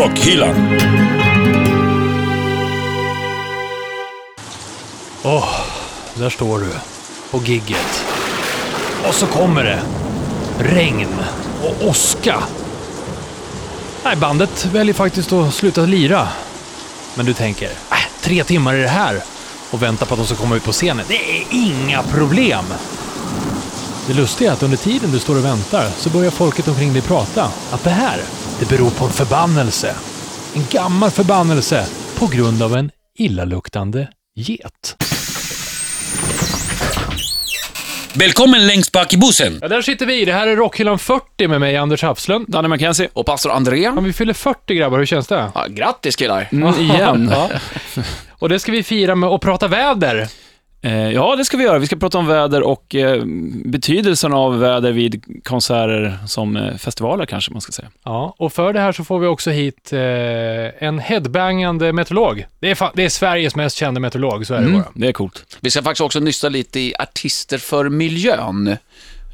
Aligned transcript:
Rockhyllan. 0.00 0.78
Åh, 5.22 5.48
där 6.14 6.30
står 6.30 6.58
du. 6.58 6.68
På 7.30 7.44
gigget. 7.44 8.04
Och 9.08 9.14
så 9.14 9.26
kommer 9.26 9.64
det. 9.64 9.82
Regn 10.58 11.16
och 11.62 11.88
åska. 11.88 12.42
Nej, 14.04 14.16
bandet 14.16 14.64
väljer 14.64 14.94
faktiskt 14.94 15.32
att 15.32 15.54
sluta 15.54 15.80
lira. 15.80 16.28
Men 17.14 17.26
du 17.26 17.34
tänker, 17.34 17.70
äh, 17.90 17.96
tre 18.20 18.44
timmar 18.44 18.74
är 18.74 18.82
det 18.82 18.88
här 18.88 19.22
och 19.70 19.82
vänta 19.82 20.06
på 20.06 20.14
att 20.14 20.20
de 20.20 20.26
ska 20.26 20.36
komma 20.36 20.56
ut 20.56 20.64
på 20.64 20.72
scenen. 20.72 21.04
Det 21.08 21.38
är 21.38 21.44
inga 21.50 22.02
problem. 22.02 22.64
Det 24.06 24.14
lustiga 24.14 24.50
är 24.50 24.54
att 24.54 24.62
under 24.62 24.76
tiden 24.76 25.12
du 25.12 25.18
står 25.18 25.36
och 25.36 25.44
väntar 25.44 25.90
så 25.96 26.10
börjar 26.10 26.30
folket 26.30 26.68
omkring 26.68 26.92
dig 26.92 27.02
prata 27.02 27.50
att 27.70 27.84
det 27.84 27.90
här, 27.90 28.20
det 28.60 28.68
beror 28.68 28.90
på 28.90 29.04
en 29.04 29.10
förbannelse. 29.10 29.94
En 30.54 30.62
gammal 30.70 31.10
förbannelse 31.10 31.86
på 32.18 32.26
grund 32.26 32.62
av 32.62 32.76
en 32.76 32.90
illaluktande 33.18 34.08
get. 34.36 34.96
Välkommen 38.14 38.66
längst 38.66 38.92
bak 38.92 39.14
i 39.14 39.16
bussen. 39.16 39.58
Ja, 39.62 39.68
där 39.68 39.82
sitter 39.82 40.06
vi. 40.06 40.24
Det 40.24 40.32
här 40.32 40.46
är 40.46 40.56
Rockhyllan 40.56 40.98
40 40.98 41.48
med 41.48 41.60
mig, 41.60 41.76
Anders 41.76 42.02
Hafslund. 42.02 42.46
Danny 42.48 42.68
McKenzie. 42.68 43.08
Och 43.12 43.26
pastor 43.26 43.50
André. 43.52 43.80
Ja, 43.82 44.00
vi 44.00 44.12
fyller 44.12 44.32
40 44.32 44.74
grabbar, 44.74 44.98
hur 44.98 45.06
känns 45.06 45.26
det? 45.26 45.50
Ja, 45.54 45.66
grattis 45.68 46.16
killar. 46.16 46.48
Mm, 46.52 46.74
igen. 46.74 47.32
ja. 47.32 47.50
Och 48.30 48.48
det 48.48 48.58
ska 48.58 48.72
vi 48.72 48.82
fira 48.82 49.14
med 49.14 49.28
att 49.30 49.40
prata 49.40 49.68
väder. 49.68 50.28
Eh, 50.82 51.10
ja, 51.10 51.36
det 51.36 51.44
ska 51.44 51.56
vi 51.56 51.64
göra. 51.64 51.78
Vi 51.78 51.86
ska 51.86 51.96
prata 51.96 52.18
om 52.18 52.26
väder 52.26 52.62
och 52.62 52.94
eh, 52.94 53.22
betydelsen 53.64 54.32
av 54.32 54.58
väder 54.60 54.92
vid 54.92 55.24
konserter 55.44 56.18
som 56.26 56.56
eh, 56.56 56.76
festivaler 56.76 57.26
kanske 57.26 57.52
man 57.52 57.60
ska 57.60 57.72
säga. 57.72 57.88
Ja, 58.04 58.34
och 58.38 58.52
för 58.52 58.72
det 58.72 58.80
här 58.80 58.92
så 58.92 59.04
får 59.04 59.18
vi 59.18 59.26
också 59.26 59.50
hit 59.50 59.92
en 60.78 60.98
headbangande 60.98 61.92
meteorolog. 61.92 62.46
Det 62.60 62.70
är, 62.70 62.90
det 62.96 63.04
är 63.04 63.08
Sveriges 63.08 63.56
mest 63.56 63.76
kända 63.76 64.00
meteorolog, 64.00 64.46
så 64.46 64.54
är 64.54 64.58
det 64.58 64.64
Mm, 64.66 64.80
bara. 64.80 64.90
det 64.94 65.08
är 65.08 65.12
coolt. 65.12 65.56
Vi 65.60 65.70
ska 65.70 65.82
faktiskt 65.82 66.00
också 66.00 66.20
nysta 66.20 66.48
lite 66.48 66.80
i 66.80 66.94
artister 66.98 67.58
för 67.58 67.88
miljön. 67.88 68.68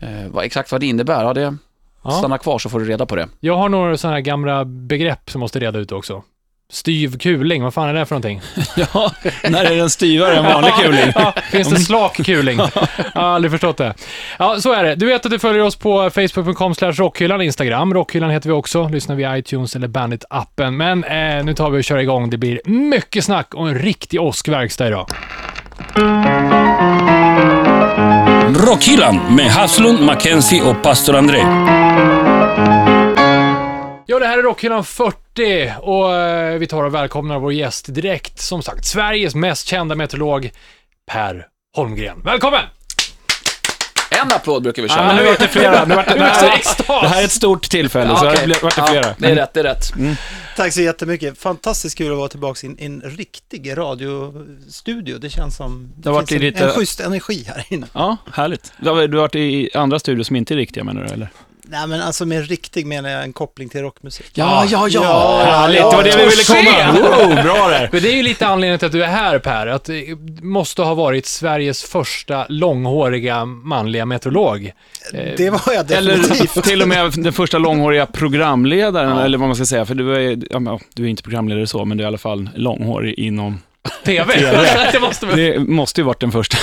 Eh, 0.03 0.27
vad, 0.31 0.45
exakt 0.45 0.73
vad 0.73 0.81
det 0.81 0.87
innebär, 0.87 1.25
ja, 1.25 1.35
det 1.35 1.57
Ja. 2.05 2.11
stanna 2.13 2.39
kvar 2.39 2.59
så 2.59 2.69
får 2.69 2.81
du 2.81 2.87
reda 2.87 3.07
på 3.07 3.17
det. 3.17 3.29
Jag 3.41 3.57
har 3.57 3.69
några 3.69 3.97
sådana 3.97 4.15
här 4.17 4.21
gamla 4.21 4.65
begrepp 4.65 5.31
som 5.31 5.41
måste 5.41 5.59
reda 5.59 5.79
ut 5.79 5.93
också. 5.93 6.23
Styv 6.73 7.19
kuling, 7.19 7.63
vad 7.63 7.75
fan 7.75 7.89
är 7.89 7.95
det 7.95 8.07
för 8.07 8.15
någonting? 8.15 8.41
Ja, 8.95 9.13
när 9.51 9.65
är 9.65 9.77
den 9.77 9.91
styvare 9.91 10.37
än 10.37 10.45
vanlig 10.45 10.73
kuling? 10.75 11.13
Ja, 11.15 11.35
finns 11.51 11.69
det 11.69 11.81
slak 11.81 12.17
kuling? 12.25 12.59
Jag 13.15 13.21
har 13.21 13.29
aldrig 13.29 13.51
förstått 13.51 13.77
det. 13.77 13.95
Ja, 14.39 14.61
så 14.61 14.73
är 14.73 14.85
det. 14.85 14.95
Du 14.95 15.07
vet 15.07 15.27
att 15.27 15.33
du 15.33 15.39
följer 15.39 15.63
oss 15.63 15.77
på 15.77 16.11
facebook.com 16.11 16.75
rockhyllan, 16.75 17.43
Instagram. 17.43 17.95
Rockhyllan 17.95 18.31
heter 18.31 18.49
vi 18.49 18.55
också. 18.55 18.89
Lyssnar 18.89 19.17
via 19.17 19.39
iTunes 19.39 19.77
eller 19.77 19.89
Bandit-appen. 19.89 20.71
Men 20.71 21.05
eh, 21.05 21.45
nu 21.45 21.55
tar 21.55 21.71
vi 21.71 21.81
och 21.81 21.85
kör 21.85 21.99
igång. 21.99 22.31
Det 22.31 22.39
blir 22.39 22.61
mycket 22.65 23.25
snack 23.25 23.55
och 23.55 23.69
en 23.69 23.79
riktig 23.79 24.21
åskverkstad 24.21 24.89
idag. 24.89 25.11
Rockhyllan 28.55 29.21
med 29.37 29.47
Haslund, 29.47 30.01
Mackenzie 30.01 30.63
och 30.63 30.83
pastor 30.83 31.17
André. 31.17 31.43
Ja, 34.07 34.19
det 34.19 34.27
här 34.27 34.39
är 34.39 34.43
Rockhyllan 34.43 34.85
40 34.85 35.73
och 35.81 36.15
eh, 36.15 36.59
vi 36.59 36.67
tar 36.67 36.83
och 36.85 36.95
välkomnar 36.95 37.39
vår 37.39 37.53
gäst 37.53 37.95
direkt. 37.95 38.41
Som 38.41 38.63
sagt, 38.63 38.85
Sveriges 38.85 39.35
mest 39.35 39.67
kända 39.67 39.95
meteorolog, 39.95 40.51
Per 41.11 41.47
Holmgren. 41.77 42.23
Välkommen! 42.25 42.61
En 44.11 44.33
applåd 44.33 44.63
brukar 44.63 44.83
vi 44.83 44.89
köra. 44.89 45.01
Ja, 45.01 45.07
men 45.07 45.17
nu 45.17 45.25
vart 45.25 45.39
det 45.39 45.49
flera. 45.49 45.85
Nu 45.85 45.95
vart 45.95 46.07
det, 46.09 46.15
Nu 46.15 46.21
det, 46.21 46.27
det 46.27 46.31
här, 46.89 47.03
det 47.03 47.09
här 47.09 47.21
är 47.21 47.25
ett 47.25 47.31
stort 47.33 47.63
tillfälle, 47.71 48.17
så 48.17 48.31
okej. 48.33 48.47
det 48.47 48.63
vart 48.63 48.75
det 48.77 48.81
Ja, 48.81 48.87
flera. 48.87 49.15
det 49.19 49.27
är 49.31 49.35
rätt, 49.35 49.55
det 49.55 49.61
är 49.61 49.65
rätt. 49.65 49.93
Tack 50.57 50.73
så 50.73 50.81
jättemycket. 50.81 51.39
Fantastiskt 51.39 51.99
kul 51.99 52.13
att 52.13 52.19
vara 52.19 52.29
tillbaka 52.29 52.67
i 52.67 52.71
en, 52.71 52.79
en 52.79 53.11
riktig 53.11 53.77
radiostudio. 53.77 55.19
Det 55.19 55.31
känns 55.31 55.57
som 55.57 55.93
det, 55.97 56.09
har 56.09 56.15
varit 56.15 56.29
finns 56.29 56.43
i 56.43 56.47
en, 56.47 56.53
lite- 56.53 56.65
en 56.65 56.71
schysst 56.71 57.01
energi 57.01 57.45
här 57.49 57.65
inne. 57.69 57.87
Ja, 57.93 58.17
härligt. 58.33 58.73
Du 58.79 58.91
har, 58.91 59.09
du 59.09 59.17
har 59.17 59.23
varit 59.23 59.35
i 59.35 59.71
andra 59.75 59.99
studior 59.99 60.23
som 60.25 60.37
inte 60.37 60.55
är 60.55 60.57
riktiga 60.57 60.85
menar 60.85 61.05
du, 61.05 61.13
eller? 61.13 61.29
Nej, 61.69 61.87
men 61.87 62.01
alltså 62.01 62.27
med 62.27 62.49
riktig 62.49 62.87
menar 62.87 63.11
jag 63.11 63.23
en 63.23 63.33
koppling 63.33 63.69
till 63.69 63.81
rockmusik. 63.81 64.31
Ja, 64.35 64.65
ja, 64.71 64.89
ja. 64.89 65.43
Härligt, 65.45 65.79
det 65.79 65.85
var 65.85 66.03
det 66.05 66.17
vi 66.17 66.25
ville 66.25 66.45
komma. 66.45 67.09
Oh, 67.37 67.43
bra 67.43 67.69
där. 67.69 67.89
Men 67.93 68.03
det 68.03 68.09
är 68.09 68.17
ju 68.17 68.23
lite 68.23 68.47
anledningen 68.47 68.79
till 68.79 68.87
att 68.87 68.93
du 68.93 69.05
är 69.05 69.09
här 69.09 69.39
Per, 69.39 69.67
att 69.67 69.85
det 69.85 70.17
måste 70.43 70.83
ha 70.83 70.95
varit 70.95 71.27
Sveriges 71.27 71.83
första 71.85 72.47
långhåriga 72.49 73.45
manliga 73.45 74.07
meteorolog. 74.07 74.73
Eh, 75.15 75.21
Det 75.37 75.51
var 75.51 75.73
jag 75.75 75.91
Eller 75.91 76.17
definitivt. 76.17 76.65
till 76.65 76.83
och 76.83 76.89
med 76.89 77.13
den 77.17 77.33
första 77.33 77.59
långhåriga 77.59 78.07
programledaren, 78.07 79.19
eller 79.19 79.39
vad 79.39 79.49
man 79.49 79.57
ska 79.57 79.67
säga. 79.67 79.87
För 79.87 79.95
du 79.95 80.15
är, 80.17 80.39
ja, 80.51 80.79
du 80.95 81.05
är 81.05 81.09
inte 81.09 81.23
programledare 81.23 81.67
så, 81.67 81.85
men 81.85 81.97
du 81.97 82.03
är 82.03 82.07
i 82.07 82.09
alla 82.09 82.19
fall 82.19 82.51
långhårig 82.55 83.15
inom... 83.19 83.63
TV. 84.05 84.33
det 84.93 85.01
måste. 85.01 85.27
Det 85.27 85.59
måste 85.59 86.01
ju 86.01 86.05
varit 86.05 86.21
den 86.21 86.33
första. 86.33 86.57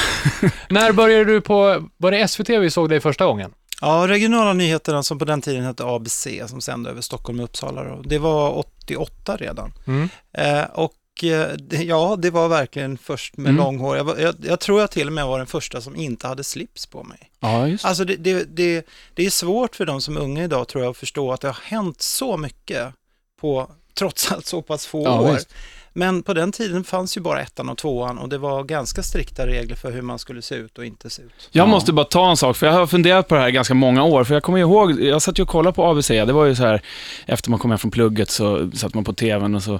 När 0.69 0.91
började 0.91 1.25
du 1.25 1.41
på, 1.41 1.83
var 1.97 2.11
det 2.11 2.27
SVT 2.27 2.49
vi 2.49 2.69
såg 2.69 2.89
dig 2.89 2.99
första 2.99 3.25
gången? 3.25 3.51
Ja, 3.85 4.07
regionala 4.07 4.53
nyheterna 4.53 5.03
som 5.03 5.19
på 5.19 5.25
den 5.25 5.41
tiden 5.41 5.63
hette 5.63 5.83
ABC 5.85 6.27
som 6.47 6.61
sände 6.61 6.89
över 6.89 7.01
Stockholm 7.01 7.39
och 7.39 7.43
Uppsala. 7.45 7.83
Då. 7.83 8.01
Det 8.01 8.17
var 8.17 8.57
88 8.57 9.37
redan. 9.37 9.71
Mm. 9.87 10.09
Eh, 10.33 10.63
och 10.73 10.93
eh, 11.23 11.81
ja, 11.81 12.15
det 12.19 12.29
var 12.29 12.47
verkligen 12.47 12.97
först 12.97 13.37
med 13.37 13.49
Mm. 13.49 13.63
långhår. 13.65 13.97
Jag, 13.97 14.19
jag, 14.21 14.35
jag 14.43 14.59
tror 14.59 14.81
jag 14.81 14.91
till 14.91 15.07
och 15.07 15.13
med 15.13 15.25
var 15.27 15.37
den 15.37 15.47
första 15.47 15.81
som 15.81 15.95
inte 15.95 16.27
hade 16.27 16.43
slips 16.43 16.85
på 16.85 17.03
mig. 17.03 17.29
Ja, 17.39 17.67
just 17.67 17.85
Alltså 17.85 18.05
det, 18.05 18.15
det, 18.15 18.43
det, 18.43 18.85
det 19.13 19.25
är 19.25 19.29
svårt 19.29 19.75
för 19.75 19.85
de 19.85 20.01
som 20.01 20.17
är 20.17 20.21
unga 20.21 20.43
idag 20.43 20.67
tror 20.67 20.83
jag 20.83 20.91
att 20.91 20.97
förstå 20.97 21.31
att 21.33 21.41
det 21.41 21.47
har 21.47 21.57
hänt 21.63 22.01
så 22.01 22.37
mycket 22.37 22.93
på 23.41 23.71
trots 23.93 24.31
allt 24.31 24.45
så 24.45 24.61
pass 24.61 24.85
få 24.85 25.03
Ja, 25.03 25.21
år. 25.21 25.33
visst. 25.33 25.53
Men 25.95 26.23
på 26.23 26.33
den 26.33 26.51
tiden 26.51 26.83
fanns 26.83 27.17
ju 27.17 27.21
bara 27.21 27.41
ettan 27.41 27.69
och 27.69 27.77
tvåan 27.77 28.17
och 28.17 28.29
det 28.29 28.37
var 28.37 28.63
ganska 28.63 29.03
strikta 29.03 29.47
regler 29.47 29.75
för 29.75 29.91
hur 29.91 30.01
man 30.01 30.19
skulle 30.19 30.41
se 30.41 30.55
ut 30.55 30.77
och 30.77 30.85
inte 30.85 31.09
se 31.09 31.21
ut. 31.21 31.49
Jag 31.51 31.67
måste 31.69 31.93
bara 31.93 32.05
ta 32.05 32.29
en 32.29 32.37
sak, 32.37 32.57
för 32.57 32.65
jag 32.67 32.73
har 32.73 32.87
funderat 32.87 33.27
på 33.27 33.35
det 33.35 33.41
här 33.41 33.49
ganska 33.49 33.73
många 33.73 34.03
år. 34.03 34.23
För 34.23 34.33
jag 34.33 34.43
kommer 34.43 34.57
ihåg, 34.59 35.01
jag 35.01 35.21
satt 35.21 35.39
ju 35.39 35.43
och 35.43 35.49
kollade 35.49 35.75
på 35.75 35.85
ABC, 35.85 36.07
det 36.07 36.33
var 36.33 36.45
ju 36.45 36.55
så 36.55 36.63
här, 36.63 36.81
efter 37.25 37.49
man 37.49 37.59
kom 37.59 37.71
hem 37.71 37.77
från 37.77 37.91
plugget 37.91 38.29
så 38.29 38.71
satt 38.73 38.93
man 38.93 39.03
på 39.03 39.13
tvn 39.13 39.55
och 39.55 39.63
så, 39.63 39.79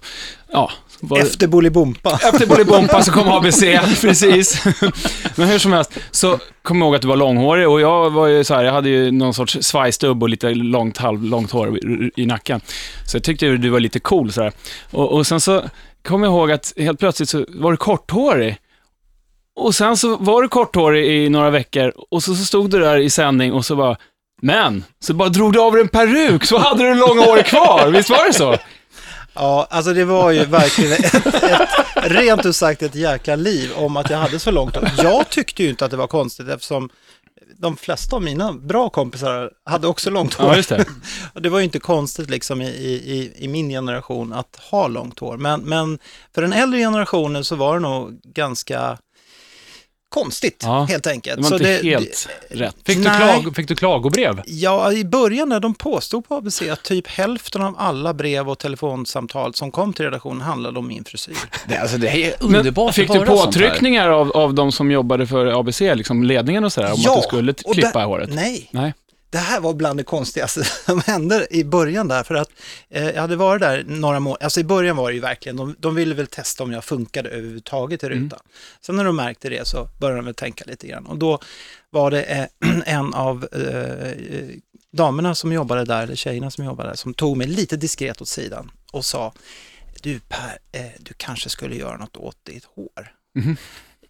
ja. 0.52 0.72
Var, 1.00 1.20
Efter 1.20 1.48
Bolibompa. 1.48 2.12
Efter 2.24 2.46
Bolibompa 2.48 3.04
så 3.04 3.12
kom 3.12 3.28
ABC, 3.32 3.60
precis. 4.02 4.66
Men 5.36 5.48
hur 5.48 5.60
som 5.60 5.74
helst, 5.74 5.92
så 6.12 6.40
kom 6.62 6.78
jag 6.78 6.86
ihåg 6.86 6.96
att 6.96 7.02
du 7.02 7.08
var 7.08 7.16
långhårig 7.18 7.70
och 7.70 7.82
jag 7.82 8.10
var 8.10 8.28
ju 8.28 8.44
så 8.44 8.54
här, 8.54 8.64
jag 8.64 8.74
hade 8.74 8.90
ju 8.90 9.12
någon 9.12 9.34
sorts 9.34 9.58
svajstubb 9.62 10.24
och 10.24 10.30
lite 10.30 10.50
långt, 10.54 10.98
halvlångt 10.98 11.52
hår 11.52 11.78
i- 12.16 12.26
nacken. 12.26 12.62
Så 13.08 13.18
jag 13.18 13.24
tyckte 13.24 13.46
du 13.58 13.70
var 13.70 13.80
lite 13.80 14.00
cool 14.00 14.32
så 14.32 14.42
här. 14.44 14.52
Och, 14.92 15.12
och 15.12 15.28
sen 15.28 15.42
så 15.42 15.64
kom 16.04 16.24
jag 16.24 16.32
ihåg 16.32 16.52
att 16.52 16.74
helt 16.78 17.00
plötsligt 17.00 17.30
så 17.30 17.46
var 17.48 17.72
du 17.72 17.78
korthårig. 17.78 18.58
Och 19.56 19.76
sen 19.76 19.98
så 19.98 20.18
var 20.18 20.42
du 20.42 20.48
korthårig 20.48 21.26
i 21.26 21.30
några 21.30 21.50
veckor 21.50 21.94
och 22.12 22.24
så, 22.24 22.36
så 22.36 22.46
stod 22.46 22.70
du 22.70 22.80
där 22.80 22.98
i 22.98 23.10
sändning 23.10 23.54
och 23.54 23.66
så 23.66 23.76
bara, 23.76 23.98
men, 24.42 24.84
så 25.00 25.14
bara 25.14 25.30
drog 25.30 25.54
du 25.54 25.62
av 25.62 25.72
dig 25.72 25.82
en 25.82 25.88
peruk 25.88 26.46
så 26.46 26.58
hade 26.58 26.84
du 26.84 26.96
långa 26.96 27.22
hår 27.22 27.42
kvar, 27.42 27.92
visst 27.92 28.10
var 28.10 28.28
det 28.28 28.34
så? 28.34 28.56
Ja, 29.34 29.68
alltså 29.70 29.94
det 29.94 30.06
var 30.06 30.32
ju 30.32 30.46
verkligen 30.46 30.94
ett, 30.94 31.26
ett, 31.26 31.70
rent 31.96 32.46
ut 32.46 32.56
sagt 32.56 32.82
ett 32.82 32.96
jäkla 32.96 33.36
liv 33.36 33.72
om 33.76 33.98
att 33.98 34.10
jag 34.10 34.18
hade 34.18 34.40
så 34.40 34.52
långt 34.52 34.76
hår. 34.76 34.90
Jag 35.04 35.30
tyckte 35.30 35.64
ju 35.64 35.70
inte 35.70 35.86
att 35.86 35.92
det 35.92 35.98
var 35.98 36.08
konstigt 36.08 36.50
eftersom 36.50 36.90
de 37.64 37.78
flesta 37.78 38.16
av 38.16 38.22
mina 38.22 38.54
bra 38.54 38.90
kompisar 38.90 39.52
hade 39.66 39.88
också 39.88 40.10
långt 40.10 40.34
hår. 40.34 40.48
Ja, 40.48 40.56
just 40.56 40.70
det. 40.70 40.86
Och 41.34 41.42
det 41.42 41.50
var 41.50 41.60
ju 41.60 41.66
inte 41.66 41.80
konstigt 41.80 42.30
liksom 42.30 42.62
i, 42.62 42.66
i, 42.66 43.34
i 43.38 43.48
min 43.48 43.70
generation 43.70 44.34
att 44.34 44.60
ha 44.72 44.88
långt 44.88 45.20
hår. 45.20 45.38
Men, 45.38 45.62
men 45.62 46.00
för 46.36 46.42
den 46.42 46.54
äldre 46.54 46.80
generationen 46.80 47.44
så 47.44 47.56
var 47.56 47.74
det 47.74 47.80
nog 47.80 48.20
ganska 48.24 48.98
konstigt 50.14 50.60
Ja, 50.66 50.84
helt 50.90 51.08
enkelt. 51.08 51.36
Det 51.38 51.42
var 51.42 51.50
Så 51.50 51.56
inte 51.56 51.88
helt 51.88 52.30
rätt. 52.50 52.76
Fick 52.86 52.98
du, 52.98 53.04
klag, 53.04 53.56
fick 53.56 53.68
du 53.68 53.76
klagobrev? 53.76 54.42
Ja, 54.46 54.92
i 54.94 55.06
början 55.06 55.50
när 55.50 55.60
de 55.60 55.74
påstod 55.74 56.28
på 56.28 56.36
ABC 56.36 56.62
att 56.62 56.84
typ 56.84 57.08
hälften 57.08 57.62
av 57.62 57.76
alla 57.78 58.14
brev 58.14 58.50
och 58.50 58.60
telefonsamtal 58.60 59.54
som 59.54 59.72
kom 59.72 59.94
till 59.94 60.06
redaktionen 60.06 60.42
handlade 60.42 60.80
om 60.80 60.88
min 60.88 61.04
frisyr. 61.04 61.36
Det, 61.68 61.78
alltså, 61.78 61.98
det 61.98 62.08
är 62.26 62.34
Men 62.40 62.56
underbart 62.56 62.96
Fick 62.96 63.10
att 63.10 63.14
du 63.14 63.20
höra 63.20 63.30
här. 63.38 63.46
påtryckningar 63.46 64.10
av, 64.10 64.32
av 64.32 64.54
de 64.54 64.72
som 64.72 64.92
jobbade 64.92 65.28
för 65.28 65.60
ABC, 65.60 65.80
liksom 65.82 66.24
ledningen 66.24 66.64
och 66.64 66.74
sådär, 66.74 66.88
om 66.88 66.94
att 67.12 67.16
du 67.22 67.28
skulle 67.28 67.54
klippa 67.54 68.00
där- 68.00 68.06
håret? 68.06 68.30
Nej, 68.34 68.70
Nej. 68.72 68.94
Det 69.34 69.40
här 69.40 69.60
var 69.60 69.74
bland 69.74 70.00
det 70.00 70.04
konstigaste 70.04 70.64
som 70.86 71.02
hände 71.02 71.48
i 71.50 71.64
början 71.64 72.08
där. 72.08 72.24
För 72.24 72.36
att 72.36 72.50
eh, 72.90 73.10
jag 73.10 73.22
hade 73.22 73.36
varit 73.36 73.62
där 73.62 73.84
några 73.88 74.20
månader, 74.20 74.44
alltså 74.44 74.60
i 74.60 74.64
början 74.64 74.98
var 74.98 75.10
det 75.10 75.16
ju 75.16 75.22
verkligen, 75.22 75.56
de, 75.56 75.76
de 75.80 75.96
ville 75.96 76.16
väl 76.16 76.28
testa 76.28 76.64
om 76.64 76.72
jag 76.72 76.84
funkade 76.84 77.30
överhuvudtaget 77.30 78.04
i 78.04 78.10
rutan. 78.10 78.40
Sen 78.82 78.96
när 78.96 79.06
de 79.06 79.16
märkte 79.16 79.50
det 79.50 79.68
så 79.68 79.90
började 80.00 80.18
de 80.18 80.26
väl 80.26 80.36
tänka 80.36 80.66
lite 80.68 80.88
grann. 80.88 81.06
Och 81.06 81.18
då 81.18 81.40
var 81.90 82.12
det 82.12 82.24
eh, 82.24 82.46
en 82.86 83.14
av 83.14 83.48
eh, 83.52 84.08
eh, 84.08 84.50
damerna 84.92 85.36
som 85.36 85.54
jobbade 85.54 85.86
där, 85.86 86.04
eller 86.04 86.16
tjejerna 86.16 86.52
som 86.52 86.66
jobbade 86.66 86.90
där, 86.90 86.96
som 86.96 87.14
tog 87.14 87.38
mig 87.38 87.48
lite 87.48 87.78
diskret 87.78 88.22
åt 88.22 88.28
sidan 88.28 88.72
och 88.92 89.06
sa, 89.06 89.34
du 90.02 90.20
Per, 90.20 90.58
eh, 90.72 90.92
du 91.00 91.14
kanske 91.18 91.50
skulle 91.50 91.76
göra 91.76 91.98
något 91.98 92.18
åt 92.18 92.38
ditt 92.44 92.66
hår. 92.66 93.14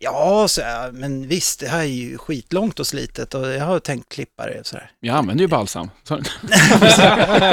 Ja, 0.04 0.48
så 0.48 0.62
jag, 0.62 0.94
men 0.94 1.28
visst, 1.28 1.60
det 1.60 1.68
här 1.68 1.80
är 1.80 1.84
ju 1.84 2.18
skitlångt 2.18 2.80
och 2.80 2.88
slitet 2.88 3.34
och 3.34 3.48
jag 3.48 3.66
har 3.66 3.80
tänkt 3.80 4.14
klippa 4.14 4.46
det 4.46 4.60
och 4.60 4.66
sådär. 4.66 4.92
Jag 5.00 5.16
använder 5.16 5.42
ju 5.44 5.48
balsam. 5.48 5.90
Så, 6.04 6.16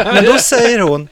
Men 0.04 0.24
då 0.24 0.38
säger 0.38 0.78
hon, 0.78 1.08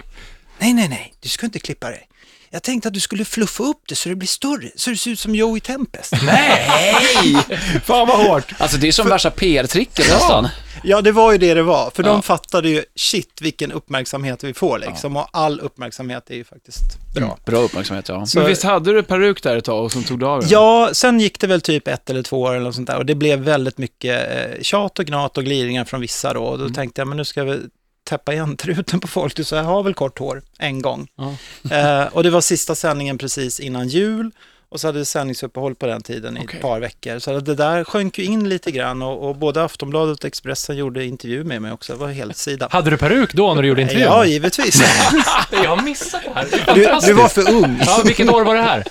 nej, 0.58 0.74
nej, 0.74 0.88
nej, 0.88 1.14
du 1.20 1.28
ska 1.28 1.46
inte 1.46 1.58
klippa 1.58 1.90
dig. 1.90 2.08
Jag 2.50 2.62
tänkte 2.62 2.88
att 2.88 2.94
du 2.94 3.00
skulle 3.00 3.24
fluffa 3.24 3.62
upp 3.62 3.82
det 3.88 3.94
så 3.94 4.08
det 4.08 4.14
blir 4.14 4.28
större, 4.28 4.70
så 4.76 4.90
det 4.90 4.96
ser 4.96 5.10
ut 5.10 5.20
som 5.20 5.34
Joey 5.34 5.60
Tempest. 5.60 6.14
Fan 7.84 8.08
vad 8.08 8.26
hårt. 8.26 8.54
Alltså 8.58 8.76
det 8.78 8.88
är 8.88 8.92
som 8.92 9.08
värsta 9.08 9.30
PR-tricket 9.30 10.08
nästan. 10.08 10.48
Ja, 10.84 11.00
det 11.00 11.12
var 11.12 11.32
ju 11.32 11.38
det 11.38 11.54
det 11.54 11.62
var, 11.62 11.90
för 11.94 12.02
Ja. 12.04 12.08
de 12.12 12.22
fattade 12.22 12.68
ju, 12.68 12.84
shit 12.94 13.40
vilken 13.40 13.72
uppmärksamhet 13.72 14.44
vi 14.44 14.54
får 14.54 14.78
liksom, 14.78 15.16
och 15.16 15.28
all 15.32 15.60
uppmärksamhet 15.60 16.30
är 16.30 16.34
ju 16.34 16.44
faktiskt 16.44 16.80
bra. 17.14 17.38
Bra 17.44 17.58
uppmärksamhet, 17.58 18.08
ja. 18.08 18.26
Så- 18.26 18.38
Men 18.38 18.46
visst 18.48 18.62
hade 18.62 18.92
du 18.92 19.02
peruk 19.02 19.42
där 19.42 19.56
ett 19.56 19.64
tag 19.64 19.84
och 19.84 19.92
som 19.92 20.04
tog 20.04 20.18
du 20.20 20.26
av 20.26 20.40
den? 20.40 20.48
Ja, 20.52 20.90
sen 20.92 21.20
gick 21.20 21.40
det 21.40 21.46
väl 21.46 21.60
typ 21.60 21.88
ett 21.88 22.10
eller 22.10 22.22
två 22.22 22.40
år 22.40 22.50
eller 22.54 22.64
något 22.64 22.74
sånt 22.74 22.86
där 22.88 22.96
och 22.96 23.06
det 23.06 23.14
blev 23.14 23.38
väldigt 23.38 23.78
mycket 23.78 24.30
eh, 24.30 24.62
tjat 24.62 24.98
och 24.98 25.04
gnat 25.04 25.38
och 25.38 25.44
gliringar 25.44 25.84
från 25.84 26.00
vissa 26.00 26.32
då. 26.32 26.42
Och 26.42 26.58
då 26.58 26.68
tänkte 26.68 27.00
jag, 27.00 27.08
men 27.08 27.16
nu 27.16 27.24
ska 27.24 27.44
väl 27.44 27.62
täppa 28.04 28.32
igen 28.32 28.56
truten 28.56 29.00
på 29.00 29.08
folk, 29.08 29.46
så 29.46 29.54
jag 29.54 29.64
har 29.64 29.82
väl 29.82 29.94
kort 29.94 30.18
hår 30.18 30.42
en 30.58 30.82
gång. 30.82 31.08
Ja. 31.16 31.34
Eh, 31.76 32.06
och 32.06 32.22
det 32.22 32.30
var 32.30 32.40
sista 32.40 32.74
sändningen 32.74 33.18
precis 33.18 33.60
innan 33.60 33.88
jul 33.88 34.30
och 34.70 34.80
så 34.80 34.88
hade 34.88 34.98
vi 34.98 35.04
sändningsuppehåll 35.04 35.74
på 35.74 35.86
den 35.86 36.02
tiden 36.02 36.36
i 36.36 36.40
Okej. 36.40 36.56
ett 36.56 36.62
par 36.62 36.80
veckor. 36.80 37.18
Så 37.18 37.40
det 37.40 37.54
där 37.54 37.84
sjönk 37.84 38.18
ju 38.18 38.24
in 38.24 38.48
lite 38.48 38.70
grann 38.70 39.02
och, 39.02 39.28
och 39.28 39.36
både 39.36 39.64
Aftonbladet 39.64 40.18
och 40.18 40.24
Expressen 40.24 40.76
gjorde 40.76 41.04
intervju 41.04 41.44
med 41.44 41.62
mig 41.62 41.72
också, 41.72 41.92
det 41.92 41.98
var 41.98 42.08
helsida. 42.08 42.68
Hade 42.70 42.90
du 42.90 42.96
peruk 42.96 43.34
då 43.34 43.54
när 43.54 43.62
du 43.62 43.68
gjorde 43.68 43.82
intervjun? 43.82 44.06
Ja, 44.06 44.24
givetvis. 44.24 44.82
Jag 45.52 45.68
har 45.76 45.82
missat 45.82 46.22
det 46.24 46.30
här. 46.34 46.46
Det 46.74 47.00
Du, 47.00 47.06
du 47.06 47.12
var 47.12 47.28
för 47.28 47.50
ung. 47.50 47.82
Ja, 47.86 48.02
vilket 48.04 48.28
år 48.28 48.44
var 48.44 48.54
det 48.54 48.62
här? 48.62 48.84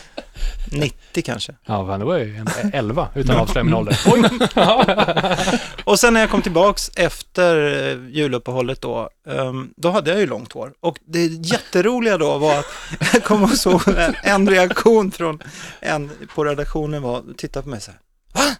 90 0.72 1.22
kanske. 1.24 1.56
Ja, 1.66 1.88
fan, 1.88 2.00
det 2.00 2.06
var 2.06 2.18
ju 2.18 2.36
en 2.38 2.48
11 2.74 3.10
utan 3.16 3.36
att 3.36 3.42
avslöja 3.42 3.64
min 3.64 3.74
ålder. 3.74 3.98
Och 5.84 6.00
sen 6.00 6.14
när 6.14 6.22
jag 6.22 6.30
kom 6.30 6.42
tillbaks 6.42 6.92
efter 6.96 7.56
eh, 7.90 8.10
juluppehållet 8.10 8.81
då, 8.81 9.10
ehm, 9.30 9.69
då 9.78 9.92
hade 9.92 10.12
jag 10.12 10.19
ju 10.19 10.28
långt 10.28 10.54
hår. 10.54 10.74
Och 10.80 10.98
det 11.06 11.25
jätteroliga 11.25 12.18
då 12.18 12.38
var 12.38 12.60
att 12.60 12.66
jag 13.14 13.24
kom 13.24 13.44
och 13.44 13.50
såg 13.50 13.81
en, 14.24 14.50
reaktion 14.50 15.12
från 15.12 15.40
en 15.80 16.12
på 16.36 16.44
redaktionen 16.44 17.02
var, 17.02 17.24
titta 17.38 17.62
på 17.62 17.69
mig 17.69 17.81
så 17.81 17.92
här, 17.92 18.00
Va? 18.34 18.56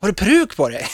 Har 0.00 0.08
du 0.08 0.14
peruk 0.14 0.56
på 0.56 0.68
dig? 0.68 0.86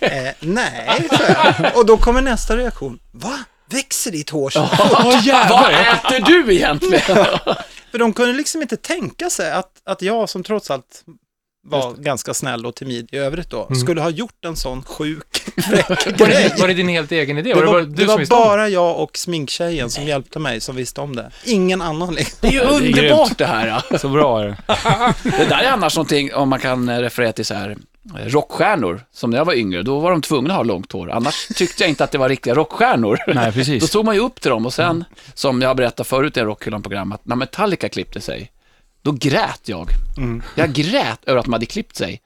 eh, 0.00 0.34
nej, 0.40 1.08
så 1.10 1.22
jag. 1.28 1.76
Och 1.76 1.86
då 1.86 1.96
kommer 1.96 2.22
nästa 2.22 2.56
reaktion, 2.56 2.98
va? 3.10 3.38
Växer 3.70 4.10
ditt 4.10 4.30
hår 4.30 4.50
så? 4.50 4.68
Vad 5.50 5.72
äter 5.72 6.20
du 6.26 6.54
egentligen? 6.54 7.00
För 7.90 7.98
de 7.98 8.12
kunde 8.12 8.32
liksom 8.32 8.62
inte 8.62 8.76
tänka 8.76 9.30
sig 9.30 9.52
att, 9.52 9.72
att 9.84 10.02
jag 10.02 10.28
som 10.28 10.42
trots 10.42 10.70
allt 10.70 11.04
var 11.62 11.94
ganska 11.94 12.34
snäll 12.34 12.66
och 12.66 12.74
timid 12.74 13.08
i 13.12 13.16
övrigt 13.16 13.50
då, 13.50 13.74
skulle 13.74 14.00
ha 14.00 14.10
gjort 14.10 14.44
en 14.44 14.56
sån 14.56 14.82
sjuk, 14.82 15.36
fräck 15.68 16.20
Var 16.20 16.26
det, 16.26 16.60
var 16.60 16.68
det 16.68 16.74
din 16.74 16.88
helt 16.88 17.12
egen 17.12 17.38
idé? 17.38 17.50
Det 17.50 17.54
Var 17.54 17.62
det, 17.62 17.66
var, 17.66 17.72
bara 17.72 17.84
det 17.84 17.90
du 17.90 17.96
som 17.96 18.06
var 18.06 18.18
visste 18.18 18.34
om 18.34 18.40
bara 18.40 18.68
jag 18.68 18.98
och 18.98 19.18
sminktjejen 19.18 19.90
som 19.90 20.04
hjälpte 20.04 20.38
mig 20.38 20.60
som 20.60 20.76
visste 20.76 21.00
om 21.00 21.16
det. 21.16 21.30
Ingen 21.44 21.82
annan 21.82 22.14
liksom. 22.14 22.38
Det 22.40 22.48
är 22.48 22.52
ju 22.52 22.60
underbart 22.60 23.38
det 23.38 23.46
här. 23.46 23.82
ja. 23.90 23.98
Så 23.98 24.08
bra 24.08 24.40
är 24.42 24.46
det. 24.46 24.56
Det 25.38 25.44
där 25.48 25.58
är 25.58 25.70
annars 25.70 25.96
någonting, 25.96 26.34
om 26.34 26.48
man 26.48 26.60
kan 26.60 26.88
eh, 26.88 26.98
referera 26.98 27.32
till 27.32 27.44
så 27.44 27.54
här 27.54 27.76
rockstjärnor, 28.14 29.00
som 29.12 29.30
när 29.30 29.38
jag 29.38 29.44
var 29.44 29.54
yngre, 29.54 29.82
då 29.82 29.98
var 30.00 30.10
de 30.10 30.22
tvungna 30.22 30.50
att 30.50 30.56
ha 30.56 30.64
långt 30.64 30.92
hår. 30.92 31.10
Annars 31.10 31.46
tyckte 31.48 31.82
jag 31.82 31.88
inte 31.90 32.04
att 32.04 32.12
det 32.12 32.18
var 32.18 32.28
riktiga 32.28 32.54
rockstjärnor. 32.54 33.18
Nej, 33.34 33.46
Då 33.46 33.52
precis. 33.52 33.90
såg 33.90 34.04
man 34.04 34.14
ju 34.14 34.20
upp 34.20 34.40
till 34.40 34.50
dem 34.50 34.66
och 34.66 34.72
sen, 34.74 35.04
som 35.34 35.62
jag 35.62 35.76
berättade 35.76 36.08
förut 36.08 36.36
i 36.36 36.40
Rockhyllan-program, 36.40 37.12
att 37.12 37.26
när 37.26 37.36
Metallica 37.36 37.88
klippte 37.88 38.20
sig, 38.20 38.52
då 39.02 39.12
grät 39.12 39.60
jag. 39.64 39.88
Jag 40.54 40.72
grät 40.72 41.24
över 41.26 41.38
att 41.38 41.44
de 41.44 41.52
hade 41.52 41.66
klippt 41.66 41.96
sig. 41.96 42.20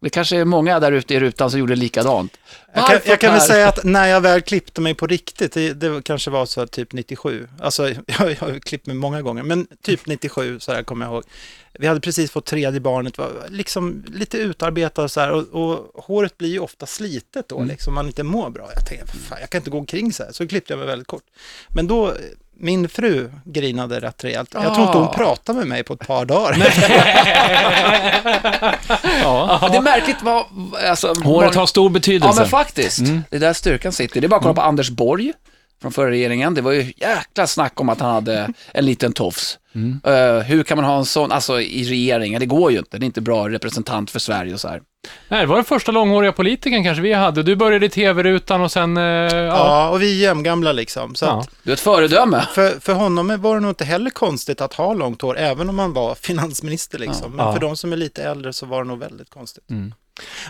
Det 0.00 0.10
kanske 0.10 0.36
är 0.36 0.44
många 0.44 0.80
där 0.80 0.92
ute 0.92 1.14
i 1.14 1.20
rutan 1.20 1.50
som 1.50 1.60
gjorde 1.60 1.76
likadant. 1.76 2.38
Jag 2.74 2.86
kan, 2.86 3.00
jag 3.04 3.20
kan 3.20 3.32
väl 3.32 3.40
säga 3.40 3.68
att 3.68 3.84
när 3.84 4.06
jag 4.06 4.20
väl 4.20 4.40
klippte 4.40 4.80
mig 4.80 4.94
på 4.94 5.06
riktigt, 5.06 5.52
det, 5.52 5.72
det 5.72 6.04
kanske 6.04 6.30
var 6.30 6.46
så 6.46 6.60
här 6.60 6.66
typ 6.66 6.92
97, 6.92 7.48
alltså 7.60 7.88
jag, 8.06 8.30
jag 8.30 8.36
har 8.36 8.52
ju 8.52 8.60
klippt 8.60 8.86
mig 8.86 8.96
många 8.96 9.22
gånger, 9.22 9.42
men 9.42 9.66
typ 9.82 10.06
97 10.06 10.60
så 10.60 10.72
här 10.72 10.82
kommer 10.82 11.06
jag 11.06 11.12
ihåg. 11.12 11.24
Vi 11.80 11.86
hade 11.86 12.00
precis 12.00 12.30
fått 12.30 12.44
tredje 12.44 12.80
barnet, 12.80 13.18
var 13.18 13.30
liksom 13.48 14.04
lite 14.08 14.38
utarbetat 14.38 15.04
och 15.04 15.10
så 15.10 15.20
här 15.20 15.30
och, 15.30 15.46
och 15.48 16.04
håret 16.04 16.38
blir 16.38 16.48
ju 16.48 16.58
ofta 16.58 16.86
slitet 16.86 17.48
då, 17.48 17.62
liksom 17.62 17.94
man 17.94 18.06
inte 18.06 18.22
mår 18.22 18.50
bra. 18.50 18.70
Jag 18.74 18.86
tänkte, 18.86 19.18
fan, 19.18 19.38
jag 19.40 19.50
kan 19.50 19.58
inte 19.58 19.70
gå 19.70 19.78
omkring 19.78 20.12
så 20.12 20.22
här, 20.22 20.32
så 20.32 20.48
klippte 20.48 20.72
jag 20.72 20.78
mig 20.78 20.86
väldigt 20.86 21.08
kort. 21.08 21.24
Men 21.68 21.86
då, 21.86 22.14
min 22.60 22.88
fru 22.88 23.30
grinade 23.44 24.00
rätt 24.00 24.24
rejält. 24.24 24.50
Jag 24.54 24.74
tror 24.74 24.86
inte 24.86 24.98
hon 24.98 25.06
Ah. 25.06 25.12
pratade 25.12 25.58
med 25.58 25.66
mig 25.68 25.82
på 25.84 25.92
ett 25.94 26.06
par 26.06 26.24
dagar. 26.24 26.56
Ja. 29.22 29.68
Det 29.70 29.76
är 29.76 29.80
märkligt 29.82 30.16
vad, 30.22 30.44
alltså, 30.88 31.14
Håret 31.24 31.54
har 31.54 31.66
stor 31.66 31.84
Ja, 31.90 31.92
betydelse. 31.92 32.40
men 32.40 32.48
faktiskt. 32.48 32.98
Det 33.30 33.36
är 33.36 33.40
där 33.40 33.52
styrkan 33.52 33.92
sitter. 33.92 34.20
Det 34.20 34.26
är 34.26 34.28
bara 34.28 34.36
att 34.36 34.42
kolla 34.42 34.54
på 34.54 34.60
Anders 34.60 34.90
Borg 34.90 35.32
från 35.82 35.92
förra 35.92 36.10
regeringen. 36.10 36.54
Det 36.54 36.60
var 36.60 36.72
ju 36.72 36.92
jäkla 36.96 37.46
snack 37.46 37.80
om 37.80 37.88
att 37.88 38.00
han 38.00 38.10
hade 38.14 38.48
en 38.72 38.84
liten 38.86 39.12
tofs. 39.12 39.58
Eh, 40.04 40.38
hur 40.38 40.62
kan 40.62 40.76
man 40.76 40.84
ha 40.84 40.98
en 40.98 41.04
sån, 41.04 41.32
alltså 41.32 41.60
i 41.60 41.84
regeringen? 41.84 42.40
Det 42.40 42.46
går 42.46 42.72
ju 42.72 42.78
inte. 42.78 42.98
Det 42.98 43.04
är 43.04 43.06
inte 43.06 43.20
bra 43.20 43.48
representant 43.48 44.10
för 44.10 44.18
Sverige 44.18 44.54
och 44.54 44.60
så 44.60 44.68
här. 44.68 44.80
Nej, 45.28 45.40
det 45.40 45.46
var 45.46 45.56
den 45.56 45.64
första 45.64 45.92
långhåriga 45.92 46.32
politikern 46.32 46.84
kanske 46.84 47.02
vi 47.02 47.12
hade. 47.12 47.42
Du 47.42 47.56
började 47.56 47.86
i 47.86 47.88
tv-rutan 47.88 48.60
och 48.60 48.72
sen... 48.72 48.96
eh, 48.96 49.02
ja. 49.02 49.28
Ja, 49.46 49.88
och 49.90 50.02
vi 50.02 50.18
är 50.18 50.28
jämngamla 50.28 50.72
liksom. 50.72 51.14
Så 51.14 51.24
Ja. 51.24 51.40
att, 51.40 51.50
Du 51.62 51.70
är 51.70 51.74
ett 51.74 51.80
föredöme. 51.80 52.46
För, 52.54 52.80
för 52.80 52.92
honom 52.92 53.36
var 53.40 53.54
det 53.54 53.60
nog 53.60 53.70
inte 53.70 53.84
heller 53.84 54.10
konstigt 54.10 54.60
att 54.60 54.74
ha 54.74 54.92
långt 54.94 55.22
hår, 55.22 55.38
även 55.38 55.68
om 55.68 55.78
han 55.78 55.92
var 55.92 56.14
finansminister 56.14 56.98
liksom. 56.98 57.32
Men 57.36 57.46
Ja. 57.46 57.52
för 57.52 57.60
de 57.60 57.76
som 57.76 57.92
är 57.92 57.96
lite 57.96 58.22
äldre 58.22 58.52
så 58.52 58.66
var 58.66 58.82
det 58.82 58.88
nog 58.88 58.98
väldigt 58.98 59.30
konstigt. 59.30 59.70
Mm. 59.70 59.94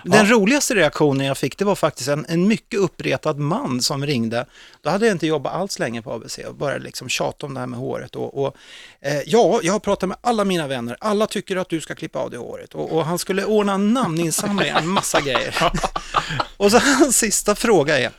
Den 0.04 0.30
roligaste 0.30 0.74
reaktionen 0.74 1.26
jag 1.26 1.38
fick, 1.38 1.58
det 1.58 1.64
var 1.64 1.74
faktiskt 1.74 2.08
en, 2.08 2.26
en 2.28 2.48
mycket 2.48 2.80
uppretad 2.80 3.38
man 3.38 3.82
som 3.82 4.06
ringde. 4.06 4.46
Då 4.82 4.90
hade 4.90 5.06
jag 5.06 5.14
inte 5.14 5.26
jobbat 5.26 5.54
alls 5.54 5.78
länge 5.78 6.02
på 6.02 6.12
ABC 6.12 6.38
och 6.38 6.54
började 6.54 6.84
liksom 6.84 7.08
tjata 7.08 7.46
om 7.46 7.54
det 7.54 7.60
här 7.60 7.66
med 7.66 7.78
håret. 7.78 8.16
Och, 8.16 8.44
och, 8.44 8.56
eh, 9.00 9.20
ja, 9.26 9.60
jag 9.62 9.72
har 9.72 9.80
pratat 9.80 10.08
med 10.08 10.18
alla 10.20 10.44
mina 10.44 10.66
vänner, 10.66 10.96
alla 11.00 11.26
tycker 11.26 11.56
att 11.56 11.68
du 11.68 11.80
ska 11.80 11.94
klippa 11.94 12.18
av 12.18 12.30
det 12.30 12.38
håret. 12.38 12.74
Och, 12.74 12.92
och 12.92 13.04
han 13.04 13.18
skulle 13.18 13.44
ordna 13.44 13.72
en 13.72 13.94
namninsamling, 13.94 14.68
en 14.68 14.88
massa 14.88 15.20
grejer. 15.20 15.72
och 16.56 16.70
så 16.70 16.78
hans 16.78 17.16
sista 17.16 17.54
fråga 17.54 17.98
är, 17.98 18.10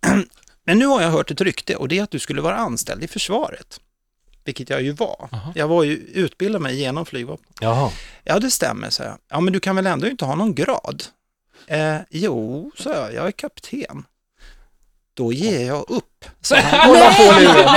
men 0.66 0.78
nu 0.78 0.86
har 0.86 1.02
jag 1.02 1.10
hört 1.10 1.30
ett 1.30 1.40
rykte 1.40 1.76
och 1.76 1.88
det 1.88 1.98
är 1.98 2.02
att 2.02 2.10
du 2.10 2.18
skulle 2.18 2.42
vara 2.42 2.56
anställd 2.56 3.04
i 3.04 3.08
försvaret. 3.08 3.80
Vilket 4.44 4.70
jag 4.70 4.82
ju 4.82 4.92
var. 4.92 5.28
Jag 5.54 5.68
var 5.68 5.82
ju 5.84 5.92
utbildad 5.96 6.62
mig 6.62 6.80
genom 6.80 7.06
flygvapnet. 7.06 7.56
Jaha. 7.60 7.90
Ja, 8.24 8.38
det 8.38 8.50
stämmer, 8.50 8.90
sa 8.90 9.04
jag. 9.04 9.18
Ja, 9.28 9.40
men 9.40 9.52
du 9.52 9.60
kan 9.60 9.76
väl 9.76 9.86
ändå 9.86 10.06
inte 10.08 10.24
ha 10.24 10.34
någon 10.34 10.54
grad? 10.54 11.04
Eh, 11.66 11.96
jo, 12.10 12.70
sa 12.78 12.94
jag, 12.94 13.14
jag 13.14 13.26
är 13.26 13.30
kapten. 13.30 14.04
Då 15.14 15.32
ger 15.32 15.66
jag 15.66 15.90
upp, 15.90 16.04
sa 16.40 16.56
han 16.56 16.92
la 16.92 17.12
på 17.14 17.22
luren. 17.40 17.68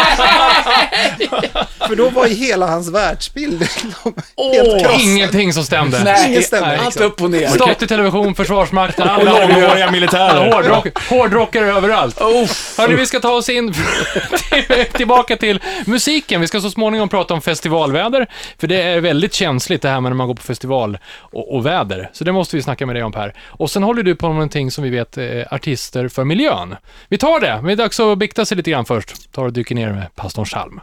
För 1.88 1.96
då 1.96 2.10
var 2.10 2.28
ju 2.28 2.34
hela 2.34 2.68
hans 2.68 2.90
världsbild 2.92 3.60
liksom 3.60 4.14
helt 4.54 4.82
krossad. 4.82 5.02
Ingenting 5.02 5.54
som 5.54 5.64
stämde. 5.64 6.04
Nej, 6.04 6.32
Inget 6.32 6.46
stämmer, 6.46 6.76
allt 6.78 6.86
liksom. 6.86 7.04
upp 7.06 7.22
och 7.22 7.32
ner. 7.32 7.48
Statlig 7.48 7.90
television, 7.90 8.36
Försvarsmakten, 8.36 9.10
alla 9.10 9.40
långhåriga 9.40 9.92
militärer. 9.92 10.52
Hårdrock, 10.54 11.10
hårdrockare 11.10 11.66
överallt. 11.66 12.22
Uff. 12.22 12.78
Hörni, 12.78 12.96
vi 12.96 13.06
ska 13.06 13.20
ta 13.20 13.32
oss 13.32 13.50
in 13.50 13.74
till- 13.74 14.86
tillbaka 14.94 15.38
till 15.38 15.60
musiken. 15.86 16.42
Vi 16.42 16.48
ska 16.48 16.62
så 16.62 16.70
småningom 16.72 17.10
prata 17.10 17.34
om 17.34 17.42
festivalväder, 17.42 18.28
för 18.60 18.68
det 18.68 18.82
är 18.82 19.02
väldigt 19.02 19.34
känsligt 19.34 19.82
det 19.82 19.90
här 19.90 20.02
med 20.02 20.12
när 20.12 20.16
man 20.16 20.28
går 20.28 20.36
på 20.36 20.44
festival 20.44 20.98
och, 21.18 21.56
och 21.56 21.66
väder. 21.66 22.10
Så 22.14 22.24
det 22.24 22.32
måste 22.32 22.56
vi 22.56 22.62
snacka 22.62 22.86
med 22.86 22.96
dig 22.96 23.04
om 23.04 23.12
Per. 23.12 23.34
Och 23.48 23.72
sen 23.72 23.84
håller 23.84 24.04
du 24.04 24.16
på 24.16 24.26
med 24.28 24.36
någonting 24.36 24.72
som 24.72 24.84
vi 24.84 24.90
vet 24.90 25.18
är 25.18 25.54
artister 25.54 26.08
för 26.08 26.24
miljön. 26.24 26.76
Vi 27.10 27.18
tar 27.18 27.40
det, 27.40 27.56
men 27.56 27.66
det 27.66 27.72
är 27.72 27.76
dags 27.76 28.00
att 28.00 28.18
bikta 28.36 28.46
sig 28.46 28.58
lite 28.58 28.72
grann 28.72 28.86
först. 28.86 29.32
Tar 29.32 29.46
och 29.46 29.54
dyker 29.54 29.76
ner 29.76 29.94
med 29.94 30.16
pastorn 30.16 30.46
Salm. 30.46 30.80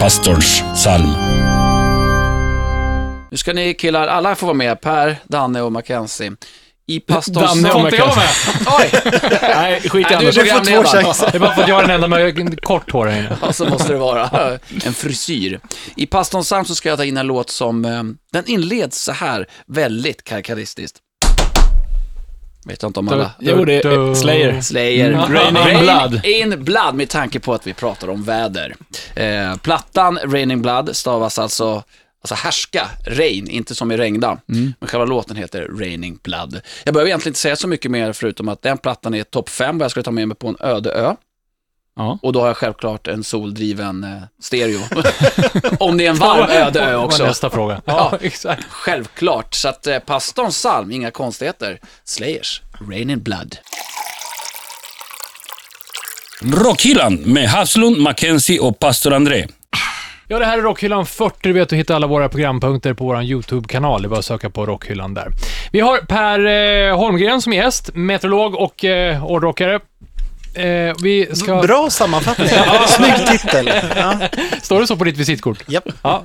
Pastorns 0.00 0.62
psalm. 0.74 1.14
Nu 3.30 3.36
ska 3.36 3.52
ni 3.52 3.74
killar, 3.74 4.06
alla 4.06 4.34
får 4.34 4.46
vara 4.46 4.56
med. 4.56 4.80
Per, 4.80 5.16
Danne 5.24 5.62
och 5.62 5.72
Mackenzie. 5.72 6.32
I 6.86 7.00
pastorns... 7.00 7.62
Danne 7.62 7.72
och? 7.72 7.92
Oj! 8.80 8.90
Nej, 9.42 9.80
skit 9.80 10.10
i 10.10 10.14
Nej, 10.14 10.32
du 10.32 10.40
är 10.40 10.54
Anders. 10.54 10.64
Du 10.64 10.72
får 10.74 10.82
två 10.82 10.84
chanser. 10.84 11.28
Det 11.30 11.38
är 11.38 11.40
bara 11.40 11.54
för 11.54 11.62
att 11.62 11.68
jag 11.68 11.78
är 11.78 11.86
den 11.86 11.94
enda 11.94 12.08
med 12.08 12.60
kort 12.60 12.90
hår 12.90 13.06
här 13.06 13.18
inne. 13.18 13.38
Ja, 13.42 13.52
så 13.52 13.64
måste 13.64 13.92
det 13.92 13.98
vara. 13.98 14.58
En 14.84 14.94
frisyr. 14.94 15.60
I 15.96 16.06
pastorns 16.06 16.46
psalm 16.46 16.64
så 16.64 16.74
ska 16.74 16.88
jag 16.88 16.98
ta 16.98 17.04
in 17.04 17.16
en 17.16 17.26
låt 17.26 17.50
som, 17.50 17.84
eh, 17.84 18.02
den 18.32 18.44
inleds 18.46 19.02
så 19.02 19.12
här, 19.12 19.46
väldigt 19.66 20.24
karaktäristiskt. 20.24 20.98
Vet 22.64 22.82
jag 22.82 22.88
inte 22.88 23.00
om 23.00 23.08
alla... 23.08 23.30
Jo, 23.38 23.64
det 23.64 23.74
är 23.74 24.14
Slayer. 24.14 24.60
Slayer. 24.60 25.12
Mm. 25.12 25.32
Raining 25.32 25.62
Rain 25.62 25.80
Blood. 25.80 26.24
in 26.24 26.64
Blood 26.64 26.94
med 26.94 27.08
tanke 27.08 27.40
på 27.40 27.54
att 27.54 27.66
vi 27.66 27.74
pratar 27.74 28.10
om 28.10 28.22
väder. 28.22 28.76
Eh, 29.14 29.56
plattan 29.56 30.18
Raining 30.24 30.62
Blood 30.62 30.96
stavas 30.96 31.38
alltså, 31.38 31.82
alltså 32.20 32.34
härska, 32.34 32.88
rain, 33.06 33.48
inte 33.50 33.74
som 33.74 33.92
i 33.92 33.96
regna. 33.96 34.38
Men 34.46 34.88
själva 34.88 35.04
låten 35.04 35.36
heter 35.36 35.62
Raining 35.78 36.18
Blood. 36.22 36.60
Jag 36.84 36.94
behöver 36.94 37.08
egentligen 37.08 37.30
inte 37.30 37.40
säga 37.40 37.56
så 37.56 37.68
mycket 37.68 37.90
mer 37.90 38.12
förutom 38.12 38.48
att 38.48 38.62
den 38.62 38.78
plattan 38.78 39.14
är 39.14 39.24
topp 39.24 39.48
5 39.48 39.76
och 39.76 39.84
jag 39.84 39.90
skulle 39.90 40.04
ta 40.04 40.10
med 40.10 40.28
mig 40.28 40.36
på 40.36 40.48
en 40.48 40.56
öde 40.60 40.90
ö. 40.92 41.14
Ja. 42.00 42.18
Och 42.22 42.32
då 42.32 42.40
har 42.40 42.46
jag 42.46 42.56
självklart 42.56 43.06
en 43.06 43.24
soldriven 43.24 44.04
eh, 44.04 44.22
stereo. 44.42 44.80
om 45.78 45.96
det 45.96 46.06
är 46.06 46.10
en 46.10 46.16
varm 46.16 46.50
öde 46.50 46.80
ö 46.80 46.96
också. 46.96 47.24
nästa 47.24 47.50
fråga. 47.50 47.82
Ja, 47.84 48.12
exakt. 48.20 48.64
Självklart. 48.70 49.54
Så 49.54 49.68
att 49.68 49.86
eh, 49.86 49.98
pastorns 49.98 50.54
psalm, 50.54 50.90
inga 50.90 51.10
konstigheter. 51.10 51.78
Slayers, 52.04 52.62
Rain 52.90 53.10
in 53.10 53.22
Blood. 53.22 53.56
Rockhyllan 56.42 57.14
med 57.14 57.48
Haslund, 57.48 57.98
Mackenzie 57.98 58.60
och 58.60 58.78
pastor 58.78 59.12
André. 59.12 59.46
Ja, 60.28 60.38
det 60.38 60.44
här 60.44 60.58
är 60.58 60.62
Rockhyllan 60.62 61.06
40. 61.06 61.36
Du 61.42 61.52
vet 61.52 61.72
att 61.72 61.78
hitta 61.78 61.96
alla 61.96 62.06
våra 62.06 62.28
programpunkter 62.28 62.94
på 62.94 63.04
vår 63.04 63.22
YouTube-kanal. 63.22 64.02
Det 64.02 64.06
är 64.06 64.08
bara 64.08 64.18
att 64.18 64.24
söka 64.24 64.50
på 64.50 64.66
Rockhyllan 64.66 65.14
där. 65.14 65.28
Vi 65.72 65.80
har 65.80 65.98
Per 65.98 66.46
eh, 66.46 66.96
Holmgren 66.96 67.42
som 67.42 67.52
gäst, 67.52 67.90
meteorolog 67.94 68.54
och 68.54 68.84
eh, 68.84 69.16
hårdrockare. 69.16 69.80
Eh, 70.54 70.94
vi 71.02 71.28
ska... 71.36 71.62
Bra 71.62 71.90
sammanfattning. 71.90 72.48
Snygg 72.88 73.26
titel. 73.40 73.66
Ja. 73.96 74.28
Står 74.62 74.80
det 74.80 74.86
så 74.86 74.96
på 74.96 75.04
ditt 75.04 75.16
visitkort? 75.16 75.64
Japp. 75.68 75.84
Ja. 76.02 76.22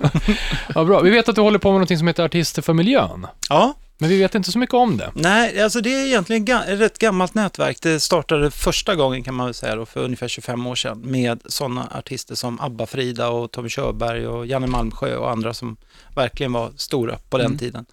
ja, 0.75 0.83
bra. 0.83 0.99
Vi 1.01 1.09
vet 1.09 1.29
att 1.29 1.35
du 1.35 1.41
håller 1.41 1.59
på 1.59 1.71
med 1.71 1.81
något 1.89 1.97
som 1.97 2.07
heter 2.07 2.23
Artister 2.23 2.61
för 2.61 2.73
miljön. 2.73 3.27
ja, 3.49 3.73
Men 3.97 4.09
vi 4.09 4.17
vet 4.21 4.35
inte 4.35 4.51
så 4.51 4.59
mycket 4.59 4.73
om 4.75 4.97
det. 4.97 5.11
nej, 5.15 5.61
alltså 5.61 5.81
det 5.81 5.89
är 5.93 6.05
egentligen 6.05 6.45
ga- 6.47 6.73
ett 6.73 6.79
rätt 6.79 6.99
gammalt 6.99 7.33
nätverk. 7.33 7.77
Det 7.81 7.99
startade 7.99 8.51
första 8.51 8.95
gången 8.95 9.23
kan 9.23 9.33
man 9.33 9.45
väl 9.47 9.53
säga 9.53 9.75
då, 9.75 9.85
för 9.85 9.99
ungefär 10.03 10.27
25 10.27 10.67
år 10.67 10.75
sedan 10.75 11.01
med 11.05 11.41
sådana 11.45 11.87
artister 11.95 12.35
som 12.35 12.59
Abba-Frida 12.59 13.27
och 13.27 13.51
Tommy 13.51 13.69
Körberg 13.69 14.27
och 14.27 14.45
Janne 14.45 14.67
Malmsjö 14.67 15.15
och 15.15 15.31
andra 15.31 15.53
som 15.53 15.77
verkligen 16.15 16.53
var 16.53 16.71
stora 16.77 17.17
på 17.29 17.37
den 17.37 17.57
tiden. 17.57 17.85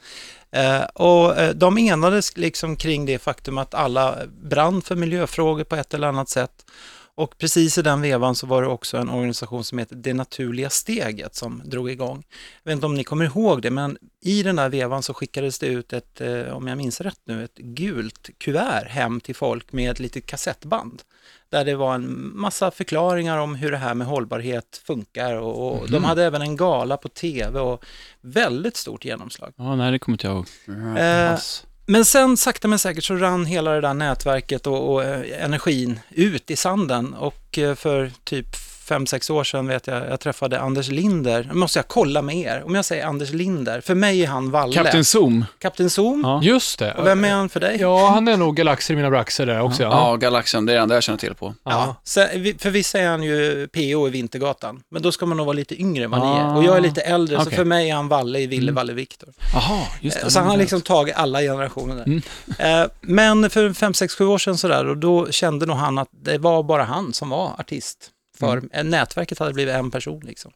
Eh, 0.53 0.83
och 0.83 1.39
eh, 1.39 1.55
de 1.55 1.79
enades 1.79 2.37
liksom 2.37 2.77
kring 2.77 3.07
det 3.07 3.19
faktum 3.19 3.59
att 3.59 3.75
alla 3.75 4.17
brann 4.43 4.83
för 4.83 4.97
miljöfrågor 4.97 5.65
på 5.65 5.77
ett 5.77 5.95
eller 5.95 6.09
annat 6.09 6.29
sätt. 6.29 6.67
Och 7.15 7.39
precis 7.39 7.79
i 7.79 7.83
den 7.83 8.01
vevan 8.01 8.35
så 8.35 8.47
var 8.47 8.63
det 8.63 8.69
också 8.69 8.97
en 8.97 9.09
organisation 9.11 9.65
som 9.65 9.79
heter 9.79 9.97
Det 9.97 10.15
naturliga 10.15 10.71
steget 10.71 11.35
som 11.35 11.63
drog 11.65 11.91
igång. 11.91 12.25
Jag 12.63 12.71
vet 12.71 12.77
inte 12.77 12.87
om 12.87 12.95
ni 12.95 13.05
kommer 13.05 13.25
ihåg 13.25 13.63
det, 13.63 13.71
men 13.71 13.99
i 14.21 14.43
den 14.43 14.57
där 14.57 14.69
vevan 14.69 15.03
så 15.03 15.15
skickades 15.15 15.59
det 15.59 15.67
ut 15.67 15.93
ett, 15.93 16.21
eh, 16.21 16.57
om 16.57 16.67
jag 16.67 16.79
minns 16.79 17.01
rätt 17.01 17.21
nu, 17.25 17.45
ett 17.45 17.57
gult 17.57 18.31
kuvert 18.39 18.89
hem 18.89 19.21
till 19.21 19.35
folk 19.35 19.73
med 19.73 19.91
ett 19.91 20.01
litet 20.01 20.27
kassettband. 20.27 21.03
Där 21.49 21.65
det 21.65 21.75
var 21.75 21.95
en 21.95 22.37
massa 22.37 22.71
förklaringar 22.71 23.39
om 23.39 23.55
hur 23.55 23.71
det 23.71 23.77
här 23.77 23.95
med 23.95 24.07
hållbarhet 24.07 24.83
funkar 24.87 25.37
och, 25.37 25.83
och 25.83 25.91
de 25.91 26.05
hade 26.05 26.25
även 26.25 26.43
en 26.43 26.57
gala 26.57 26.97
på 26.97 27.09
tv 27.09 27.61
och 27.61 27.85
väldigt 28.21 28.77
stort 28.77 29.05
genomslag. 29.05 29.53
Ja, 29.57 29.77
nej, 29.77 29.93
det 29.93 29.99
kommer 29.99 30.15
inte 30.15 30.27
jag 30.27 30.37
ihåg. 30.37 30.99
Eh, 30.99 31.39
men 31.87 32.05
sen 32.05 32.37
sakta 32.37 32.69
men 32.69 32.79
säkert 32.79 33.05
så 33.05 33.17
rann 33.17 33.47
hela 33.47 33.71
det 33.71 33.81
där 33.81 33.95
nätverket 33.95 34.67
och, 34.67 34.93
och 34.93 35.05
eh, 35.05 35.45
energin 35.45 36.01
ut 36.11 36.51
i 36.51 36.57
sanden 36.57 37.15
och 37.15 37.59
eh, 37.59 37.75
för 37.75 38.13
typ 38.25 38.57
fem 38.85 39.07
sex 39.07 39.31
år 39.31 39.45
sedan 39.45 39.67
vet 39.67 39.87
jag, 39.87 40.09
jag 40.11 40.21
träffade 40.21 40.61
Anders 40.61 40.89
Linder. 40.89 41.47
Nu 41.49 41.55
måste 41.55 41.79
jag 41.79 41.89
kolla 41.89 42.23
med 42.23 42.37
er. 42.37 42.63
Om 42.67 42.75
jag 42.75 42.85
säger 42.85 43.07
Anders 43.07 43.31
Linder, 43.33 43.81
för 43.81 43.95
mig 43.95 44.23
är 44.23 44.27
han 44.27 44.51
Valle. 44.51 44.75
Kapten 44.75 45.05
Zoom. 45.05 45.45
Kapten 45.59 45.91
Zoom. 45.91 46.21
Ja. 46.25 46.41
Just 46.43 46.79
det. 46.79 46.95
Och 46.95 47.07
vem 47.07 47.25
är 47.25 47.31
han 47.33 47.49
för 47.49 47.61
dig? 47.61 47.77
Ja, 47.81 48.09
han 48.11 48.29
är 48.29 48.37
nog 48.37 48.57
galaxer 48.57 48.95
i 48.95 48.97
mina 48.97 49.11
braxer 49.11 49.47
där 49.47 49.61
också. 49.61 49.83
Ja, 49.83 49.89
Ja. 50.11 50.17
Galaxen, 50.17 50.67
det 50.67 50.73
är 50.73 50.77
det 50.77 50.83
enda 50.83 50.95
jag 50.95 51.03
känner 51.03 51.19
till 51.19 51.35
på. 51.35 51.55
Ja. 51.65 51.97
Sen, 52.05 52.29
vi- 52.43 52.55
för 52.59 52.71
vissa 52.71 52.99
är 52.99 53.09
han 53.09 53.23
ju 53.23 53.69
PO 53.73 54.07
i 54.09 54.11
Vintergatan, 54.11 54.83
men 54.91 55.03
då 55.03 55.13
ska 55.13 55.27
man 55.27 55.37
nog 55.37 55.47
vara 55.47 55.57
lite 55.57 55.81
yngre 55.81 56.05
än 56.05 56.11
vad 56.11 56.21
ni 56.21 56.27
är. 56.27 56.45
Ah. 56.45 56.57
Och 56.57 56.65
jag 56.65 56.77
är 56.77 56.81
lite 56.81 57.01
äldre, 57.01 57.37
så 57.37 57.43
Okej. 57.43 57.57
för 57.57 57.65
mig 57.65 57.91
är 57.91 57.95
han 57.95 58.09
Valle 58.09 58.39
i 58.39 58.47
Ville 58.47 58.73
Valle 58.73 58.93
Viktor. 58.93 59.29
Jaha, 59.55 59.81
just 60.01 60.21
det. 60.21 60.31
Så 60.31 60.39
han 60.41 60.49
har 60.49 60.57
liksom 60.57 60.81
tagit 60.81 61.15
alla 61.17 61.41
generationer 61.41 62.23
där. 62.57 62.83
Eh, 62.83 62.87
Men 63.01 63.51
för 63.51 63.73
fem 63.73 63.95
sex 63.95 64.15
sju 64.15 64.25
år 64.27 64.39
sedan 64.39 64.59
sådär, 64.59 64.87
och 64.87 64.97
då 64.97 65.31
kände 65.31 65.67
nog 65.67 65.77
han 65.77 65.99
att 65.99 66.09
det 66.25 66.39
var 66.39 66.63
bara 66.63 66.83
han 66.85 67.13
som 67.13 67.29
var 67.29 67.55
artist. 67.59 67.99
För 68.47 68.63
eh, 68.73 68.85
nätverket 68.85 69.39
hade 69.39 69.53
blivit 69.53 69.75
en 69.75 69.91
person 69.91 70.21
liksom. 70.21 70.53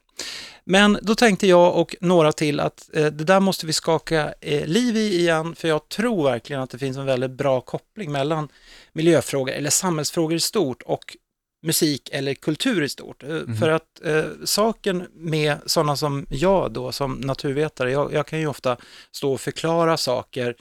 Men 0.65 0.99
då 1.01 1.15
tänkte 1.15 1.47
jag 1.47 1.75
och 1.75 1.95
några 2.01 2.31
till 2.31 2.59
att 2.59 2.89
eh, 2.93 3.05
det 3.05 3.23
där 3.23 3.39
måste 3.39 3.65
vi 3.65 3.73
skaka 3.73 4.33
eh, 4.41 4.65
liv 4.65 4.97
i 4.97 5.19
igen, 5.19 5.55
för 5.55 5.67
jag 5.67 5.89
tror 5.89 6.23
verkligen 6.23 6.61
att 6.61 6.69
det 6.69 6.77
finns 6.77 6.97
en 6.97 7.05
väldigt 7.05 7.31
bra 7.31 7.61
koppling 7.61 8.11
mellan 8.11 8.47
miljöfrågor 8.93 9.53
eller 9.53 9.69
samhällsfrågor 9.69 10.35
i 10.35 10.39
stort 10.39 10.81
och 10.81 11.17
musik 11.63 12.09
eller 12.11 12.33
kultur 12.33 12.83
i 12.83 12.89
stort. 12.89 13.23
Eh, 13.23 13.29
För 13.59 13.69
att 13.69 14.05
eh, 14.05 14.23
saken 14.45 15.07
med 15.13 15.57
sådana 15.65 15.95
som 15.95 16.25
jag 16.29 16.71
då, 16.71 16.91
som 16.91 17.13
naturvetare, 17.13 17.91
jag, 17.91 18.13
jag 18.13 18.27
kan 18.27 18.39
ju 18.39 18.47
ofta 18.47 18.77
stå 19.11 19.33
och 19.33 19.41
förklara 19.41 19.97
saker 19.97 20.55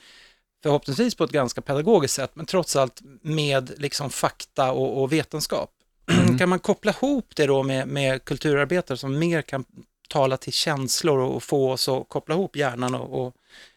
förhoppningsvis 0.62 1.14
på 1.14 1.24
ett 1.24 1.30
ganska 1.30 1.60
pedagogiskt 1.60 2.14
sätt, 2.14 2.30
men 2.34 2.46
trots 2.46 2.76
allt 2.76 3.00
med 3.22 3.72
liksom 3.78 4.10
fakta 4.10 4.72
och, 4.72 5.02
och 5.02 5.12
vetenskap. 5.12 5.70
Mm. 6.10 6.38
kan 6.38 6.48
man 6.48 6.58
koppla 6.58 6.92
ihop 6.92 7.32
det 7.36 7.46
då 7.46 7.62
med, 7.62 7.88
med 7.88 8.24
kulturarbetare 8.24 8.98
som 8.98 9.18
mer 9.18 9.42
kan 9.42 9.64
tala 10.08 10.36
till 10.36 10.52
känslor 10.52 11.18
och, 11.18 11.42
få 11.42 11.72
oss 11.72 11.88
att 11.88 12.08
koppla 12.08 12.34
ihop 12.34 12.56
hjärnan 12.56 12.94
och, 12.94 13.26
och 13.26 13.34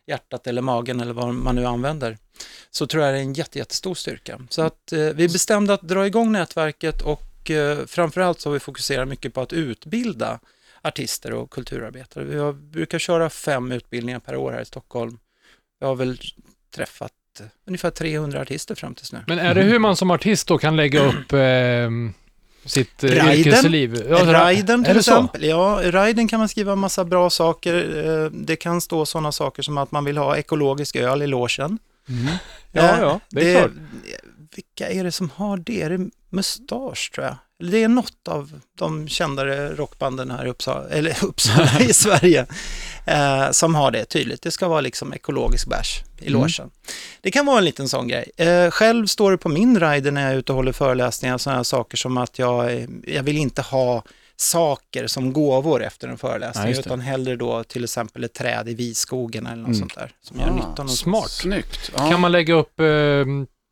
hjärtat 0.08 0.48
eller 0.48 0.62
magen 0.62 1.00
eller 1.00 1.14
vad 1.14 1.34
man 1.34 1.56
nu 1.56 1.66
använder, 1.66 2.18
så 2.72 2.88
tror 2.88 3.04
jag 3.04 3.14
det 3.14 3.18
är 3.18 3.24
en 3.24 3.34
jätte, 3.34 3.60
jättestor 3.60 3.96
styrka. 3.96 4.42
Så 4.50 4.62
att 4.62 4.92
eh, 4.92 5.00
vi 5.00 5.28
bestämde 5.28 5.74
att 5.74 5.82
dra 5.82 6.08
igång 6.08 6.32
nätverket 6.32 7.02
och 7.02 7.52
eh, 7.52 7.86
framförallt 7.86 8.40
så 8.40 8.50
har 8.50 8.54
vi 8.54 8.60
fokuserat 8.60 9.08
mycket 9.08 9.34
på 9.34 9.42
att 9.42 9.54
utbilda 9.54 10.40
artister 10.82 11.34
och 11.34 11.52
kulturarbetare. 11.52 12.24
Vi 12.24 12.38
har, 12.38 12.54
brukar 12.54 13.00
köra 13.00 13.30
fem 13.30 13.72
utbildningar 13.72 14.20
per 14.20 14.36
år 14.36 14.52
här 14.52 14.62
i 14.62 14.66
Stockholm. 14.66 15.20
Jag 15.80 15.88
har 15.88 15.96
väl 15.96 16.20
träffat 16.76 17.14
ungefär 17.68 17.90
300 17.92 18.42
artister 18.42 18.76
fram 18.76 18.96
tills 18.96 19.12
nu. 19.14 19.20
Men 19.28 19.40
är 19.40 19.56
det 19.56 19.62
hur 19.62 19.80
man 19.80 19.96
som 19.96 20.12
artist 20.12 20.48
då 20.48 20.58
kan 20.58 20.76
lägga 20.76 21.06
upp 21.06 21.34
eh, 21.34 21.40
sitt 22.66 23.04
eh, 23.04 23.10
Raiden. 23.10 23.34
yrkesliv? 23.48 24.06
Ja, 24.10 24.34
Raiden 24.34 24.84
till 24.84 24.96
det 24.96 25.04
så? 25.04 25.12
exempel. 25.12 25.44
Ja, 25.44 25.82
Raiden 25.84 26.28
kan 26.28 26.40
man 26.40 26.50
skriva 26.50 26.76
massa 26.76 27.06
bra 27.06 27.30
saker. 27.30 27.74
Eh, 28.24 28.32
Det 28.32 28.56
kan 28.56 28.82
stå 28.82 29.06
sådana 29.06 29.32
saker 29.32 29.64
som 29.64 29.78
att 29.78 29.92
man 29.92 30.06
vill 30.06 30.18
ha 30.18 30.38
ekologisk 30.38 30.96
öl 30.96 31.22
i 31.22 31.28
logen. 31.28 31.80
Ja, 32.72 32.82
Eh, 32.82 33.00
ja, 33.00 33.20
det 33.30 33.52
är 33.56 33.60
klart. 33.60 33.72
Vilka 34.56 34.90
är 34.90 35.04
det 35.04 35.12
som 35.12 35.30
har 35.36 35.58
det? 35.58 35.82
Är 35.82 35.90
det 35.90 36.10
Mustasch 36.30 37.12
tror 37.16 37.26
jag? 37.26 37.36
Det 37.60 37.84
är 37.84 37.88
något 37.88 38.28
av 38.28 38.60
de 38.78 39.08
kändare 39.08 39.76
rockbanden 39.76 40.32
här 40.32 40.46
i 40.46 40.50
Uppsala, 40.50 40.90
eller 40.90 41.18
Uppsala 41.26 41.80
i 41.80 41.94
Sverige 41.94 42.46
eh, 43.06 43.52
som 43.52 43.76
har 43.76 43.92
det 43.92 44.06
tydligt. 44.06 44.42
Det 44.42 44.52
ska 44.52 44.68
vara 44.68 44.82
liksom 44.82 45.14
ekologisk 45.14 45.68
bärs 45.68 46.02
i 46.22 46.28
Mm. 46.28 46.42
logen. 46.42 46.70
Det 47.22 47.32
kan 47.32 47.46
vara 47.46 47.58
en 47.58 47.66
liten 47.66 47.90
sån 47.90 48.08
grej. 48.08 48.32
Eh, 48.38 48.72
själv 48.72 49.06
står 49.08 49.32
det 49.32 49.38
på 49.38 49.50
min 49.50 49.80
rider 49.80 50.12
när 50.12 50.22
jag 50.22 50.32
är 50.32 50.36
ute 50.38 50.52
och 50.52 50.56
håller 50.56 50.72
föreläsningar 50.72 51.38
sådana 51.38 51.58
här 51.60 51.64
saker 51.64 51.98
som 51.98 52.18
att 52.18 52.40
jag, 52.40 52.88
jag 53.08 53.24
vill 53.24 53.38
inte 53.38 53.62
ha 53.62 54.04
saker 54.36 55.08
som 55.08 55.34
gåvor 55.34 55.84
efter 55.84 56.08
en 56.08 56.18
föreläsning, 56.18 56.74
Ja, 56.74 56.80
utan 56.80 57.00
hellre 57.00 57.36
då 57.36 57.64
till 57.64 57.84
exempel 57.84 58.24
ett 58.24 58.34
träd 58.34 58.70
i 58.70 58.74
Viskogen 58.74 59.46
eller 59.46 59.56
något 59.62 59.68
Mm. 59.68 59.80
sånt 59.80 59.96
där 59.96 60.12
som 60.22 60.40
gör 60.40 60.48
Ah, 60.50 60.70
nytta. 60.70 60.88
Smart. 60.88 61.30
Snyggt. 61.32 61.92
Ja. 61.98 62.10
Kan 62.10 62.20
man 62.22 62.32
lägga 62.32 62.54
upp 62.54 62.80
eh, 62.80 63.26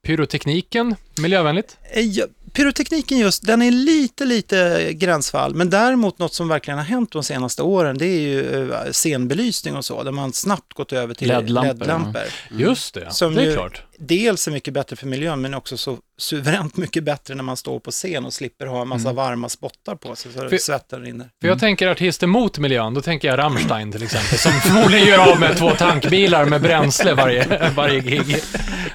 pyrotekniken 0.08 0.96
miljövänligt? 1.18 1.78
Eh, 1.92 2.02
ja, 2.02 2.26
Pyrotekniken 2.58 3.18
just, 3.18 3.46
den 3.46 3.62
är 3.62 3.72
lite, 3.72 4.26
lite 4.26 4.90
gränsfall, 4.94 5.56
men 5.56 5.70
däremot 5.70 6.20
något 6.20 6.34
som 6.34 6.48
verkligen 6.48 6.78
har 6.78 6.86
hänt 6.86 7.12
de 7.12 7.24
senaste 7.24 7.62
åren, 7.64 7.98
det 7.98 8.06
är 8.06 8.20
ju 8.20 8.72
eh, 8.72 8.92
scenbelysning 8.92 9.76
och 9.76 9.86
så, 9.86 10.04
där 10.04 10.12
man 10.12 10.34
snabbt 10.34 10.74
gått 10.74 10.94
över 10.94 11.14
till 11.14 11.28
LED-lampor, 11.28 11.74
LED-lampor. 11.74 12.22
Just 12.52 12.94
det, 12.94 13.12
Som 13.12 13.36
det 13.36 13.42
är 13.42 13.46
ju- 13.46 13.54
klart. 13.54 13.84
Dels 14.00 14.48
är 14.48 14.52
mycket 14.52 14.74
bättre 14.74 14.96
för 14.96 15.08
miljön, 15.08 15.42
men 15.42 15.54
också 15.54 15.78
så 15.78 15.98
suveränt 16.20 16.78
mycket 16.78 17.04
bättre 17.04 17.36
när 17.36 17.44
man 17.44 17.58
står 17.58 17.80
på 17.80 17.92
scen 17.92 18.26
och 18.26 18.34
slipper 18.34 18.66
ha 18.66 18.82
en 18.82 18.88
massa 18.88 19.14
varma 19.14 19.50
spottar 19.50 19.96
på 19.96 20.16
sig 20.16 20.32
så 20.34 20.50
För- 20.50 20.58
svetten 20.58 21.02
rinner. 21.02 21.30
För 21.42 21.48
jag 21.48 21.60
tänker 21.60 21.88
artister 21.88 22.28
mot 22.28 22.58
miljön, 22.60 22.94
då 22.94 23.02
tänker 23.02 23.28
jag 23.28 23.38
Rammstein 23.40 23.92
till 23.92 24.04
exempel, 24.04 24.38
som 24.38 24.52
förmodligen 24.52 25.08
gör 25.08 25.32
av 25.32 25.40
med 25.40 25.58
två 25.58 25.70
tankbilar 25.72 26.46
med 26.46 26.62
bränsle 26.62 27.14
varje, 27.14 27.70
varje 27.76 28.00
gig. 28.00 28.38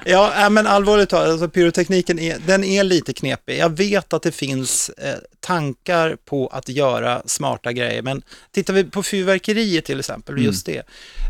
Ja, 0.05 0.43
äh, 0.43 0.49
men 0.49 0.67
allvarligt 0.67 1.09
talat, 1.09 1.29
alltså 1.29 1.49
pyrotekniken 1.49 2.19
är, 2.19 2.39
den 2.45 2.63
är 2.63 2.83
lite 2.83 3.13
knepig. 3.13 3.57
Jag 3.57 3.77
vet 3.77 4.13
att 4.13 4.21
det 4.21 4.31
finns 4.31 4.89
eh, 4.89 5.15
tankar 5.39 6.17
på 6.25 6.47
att 6.47 6.69
göra 6.69 7.21
smarta 7.25 7.73
grejer, 7.73 8.01
men 8.01 8.21
tittar 8.51 8.73
vi 8.73 8.83
på 8.83 9.03
fyrverkeriet 9.03 9.85
till 9.85 9.99
exempel, 9.99 10.43
just 10.43 10.65
det, 10.65 10.83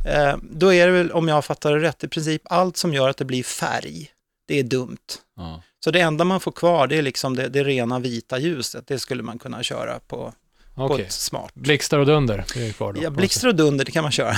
eh, 0.08 0.36
då 0.42 0.74
är 0.74 0.86
det 0.86 0.94
väl, 0.94 1.12
om 1.12 1.28
jag 1.28 1.46
fattar 1.46 1.74
det 1.74 1.80
rätt, 1.80 2.04
i 2.04 2.08
princip 2.08 2.42
allt 2.46 2.78
som 2.78 2.94
gör 2.94 3.10
att 3.10 3.18
det 3.18 3.26
blir 3.26 3.44
färg, 3.44 4.10
det 4.48 4.60
är 4.60 4.64
dumt. 4.64 4.98
Ja. 5.38 5.62
Så 5.84 5.92
det 5.92 6.00
enda 6.00 6.24
man 6.24 6.40
får 6.40 6.52
kvar, 6.52 6.88
det 6.88 6.98
är 6.98 7.02
liksom 7.02 7.36
det, 7.36 7.50
det 7.50 7.64
rena 7.64 8.00
vita 8.00 8.40
ljuset, 8.40 8.88
det 8.88 9.00
skulle 9.00 9.24
man 9.24 9.40
kunna 9.40 9.64
köra 9.64 10.00
på, 10.08 10.34
på 10.76 10.84
Okej. 10.84 11.06
ett 11.06 11.12
smart. 11.12 11.52
Blixtar 11.54 12.00
och 12.00 12.06
dunder, 12.06 12.46
är 12.56 12.72
kvar 12.72 12.94
då. 12.94 13.04
Ja, 13.04 13.10
blixtar 13.10 13.48
och 13.48 13.56
dunder, 13.56 13.86
det 13.86 13.92
kan 13.92 14.04
man 14.04 14.12
köra, 14.12 14.36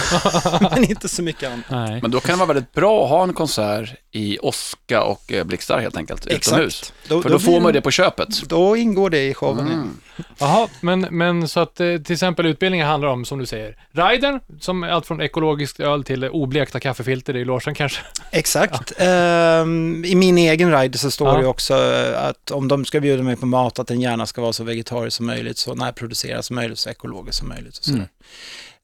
men 0.71 0.83
inte 0.83 1.09
så 1.09 1.23
mycket 1.23 1.51
annat. 1.51 1.65
Nej. 1.69 2.01
Men 2.01 2.11
då 2.11 2.19
kan 2.19 2.33
det 2.33 2.45
vara 2.45 2.53
väldigt 2.53 2.73
bra 2.73 3.03
att 3.03 3.09
ha 3.09 3.23
en 3.23 3.33
konsert 3.33 3.95
i 4.15 4.37
åska 4.41 5.03
och 5.03 5.33
eh, 5.33 5.43
blixtar 5.43 5.79
helt 5.79 5.97
enkelt, 5.97 6.25
utomhus. 6.27 6.93
Då, 7.07 7.21
För 7.21 7.29
då, 7.29 7.39
får 7.39 7.51
blir 7.51 7.59
man 7.59 7.69
ju 7.69 7.73
det 7.73 7.81
på 7.81 7.91
köpet. 7.91 8.41
Då 8.49 8.77
ingår 8.77 9.09
det 9.09 9.27
i 9.27 9.33
showen. 9.33 9.67
ja. 9.67 9.73
Mm. 9.73 9.97
Jaha, 10.37 10.67
men, 10.81 11.01
men 11.11 11.47
så 11.47 11.59
att 11.59 11.79
eh, 11.79 11.97
till 11.97 12.13
exempel 12.13 12.45
utbildningen 12.45 12.87
handlar 12.87 13.09
om, 13.09 13.25
som 13.25 13.39
du 13.39 13.45
säger, 13.45 13.77
ridern, 13.91 14.39
som 14.59 14.83
är 14.83 14.87
allt 14.89 15.05
från 15.05 15.21
ekologiskt 15.21 15.79
öl 15.79 16.03
till 16.03 16.23
oblekta 16.29 16.79
kaffefilter 16.79 17.35
i 17.35 17.45
logen 17.45 17.75
kanske. 17.75 18.01
Exakt. 18.31 18.93
Ehm, 18.97 20.05
I 20.05 20.15
min 20.15 20.37
egen 20.37 20.79
rider 20.79 20.99
så 20.99 21.11
står 21.11 21.27
Ja. 21.27 21.37
det 21.37 21.47
också 21.47 21.73
eh, 21.73 22.25
att 22.25 22.51
om 22.51 22.67
de 22.67 22.85
ska 22.85 22.99
bjuda 22.99 23.23
mig 23.23 23.35
på 23.35 23.45
mat, 23.45 23.79
att 23.79 23.87
den 23.87 24.01
gärna 24.01 24.25
ska 24.25 24.41
vara 24.41 24.53
så 24.53 24.63
vegetarisk 24.63 25.17
som 25.17 25.25
möjligt, 25.25 25.57
så 25.57 25.75
närproducerad 25.75 26.45
som 26.45 26.55
möjligt, 26.55 26.79
så 26.79 26.89
ekologisk 26.89 27.39
som 27.39 27.47
möjligt. 27.47 27.77
Och 27.77 27.83
sådär. 27.83 28.07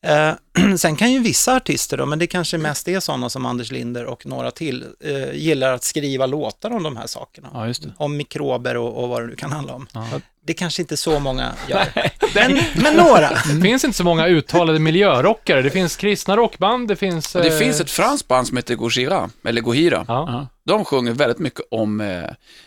Eh, 0.07 0.33
sen 0.77 0.95
kan 0.95 1.11
ju 1.11 1.19
vissa 1.19 1.55
artister 1.55 1.97
då, 1.97 2.05
men 2.05 2.19
det 2.19 2.27
kanske 2.27 2.57
mest 2.57 2.87
är 2.87 2.99
sådana 2.99 3.29
som 3.29 3.45
Anders 3.45 3.71
Linder 3.71 4.05
och 4.05 4.25
några 4.25 4.51
till, 4.51 4.85
eh, 5.03 5.33
gillar 5.33 5.73
att 5.73 5.83
skriva 5.83 6.25
låtar 6.25 6.71
om 6.71 6.83
de 6.83 6.97
här 6.97 7.07
sakerna. 7.07 7.49
Ja, 7.53 7.67
just 7.67 7.83
det. 7.83 7.93
Om 7.97 8.17
mikrober 8.17 8.77
och, 8.77 9.03
och 9.03 9.09
vad 9.09 9.21
det 9.21 9.27
nu 9.27 9.35
kan 9.35 9.51
handla 9.51 9.73
om. 9.73 9.87
Ja. 9.93 10.07
Det 10.45 10.53
kanske 10.53 10.81
inte 10.81 10.97
så 10.97 11.19
många 11.19 11.51
gör. 11.67 11.87
men, 12.35 12.59
men 12.75 12.95
några. 12.95 13.29
Det 13.55 13.61
finns 13.61 13.83
inte 13.83 13.97
så 13.97 14.03
många 14.03 14.27
uttalade 14.27 14.79
miljörockare. 14.79 15.61
Det 15.61 15.69
finns 15.69 15.95
kristna 15.95 16.37
rockband, 16.37 16.87
det 16.87 16.95
finns... 16.95 17.35
Och 17.35 17.41
det 17.41 17.47
eh, 17.47 17.57
finns 17.57 17.81
ett 17.81 17.91
franskt 17.91 18.27
band 18.27 18.47
som 18.47 18.57
heter 18.57 18.75
Gojira, 18.75 19.29
eller 19.45 19.61
Gojira. 19.61 20.05
Ja. 20.07 20.47
De 20.65 20.85
sjunger 20.85 21.11
väldigt 21.11 21.39
mycket 21.39 21.61
om 21.71 22.01
eh, 22.01 22.23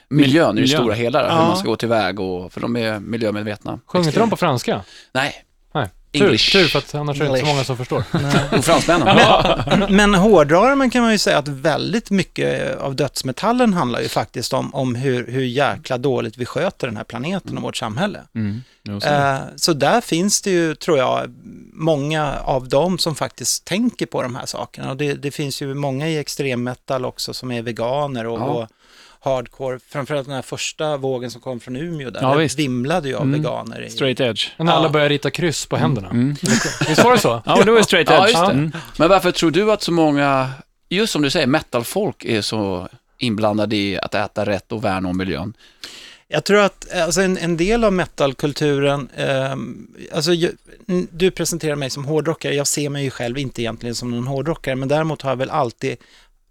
miljön 0.08 0.58
i 0.58 0.60
det 0.60 0.68
stora 0.68 0.94
hela, 0.94 1.38
hur 1.38 1.46
man 1.46 1.56
ska 1.56 1.68
gå 1.68 1.76
tillväga 1.76 2.22
och, 2.22 2.52
för 2.52 2.60
de 2.60 2.76
är 2.76 3.00
miljömedvetna. 3.00 3.80
Sjunger 3.86 4.06
inte 4.06 4.20
de 4.20 4.30
på 4.30 4.36
franska? 4.36 4.82
Nej, 5.12 5.44
Nej. 6.14 6.21
Tur, 6.21 6.26
English. 6.26 6.52
tur, 6.52 6.68
för 6.68 6.78
att 6.78 6.94
annars 6.94 7.21
är 7.21 7.25
det 7.25 7.26
inte 7.26 7.40
så 7.40 7.47
English. 7.47 7.54
många 7.54 7.64
som 7.64 7.76
förstår. 7.76 8.04
och 8.59 8.64
fransmännen. 8.64 9.97
Men 9.97 10.14
hårdrar 10.14 10.75
man 10.75 10.90
kan 10.90 11.02
man 11.02 11.12
ju 11.12 11.18
säga 11.18 11.38
att 11.38 11.49
väldigt 11.49 12.11
mycket 12.11 12.78
av 12.78 12.97
dödsmetallen 12.97 13.75
handlar 13.75 14.00
ju 14.00 14.09
faktiskt 14.09 14.52
om, 14.52 14.75
om 14.75 14.94
hur, 14.94 15.26
hur 15.26 15.44
jäkla 15.44 15.99
dåligt 15.99 16.37
vi 16.38 16.47
sköter 16.47 16.87
den 16.87 16.97
här 16.97 17.04
planeten 17.04 17.56
och 17.56 17.62
vårt 17.62 17.76
samhälle. 17.76 18.21
Mm. 18.35 18.62
Eh, 18.88 19.38
så 19.56 19.73
där 19.73 20.00
finns 20.00 20.42
det 20.42 20.50
ju, 20.50 20.75
tror 20.75 20.99
jag, 20.99 21.35
många 21.73 22.35
av 22.44 22.68
dem 22.68 22.99
som 22.99 23.14
faktiskt 23.14 23.64
tänker 23.64 24.06
på 24.06 24.23
de 24.23 24.35
här 24.35 24.47
sakerna. 24.47 24.90
Och 24.90 24.97
det, 24.97 25.14
det 25.14 25.30
finns 25.30 25.62
ju 25.62 25.75
många 25.75 26.09
i 26.09 26.18
extremmetal 26.18 27.04
också 27.04 27.35
som 27.35 27.50
är 27.50 27.62
veganer 27.62 28.26
och, 28.26 28.38
Ja. 28.38 28.44
och 28.44 28.68
hardcore. 29.24 29.78
Framförallt 29.88 30.26
den 30.26 30.34
här 30.34 30.42
första 30.42 30.96
vågen 30.96 31.30
som 31.30 31.40
kom 31.40 31.60
från 31.60 31.76
Umeå 31.76 32.10
där, 32.10 32.22
Ja, 32.22 32.34
det 32.34 32.40
visst. 32.42 32.58
vimlade 32.58 33.08
ju 33.08 33.14
av 33.14 33.22
Mm. 33.22 33.40
veganer. 33.42 33.82
I, 33.82 33.90
Straight 33.90 34.20
edge. 34.20 34.46
Men 34.56 34.68
alla 34.68 34.86
Ja. 34.86 34.90
börjar 34.92 35.08
rita 35.08 35.30
kryss 35.30 35.66
på 35.66 35.76
händerna. 35.76 36.08
Mm. 36.10 36.36
Visst 36.88 37.04
var 37.04 37.12
det 37.12 37.18
så? 37.18 37.42
Ja, 37.46 37.56
men 37.56 37.66
det 37.66 37.72
var 37.72 37.82
straight 37.82 38.10
edge. 38.10 38.18
Ja, 38.18 38.28
just 38.28 38.46
det. 38.46 38.52
Mm. 38.52 38.72
Men 38.98 39.08
varför 39.08 39.32
tror 39.32 39.50
du 39.50 39.72
att 39.72 39.82
så 39.82 39.92
många, 39.92 40.50
just 40.88 41.12
som 41.12 41.22
du 41.22 41.30
säger, 41.30 41.46
metalfolk 41.46 42.24
är 42.24 42.40
så 42.40 42.88
inblandade 43.18 43.76
i 43.76 43.98
att 43.98 44.14
äta 44.14 44.46
rätt 44.46 44.72
och 44.72 44.84
värna 44.84 45.08
om 45.08 45.16
miljön? 45.16 45.54
Jag 46.28 46.44
tror 46.44 46.58
att 46.58 46.92
alltså 46.94 47.20
en, 47.20 47.38
en 47.38 47.56
del 47.56 47.84
av 47.84 47.92
metalkulturen, 47.92 49.08
ehm, 49.16 49.86
alltså 50.14 50.30
du 51.10 51.30
presenterar 51.30 51.76
mig 51.76 51.90
som 51.90 52.04
hårdrockare, 52.04 52.54
jag 52.54 52.66
ser 52.66 52.88
mig 52.88 53.04
ju 53.04 53.10
själv 53.10 53.38
inte 53.38 53.62
egentligen 53.62 53.94
som 53.94 54.10
någon 54.10 54.26
hårdrockare, 54.26 54.74
men 54.76 54.88
däremot 54.88 55.22
har 55.22 55.30
jag 55.30 55.36
väl 55.36 55.50
alltid 55.50 55.96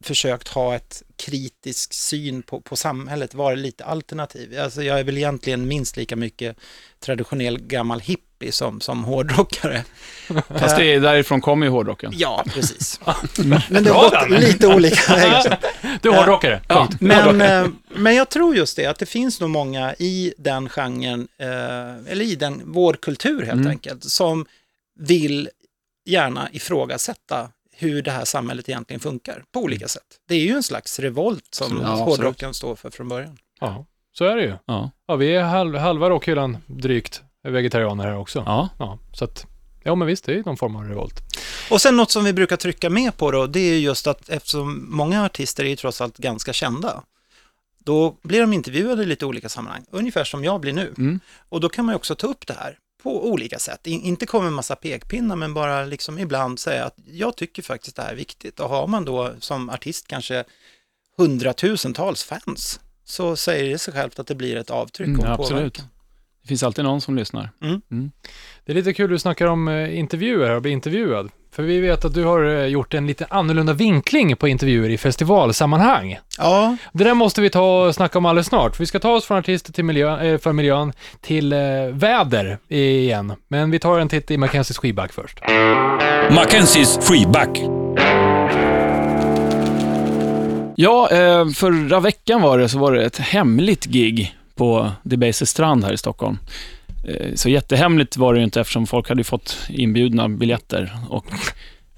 försökt 0.06 0.48
ha 0.48 0.76
ett 0.76 1.04
kritisk 1.16 1.94
syn 1.94 2.42
på, 2.44 2.62
på 2.62 2.76
samhället, 2.76 3.34
vara 3.34 3.56
lite 3.56 3.86
alternativ. 3.86 4.60
Alltså 4.60 4.84
jag 4.84 5.00
är 5.00 5.04
väl 5.04 5.18
egentligen 5.18 5.68
minst 5.68 5.98
lika 5.98 6.16
mycket 6.16 6.58
traditionell 7.00 7.60
gammal 7.60 8.00
hippie 8.00 8.52
som, 8.52 8.82
som 8.82 9.04
hårdrockare. 9.04 9.84
Fast 10.50 10.78
det 10.78 10.94
är, 10.94 11.00
därifrån 11.00 11.42
kommer 11.42 11.66
ju 11.66 11.72
hårdrocken. 11.72 12.12
Ja, 12.16 12.44
precis. 12.54 13.00
Men 13.70 13.84
det 13.84 13.90
har 13.92 14.10
gått 14.30 14.42
lite 14.42 14.68
olika 14.68 15.16
vägar. 15.16 15.60
Du 16.02 16.10
är 16.10 16.18
hårdrockare. 16.18 16.62
Ja. 16.68 16.90
Men, 17.00 17.42
eh, 17.42 17.68
men 17.90 18.16
jag 18.16 18.30
tror 18.30 18.56
just 18.56 18.76
det, 18.76 18.86
att 18.86 19.00
det 19.00 19.06
finns 19.06 19.40
nog 19.40 19.50
många 19.50 19.96
i 20.00 20.34
den 20.38 20.70
genren, 20.70 21.28
eh, 21.40 22.12
eller 22.12 22.22
i 22.22 22.36
den, 22.36 22.62
vår 22.66 22.94
kultur 22.94 23.42
helt 23.42 23.54
Mm. 23.54 23.68
enkelt, 23.68 24.04
som 24.04 24.46
vill 25.00 25.50
gärna 26.06 26.50
ifrågasätta 26.52 27.50
hur 27.84 28.02
det 28.02 28.12
här 28.12 28.26
samhället 28.26 28.70
egentligen 28.70 29.00
funkar 29.00 29.44
på 29.52 29.60
olika 29.60 29.88
sätt. 29.88 30.04
Det 30.28 30.36
är 30.36 30.40
ju 30.40 30.52
en 30.52 30.64
slags 30.64 31.00
revolt 31.00 31.48
som. 31.52 31.82
Ja, 31.82 31.88
hårdrocken 31.88 32.54
står 32.54 32.76
för 32.76 32.90
från 32.90 33.10
början. 33.10 33.38
Ja, 33.60 33.86
så 34.12 34.26
är 34.26 34.36
det 34.36 34.44
ju. 34.44 34.54
Ja. 34.66 34.92
Ja, 35.08 35.16
vi 35.16 35.36
är 35.36 35.44
halv, 35.44 35.76
halva 35.76 36.10
rockhyllan 36.10 36.58
drygt 36.66 37.22
vegetarianer 37.44 38.04
här 38.04 38.18
också. 38.18 38.44
Ja. 38.46 38.70
Ja, 38.80 39.00
så 39.14 39.26
att, 39.26 39.48
ja 39.84 39.96
men 39.96 40.08
visst, 40.08 40.26
det 40.26 40.32
är 40.32 40.36
ju 40.36 40.44
någon 40.44 40.58
form 40.58 40.76
av 40.76 40.84
revolt. 40.84 41.22
Och 41.70 41.82
sen 41.82 41.98
något 41.98 42.12
som 42.12 42.24
vi 42.24 42.34
brukar 42.34 42.58
trycka 42.58 42.90
med 42.90 43.18
på 43.18 43.32
då, 43.32 43.48
det 43.48 43.60
är 43.60 43.74
ju 43.74 43.80
just 43.80 44.08
att 44.08 44.30
eftersom 44.30 44.86
många 44.90 45.26
artister 45.26 45.64
är 45.64 45.70
ju 45.70 45.76
trots 45.76 46.02
allt 46.02 46.18
ganska 46.18 46.54
kända, 46.54 47.04
då 47.84 48.16
blir 48.22 48.42
de 48.42 48.54
intervjuade 48.54 49.04
i 49.04 49.06
lite 49.06 49.26
olika 49.26 49.50
sammanhang, 49.50 49.86
ungefär 49.92 50.24
som 50.24 50.44
jag 50.44 50.62
blir 50.62 50.74
nu. 50.74 50.94
Mm. 50.98 51.20
Och 51.50 51.60
då 51.60 51.70
kan 51.70 51.86
man 51.86 51.94
ju 51.94 51.96
också 51.96 52.16
ta 52.16 52.28
upp 52.28 52.48
det 52.48 52.54
här 52.54 52.78
på 53.04 53.28
olika 53.30 53.60
sätt. 53.60 53.88
In, 53.88 54.02
inte 54.02 54.26
komma 54.26 54.44
med 54.44 54.54
massa 54.54 54.76
pekpinnar, 54.76 55.36
men 55.36 55.54
bara 55.54 55.86
liksom 55.86 56.20
ibland 56.20 56.60
säga 56.60 56.86
att 56.86 56.96
jag 57.06 57.36
tycker 57.36 57.64
faktiskt 57.64 57.96
det 57.96 58.02
här 58.02 58.12
är 58.12 58.16
viktigt. 58.16 58.60
Och 58.60 58.70
har 58.70 58.88
man 58.88 59.06
då 59.06 59.34
som 59.40 59.70
artist 59.70 60.08
kanske 60.08 60.44
hundratusentals 61.18 62.24
fans, 62.24 62.80
så 63.06 63.36
säger 63.36 63.70
det 63.70 63.78
sig 63.80 63.94
självt 63.94 64.20
att 64.20 64.28
det 64.28 64.36
blir 64.36 64.56
ett 64.56 64.70
avtryck 64.70 65.08
Mm, 65.08 65.20
och 65.20 65.28
absolut. 65.30 65.50
påverkan. 65.78 65.86
Det 66.44 66.48
finns 66.48 66.64
alltid 66.64 66.84
någon 66.86 67.02
som 67.02 67.16
lyssnar. 67.16 67.50
Det 68.66 68.72
är 68.72 68.76
lite 68.76 68.94
kul 68.94 69.10
du 69.10 69.20
snackar 69.20 69.48
om 69.48 69.68
eh, 69.68 70.00
intervjuer 70.00 70.56
och 70.56 70.62
bli 70.62 70.72
intervjuad. 70.72 71.30
För 71.56 71.64
vi 71.64 71.80
vet 71.80 72.06
att 72.06 72.14
du 72.14 72.24
har 72.24 72.44
eh, 72.46 72.66
gjort 72.66 72.94
en 72.94 73.08
lite 73.08 73.26
annorlunda 73.30 73.74
vinkling 73.74 74.36
på 74.36 74.48
intervjuer 74.48 74.90
i 74.90 74.98
festivalsammanhang. 74.98 76.20
Ja, 76.38 76.78
Det 76.94 77.04
där 77.04 77.14
måste 77.14 77.42
vi 77.42 77.50
ta 77.50 77.86
och 77.88 77.96
snacka 77.96 78.18
om 78.18 78.26
alldeles 78.26 78.48
snart. 78.48 78.80
Vi 78.80 78.86
ska 78.86 79.00
ta 79.00 79.12
oss 79.12 79.26
från 79.26 79.38
artister 79.38 79.74
till 79.74 79.86
miljö, 79.86 80.24
eh, 80.24 80.38
för 80.40 80.54
miljön 80.54 80.94
till 81.22 81.54
eh, 81.54 81.60
väder 81.92 82.58
igen. 82.68 83.34
Men 83.48 83.72
vi 83.72 83.80
tar 83.80 84.00
en 84.00 84.10
titt 84.10 84.32
i 84.32 84.38
Mackenzies 84.38 84.78
skivback 84.78 85.14
först. 85.14 85.40
Mackenzies 86.36 87.00
freeback. 87.08 87.60
Ja, 90.76 91.10
förra 91.56 92.00
veckan 92.00 92.42
var 92.42 92.58
det 92.58 92.70
så 92.70 92.80
var 92.80 92.92
det 92.92 93.06
ett 93.06 93.18
hemligt 93.18 93.86
gig 93.86 94.36
på 94.56 94.92
Debaser 95.04 95.46
strand 95.46 95.84
här 95.84 95.94
i 95.94 95.98
Stockholm. 95.98 96.38
Eh, 97.08 97.34
Så 97.36 97.50
jättehemligt 97.50 98.18
var 98.18 98.34
det 98.34 98.40
ju 98.40 98.44
inte 98.44 98.62
eftersom 98.62 98.88
folk 98.88 99.10
hade 99.10 99.24
fått 99.24 99.58
inbjudna 99.70 100.30
biljetter 100.30 100.92
och 101.10 101.26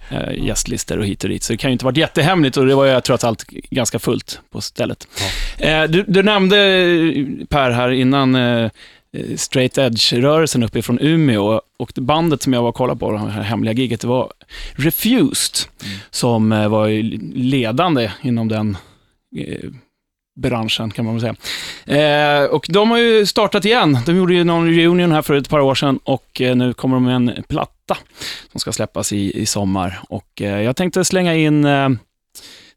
eh, 0.09 0.45
gästlistor 0.45 0.97
och 0.97 1.05
hit 1.05 1.23
och 1.23 1.29
dit. 1.29 1.43
Så 1.43 1.53
det 1.53 1.57
kan 1.57 1.69
ju 1.69 1.73
inte 1.73 1.85
varit 1.85 1.97
jättehemligt 1.97 2.57
och 2.57 2.65
det 2.65 2.75
var 2.75 2.85
ju 2.85 3.01
trots 3.01 3.23
allt 3.23 3.43
ganska 3.69 3.99
fullt 3.99 4.39
på 4.51 4.61
stället. 4.61 5.07
Eh, 5.57 5.83
Du, 5.83 6.03
du 6.07 6.23
nämnde, 6.23 6.55
Per, 7.49 7.71
här 7.71 7.91
innan 7.91 8.35
eh, 8.35 8.69
straight 9.35 9.77
edge-rörelsen 9.77 10.63
uppifrån 10.63 10.99
Umeå 11.01 11.61
och 11.79 11.91
det 11.95 12.01
bandet 12.01 12.41
som 12.43 12.53
jag 12.53 12.61
var 12.61 12.69
och 12.69 12.75
kollade 12.75 12.99
på, 12.99 13.11
det 13.11 13.17
här 13.17 13.41
hemliga 13.41 13.73
giget, 13.73 14.01
det 14.01 14.07
var 14.07 14.31
Refused, 14.75 15.69
som 16.09 16.51
eh, 16.51 16.67
var 16.67 16.87
ledande 17.35 18.11
inom 18.21 18.47
den 18.47 18.77
eh, 19.37 19.69
branschen 20.35 20.91
kan 20.91 21.05
man 21.05 21.17
väl 21.17 21.21
säga. 21.21 22.41
Eh, 22.41 22.45
och 22.45 22.65
de 22.69 22.91
har 22.91 22.97
ju 22.97 23.25
startat 23.25 23.65
igen. 23.65 23.97
De 24.05 24.17
gjorde 24.17 24.33
ju 24.33 24.43
någon 24.43 24.73
reunion 24.75 25.11
här 25.11 25.21
för 25.21 25.33
ett 25.33 25.49
par 25.49 25.59
år 25.59 25.75
sedan 25.75 25.99
och 26.03 26.41
eh, 26.41 26.55
nu 26.55 26.73
kommer 26.73 26.95
de 26.95 27.03
med 27.03 27.15
en 27.15 27.43
platta 27.47 27.97
som 28.51 28.59
ska 28.59 28.71
släppas 28.71 29.13
i, 29.13 29.41
i 29.41 29.45
sommar. 29.45 29.99
Och 30.09 30.41
eh, 30.41 30.61
jag 30.61 30.75
tänkte 30.75 31.05
slänga 31.05 31.35
in 31.35 31.65
eh, 31.65 31.89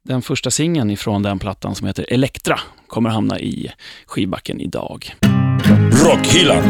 den 0.05 0.23
första 0.23 0.51
singeln 0.51 0.90
ifrån 0.90 1.23
den 1.23 1.38
plattan 1.38 1.75
som 1.75 1.87
heter 1.87 2.07
Elektra. 2.09 2.61
Kommer 2.87 3.11
hamna 3.11 3.40
i 3.40 3.71
skivbacken 4.07 4.61
idag. 4.61 5.14
Rockhyllan. 6.05 6.62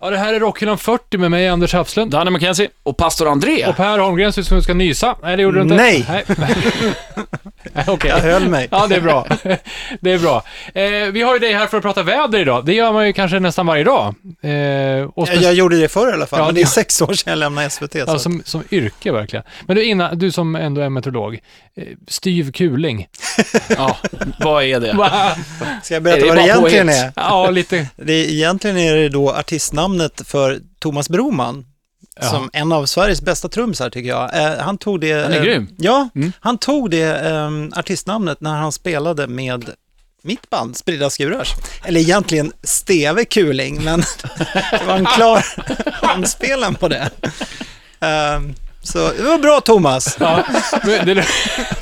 Ja, 0.00 0.10
det 0.10 0.18
här 0.18 0.34
är 0.34 0.40
Rockhyllan 0.40 0.78
40 0.78 1.18
med 1.18 1.30
mig, 1.30 1.48
Anders 1.48 1.72
Hafslund. 1.74 2.10
Danne 2.10 2.30
McKenzie. 2.30 2.68
Och 2.82 2.96
pastor 2.96 3.28
André, 3.28 3.66
Och 3.66 3.76
Per 3.76 3.98
Holmgren 3.98 4.32
ser 4.32 4.40
ut 4.40 4.46
som 4.46 4.56
du 4.56 4.62
ska 4.62 4.74
nysa. 4.74 5.16
Nej, 5.22 5.36
det 5.36 5.42
gjorde 5.42 5.58
du 5.58 5.62
inte. 5.62 5.74
Nej. 5.74 6.04
Nej. 6.08 6.24
Nej, 7.72 7.84
Okej. 7.88 8.10
jag 8.10 8.18
höll 8.18 8.48
mig. 8.48 8.68
Ja, 8.70 8.86
det 8.86 8.94
är 8.94 9.00
bra. 9.00 9.26
Det 10.00 10.12
är 10.12 10.18
bra. 10.18 10.42
Eh, 10.74 11.12
vi 11.12 11.22
har 11.22 11.32
ju 11.32 11.38
dig 11.38 11.52
här 11.52 11.66
för 11.66 11.76
att 11.76 11.82
prata 11.82 12.02
väder 12.02 12.38
idag. 12.38 12.64
Det 12.66 12.74
gör 12.74 12.92
man 12.92 13.06
ju 13.06 13.12
kanske 13.12 13.40
nästan 13.40 13.66
varje 13.66 13.84
dag. 13.84 14.14
Eh, 14.42 14.50
och 15.14 15.28
Jag, 15.28 15.36
jag 15.42 15.54
gjorde 15.54 15.80
det 15.80 15.88
förr 15.88 16.10
i 16.10 16.12
alla 16.12 16.26
fall, 16.26 16.38
Ja, 16.38 16.44
men 16.46 16.54
det 16.54 16.60
är 16.60 16.64
det- 16.64 16.70
sex 16.70 17.02
år 17.02 17.12
sedan 17.12 17.30
jag 17.30 17.38
lämnade 17.38 17.70
SVT. 17.70 17.94
Ja, 17.94 18.06
så. 18.06 18.18
som, 18.18 18.42
som 18.44 18.64
yrke 18.70 19.12
verkligen. 19.12 19.44
Men 19.66 19.76
du, 19.76 19.84
innan, 19.84 20.18
du 20.18 20.30
som 20.30 20.56
ändå 20.56 20.80
är 20.80 20.88
meteorolog, 20.88 21.34
eh, 21.76 21.84
styv 22.08 22.52
kuling. 22.52 23.06
Ja, 23.76 23.96
vad 24.40 24.64
är 24.64 24.80
det? 24.80 24.92
Va? 24.92 25.10
Ska 25.82 25.94
jag 25.94 26.02
berätta 26.02 26.26
vad 26.26 26.36
det 26.36 26.42
egentligen 26.42 26.88
är? 26.88 27.12
Ja, 27.16 27.50
lite. 27.50 27.86
Det 27.96 28.12
är? 28.12 28.30
Egentligen 28.30 28.76
är 28.78 28.94
det 28.96 29.08
då 29.08 29.30
artistnamnet 29.90 30.28
för 30.28 30.60
Thomas 30.80 31.08
Broman, 31.08 31.64
Ja. 32.20 32.28
som 32.30 32.50
en 32.52 32.72
av 32.72 32.86
Sveriges 32.86 33.22
bästa 33.22 33.48
trummisar 33.48 33.90
tycker 33.90 34.08
jag. 34.08 34.36
Eh, 34.36 34.58
han 34.58 34.78
tog 34.78 35.00
det... 35.00 35.12
Han 35.22 35.32
är 35.32 35.36
eh, 35.38 35.42
grym. 35.44 35.68
Ja, 35.78 36.08
Mm. 36.14 36.32
han 36.40 36.58
tog 36.58 36.90
det 36.90 37.28
eh, 37.30 37.50
artistnamnet 37.78 38.40
när 38.40 38.56
han 38.56 38.72
spelade 38.72 39.26
med 39.26 39.70
mitt 40.22 40.50
band, 40.50 40.76
Spridda 40.76 41.10
Skurars. 41.10 41.48
Eller 41.84 42.00
egentligen 42.00 42.52
Steve 42.62 43.24
Kuling, 43.24 43.84
men 43.84 44.00
det 44.70 44.84
var 44.86 44.96
en 44.96 45.06
klar 45.06 45.44
anspelning 46.02 46.74
på 46.74 46.88
det. 46.88 47.10
Så 48.82 48.98
det 48.98 49.22
var 49.22 49.38
bra 49.38 49.60
Thomas. 49.60 50.16
Ja, 50.20 50.44
det, 50.84 51.24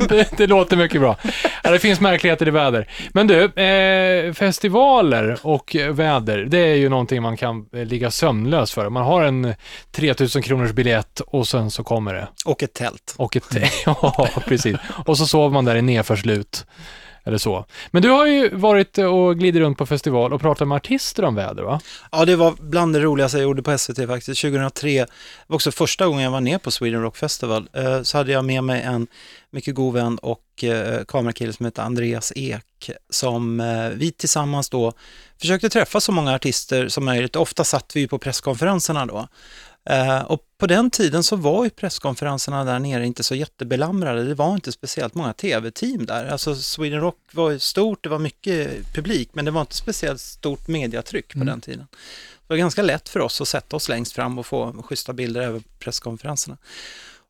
det, 0.09 0.37
det, 0.37 0.47
låter 0.47 0.77
mycket 0.77 1.01
bra. 1.01 1.17
Ja, 1.63 1.71
det 1.71 1.79
finns 1.79 2.01
märkligheter 2.01 2.49
i 2.49 2.51
väder. 2.51 2.89
Men 3.13 3.27
du, 3.27 3.45
eh, 3.45 4.33
festivaler 4.33 5.39
och 5.43 5.77
väder, 5.91 6.39
det 6.39 6.59
är 6.59 6.75
ju 6.75 6.89
någonting 6.89 7.23
man 7.23 7.37
kan 7.37 7.67
eh, 7.73 7.85
ligga 7.85 8.11
sömnlös 8.11 8.73
för. 8.73 8.89
Man 8.89 9.05
har 9.05 9.23
en 9.23 9.55
3000 9.93 10.43
kronors 10.43 10.73
biljett 10.73 11.21
och 11.21 11.49
sen 11.49 11.71
så 11.71 11.85
kommer 11.85 12.15
det. 12.15 12.29
Och 12.45 12.63
ett 12.63 12.75
tält. 12.75 13.15
Och 13.17 13.37
ett, 13.37 13.45
ja, 13.87 14.29
precis. 14.47 14.77
Och 15.07 15.19
så 15.19 15.27
sover 15.27 15.51
man 15.51 15.65
där 15.65 15.77
i 15.77 15.83
nedförslut. 15.83 16.67
Eller 17.29 17.39
så. 17.39 17.65
Men 17.91 18.03
du 18.03 18.09
har 18.09 18.27
ju 18.27 18.49
varit 18.55 18.99
och 18.99 19.39
glidit 19.39 19.61
runt 19.61 19.79
på 19.79 19.87
festival 19.87 20.33
och 20.33 20.41
pratat 20.41 20.69
med 20.69 20.77
artister 20.77 21.25
om 21.25 21.35
väder, 21.35 21.63
va? 21.63 21.81
Ja, 22.13 22.25
det 22.25 22.37
var 22.37 22.55
bland 22.61 22.95
det 22.95 23.01
roligaste 23.01 23.39
jag 23.39 23.43
gjorde 23.43 23.63
på 23.63 23.79
SVT 23.79 24.07
faktiskt. 24.07 24.41
2003 24.41 24.91
det 24.91 25.07
var 25.47 25.55
också 25.55 25.73
första 25.73 26.07
gången 26.07 26.23
jag 26.23 26.31
var 26.31 26.41
ner 26.41 26.59
på 26.59 26.71
Sweden 26.71 27.03
Rock 27.03 27.17
Festival. 27.17 27.69
Eh, 27.73 28.03
så 28.03 28.19
hade 28.19 28.33
jag 28.33 28.45
med 28.45 28.65
mig 28.65 28.83
en 28.83 29.07
mycket 29.51 29.75
god 29.75 29.95
vän 29.95 30.19
och 30.19 30.65
eh, 30.65 31.05
kamerakille 31.05 31.53
som 31.53 31.67
heter 31.67 31.83
Andreas 31.83 32.33
Ek 32.37 32.91
som 33.11 33.61
eh, 33.61 33.89
vi 33.89 34.13
tillsammans 34.13 34.71
då 34.71 34.93
försökte 35.41 35.69
träffa 35.69 36.01
så 36.01 36.13
många 36.13 36.35
artister 36.35 36.89
som 36.89 37.05
möjligt. 37.05 37.37
Ofta 37.37 37.65
satt 37.65 37.97
vi 37.97 38.01
ju 38.01 38.09
på 38.09 38.19
presskonferenserna 38.19 39.07
då. 39.07 39.29
Eh, 39.89 40.23
Och 40.23 40.41
på 40.59 40.67
den 40.67 40.91
tiden 40.91 41.23
så 41.23 41.37
var 41.37 41.65
ju 41.65 41.71
presskonferenserna 41.71 42.65
där 42.65 42.79
nere 42.79 43.07
inte 43.07 43.23
så 43.23 43.35
jättebelamrade. 43.35 44.25
Det 44.25 44.35
var 44.35 44.55
inte 44.55 44.73
speciellt 44.73 45.15
många 45.15 45.33
tv-team 45.33 46.07
där. 46.07 46.27
Alltså 46.27 46.55
Sweden 46.55 47.01
Rock 47.01 47.17
var 47.33 47.51
ju 47.51 47.59
stort, 47.59 48.03
det 48.03 48.09
var 48.09 48.19
mycket 48.19 48.87
publik, 48.95 49.31
men 49.33 49.45
det 49.45 49.51
var 49.51 49.61
inte 49.61 49.75
speciellt 49.75 50.21
stort 50.21 50.69
mediatryck 50.69 51.33
på 51.33 51.45
den 51.45 51.61
tiden. 51.61 51.87
Det 52.47 52.55
var 52.55 52.57
ganska 52.57 52.83
lätt 52.83 53.09
för 53.09 53.21
oss 53.21 53.41
att 53.41 53.49
sätta 53.49 53.77
oss 53.77 53.89
längst 53.89 54.13
fram 54.13 54.39
och 54.39 54.47
få 54.47 54.83
schyssta 54.83 55.13
bilder 55.13 55.41
över 55.41 55.63
presskonferenserna. 55.79 56.57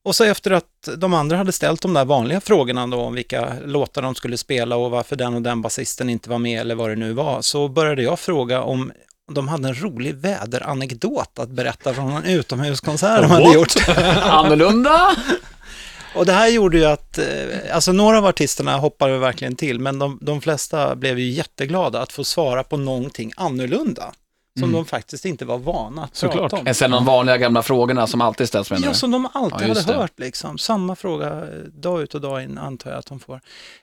Och 0.04 0.16
så 0.16 0.24
efter 0.24 0.50
att 0.50 0.88
de 0.96 1.14
andra 1.14 1.36
hade 1.36 1.52
ställt 1.52 1.82
de 1.82 1.94
där 1.94 2.04
vanliga 2.04 2.40
frågorna 2.40 2.86
då 2.86 3.00
om 3.00 3.14
vilka 3.14 3.52
låtar 3.64 4.02
de 4.02 4.14
skulle 4.14 4.36
spela 4.36 4.76
och 4.76 4.90
varför 4.90 5.16
den 5.16 5.34
och 5.34 5.42
den 5.42 5.62
basisten 5.62 6.10
inte 6.10 6.30
var 6.30 6.38
med 6.38 6.60
eller 6.60 6.74
vad 6.74 6.90
det 6.90 6.96
nu 6.96 7.12
var, 7.12 7.42
så 7.42 7.68
började 7.68 8.02
jag 8.02 8.18
fråga 8.18 8.62
om 8.62 8.92
de 9.28 9.48
hade 9.48 9.68
en 9.68 9.82
rolig 9.82 10.14
väderanekdot 10.14 11.38
att 11.38 11.48
berätta 11.48 11.94
från 11.94 12.12
en 12.12 12.24
utomhuskonsert 12.24 13.22
de 13.22 13.30
hade 13.30 13.52
gjort. 13.52 13.74
Annorlunda? 14.22 15.16
Och 16.14 16.26
det 16.26 16.32
här 16.32 16.48
gjorde 16.48 16.78
ju 16.78 16.84
att, 16.84 17.18
eh, 17.18 17.24
alltså 17.72 17.92
några 17.92 18.18
av 18.18 18.26
artisterna 18.26 18.76
hoppade 18.76 19.18
verkligen 19.18 19.56
till, 19.56 19.80
men 19.80 19.98
de, 19.98 20.18
de 20.22 20.40
flesta 20.40 20.96
blev 20.96 21.18
ju 21.18 21.30
jätteglada 21.30 22.02
att 22.02 22.12
få 22.12 22.24
svara 22.24 22.64
på 22.64 22.76
någonting 22.76 23.32
annorlunda. 23.36 24.12
Som 24.58 24.72
de 24.72 24.84
faktiskt 24.84 25.24
inte 25.24 25.44
var 25.44 25.58
vana 25.58 26.04
att 26.04 26.16
Såklart. 26.16 26.40
prata 26.50 26.56
om. 26.56 26.66
Är 26.66 26.72
sen 26.72 26.90
de 26.90 27.04
vanliga 27.04 27.36
gamla 27.36 27.62
frågorna 27.62 28.06
som 28.06 28.20
alltid 28.20 28.48
ställs 28.48 28.70
menar 28.70 28.86
Ja, 28.86 28.94
som 28.94 29.10
de 29.10 29.28
alltid 29.34 29.68
Ja, 29.68 29.74
hade 29.74 29.92
det. 29.92 29.98
hört 29.98 30.18
liksom. 30.18 30.58
Samma 30.58 30.96
fråga 30.96 31.26
eh, 31.26 31.42
dag 31.72 32.02
ut 32.02 32.14
och 32.14 32.20
dag 32.20 32.42
in 32.42 32.58
antar 32.58 32.90
jag 32.90 32.98
att 32.98 33.06
de 33.06 33.20
får. 33.20 33.40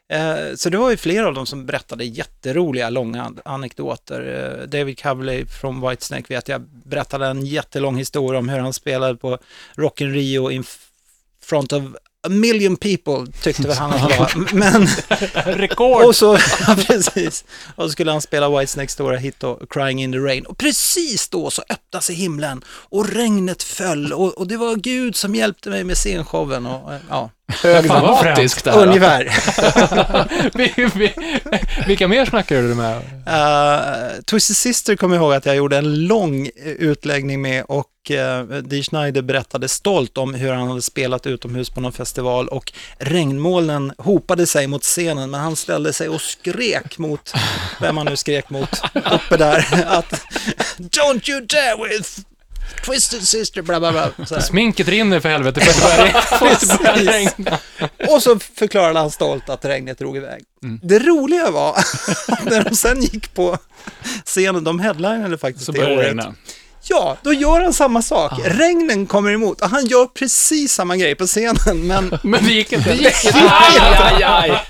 Eh, 0.10 0.36
så 0.56 0.70
det 0.70 0.78
var 0.78 0.92
ju 0.92 0.98
flera 0.98 1.28
av 1.28 1.34
dem 1.34 1.46
som 1.46 1.66
berättade 1.66 2.06
jätteroliga 2.06 2.90
långa 2.90 3.24
an- 3.24 3.40
anekdoter. 3.46 4.58
Eh, 4.62 4.68
David 4.68 4.98
Cavley 4.98 5.46
från 5.46 5.90
Whitesnake 5.90 6.26
vet 6.34 6.48
jag 6.48 6.62
berättade 6.62 7.28
en 7.28 7.46
jättelång 7.46 7.98
historia 7.98 8.40
om 8.40 8.50
hur 8.50 8.60
han 8.60 8.74
spelade 8.74 9.16
på 9.16 9.38
Rock 9.76 10.02
in 10.02 10.14
Rio 10.14 10.52
in 10.52 10.64
front 11.42 11.74
of 11.74 11.84
a 12.26 12.30
million 12.30 12.78
people 12.78 13.32
tyckte 13.42 13.68
väl 13.68 13.78
han 13.78 13.94
att 13.94 14.10
det 14.10 14.18
var. 14.18 14.54
Men 14.54 14.88
Rekord! 15.58 16.06
och 16.06 16.16
så, 16.16 16.38
ja, 16.68 16.78
precis. 16.88 17.46
Och 17.76 17.84
så 17.84 17.90
skulle 17.90 18.12
han 18.12 18.22
spela 18.22 18.50
Whitesnakes 18.50 18.92
stora 18.92 19.18
hit 19.18 19.44
och 19.44 19.72
Crying 19.72 20.04
in 20.04 20.12
the 20.12 20.18
Rain. 20.18 20.46
Och 20.46 20.58
precis 20.58 21.30
då 21.30 21.50
så 21.50 21.64
öppnade 21.70 22.06
sig 22.06 22.16
himlen 22.16 22.64
och 22.68 23.10
regnet 23.10 23.64
föll 23.64 24.14
och, 24.14 24.38
och 24.38 24.48
det 24.48 24.58
var 24.58 24.76
Gud 24.76 25.16
som 25.16 25.36
hjälpte 25.36 25.70
mig 25.70 25.84
med 25.84 25.98
scenshowen 25.98 26.66
och 26.66 26.94
ja, 27.10 27.30
Här. 27.48 28.64
då. 28.64 28.72
ungefär. 28.72 29.32
Vi- 30.58 30.74
vi- 30.96 31.14
Vilka 31.88 32.08
mer 32.08 32.26
snackar 32.26 32.56
du 32.62 32.76
med? 32.76 32.96
Uh, 33.28 34.22
Twisted 34.26 34.56
Sister 34.58 34.96
kommer 34.96 35.16
jag 35.16 35.24
ihåg 35.24 35.34
att 35.34 35.46
jag 35.46 35.56
gjorde 35.56 35.78
en 35.78 36.08
lång 36.08 36.50
utläggning 36.66 37.42
med 37.42 37.64
och 37.68 37.88
uh, 38.12 38.58
Dee 38.62 38.84
Schneider 38.84 39.22
berättade 39.22 39.68
stolt 39.68 40.18
om 40.18 40.34
hur 40.34 40.52
han 40.54 40.68
hade 40.68 40.82
spelat 40.82 41.28
utomhus 41.28 41.70
på 41.70 41.82
någon 41.82 41.92
festival 41.94 42.48
och 42.48 42.74
regnmolnen 43.00 43.94
hopade 43.98 44.48
sig 44.48 44.68
mot 44.68 44.84
scenen 44.84 45.32
men 45.32 45.40
han 45.42 45.56
ställde 45.56 45.94
sig 45.94 46.10
och 46.10 46.22
skrek 46.22 46.98
mot, 46.98 47.34
vem 47.82 47.98
han 47.98 48.06
nu 48.06 48.16
skrek 48.18 48.50
mot, 48.50 48.70
uppe 49.12 49.38
där, 49.38 49.86
att 49.88 50.22
Don't 50.78 51.30
you 51.30 51.42
dare 51.42 51.90
with 51.90 52.10
Twisted 52.86 53.28
Sister, 53.28 53.62
bla 53.62 53.80
bla 53.80 53.92
bla. 53.92 54.26
Så 54.26 54.36
här. 54.36 54.42
Sminket 54.42 54.88
rinner 54.88 55.20
för 55.20 55.30
helvete, 55.30 55.62
för 55.62 55.72
att 55.72 56.60
det 56.62 56.80
börjar, 56.80 56.96
det 57.06 57.12
regna. 57.12 57.60
Och 58.14 58.24
så 58.24 58.40
förklarade 58.56 59.00
han 59.00 59.12
stolt 59.12 59.50
att 59.50 59.66
regnet 59.66 60.00
drog 60.00 60.18
iväg. 60.18 60.44
Det 60.82 61.00
roliga 61.00 61.52
var 61.52 61.74
att 61.74 62.46
när 62.46 62.64
de 62.64 62.76
sen 62.76 63.02
gick 63.02 63.34
på 63.34 63.58
scenen, 64.26 64.64
de 64.64 64.80
headlinade 64.80 65.38
faktiskt 65.38 65.66
Så 65.66 65.72
det 65.72 65.86
det 65.86 65.96
året. 65.96 66.08
regna. 66.08 66.34
Ja, 66.88 67.18
då 67.22 67.34
gör 67.34 67.62
han 67.62 67.74
samma 67.74 68.02
sak. 68.02 68.32
Regnen 68.46 69.06
kommer 69.06 69.32
emot 69.32 69.62
och 69.62 69.70
han 69.70 69.86
gör 69.86 70.06
precis 70.06 70.74
samma 70.74 70.98
grej 70.98 71.16
på 71.16 71.28
scenen, 71.28 71.88
men 71.88 72.20
Men 72.24 72.44
det 72.46 72.52
gick 72.54 72.72
inte. 72.74 72.90
Aj, 72.92 73.80
aj, 73.80 74.24
aj. 74.24 74.62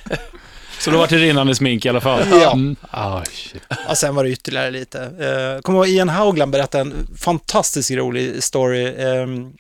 Så 0.86 0.92
då 0.92 0.98
var 0.98 1.08
det 1.08 1.18
rinnande 1.18 1.56
smink 1.56 1.86
i 1.86 1.90
alla 1.90 2.02
fall. 2.02 2.22
ja. 2.30 2.58
Ah, 2.82 3.24
shit. 3.26 3.64
ja, 3.88 3.96
sen 3.96 4.16
var 4.16 4.24
det 4.24 4.30
ytterligare 4.30 4.72
lite. 4.72 5.00
Uh, 5.00 5.62
kommer 5.62 5.80
ihåg 5.80 5.88
Ian 5.88 6.10
Haugland 6.10 6.52
berättade 6.52 6.82
en 6.82 7.08
fantastiskt 7.18 7.92
rolig 7.92 8.44
story 8.44 8.96
ehm, 8.98 9.54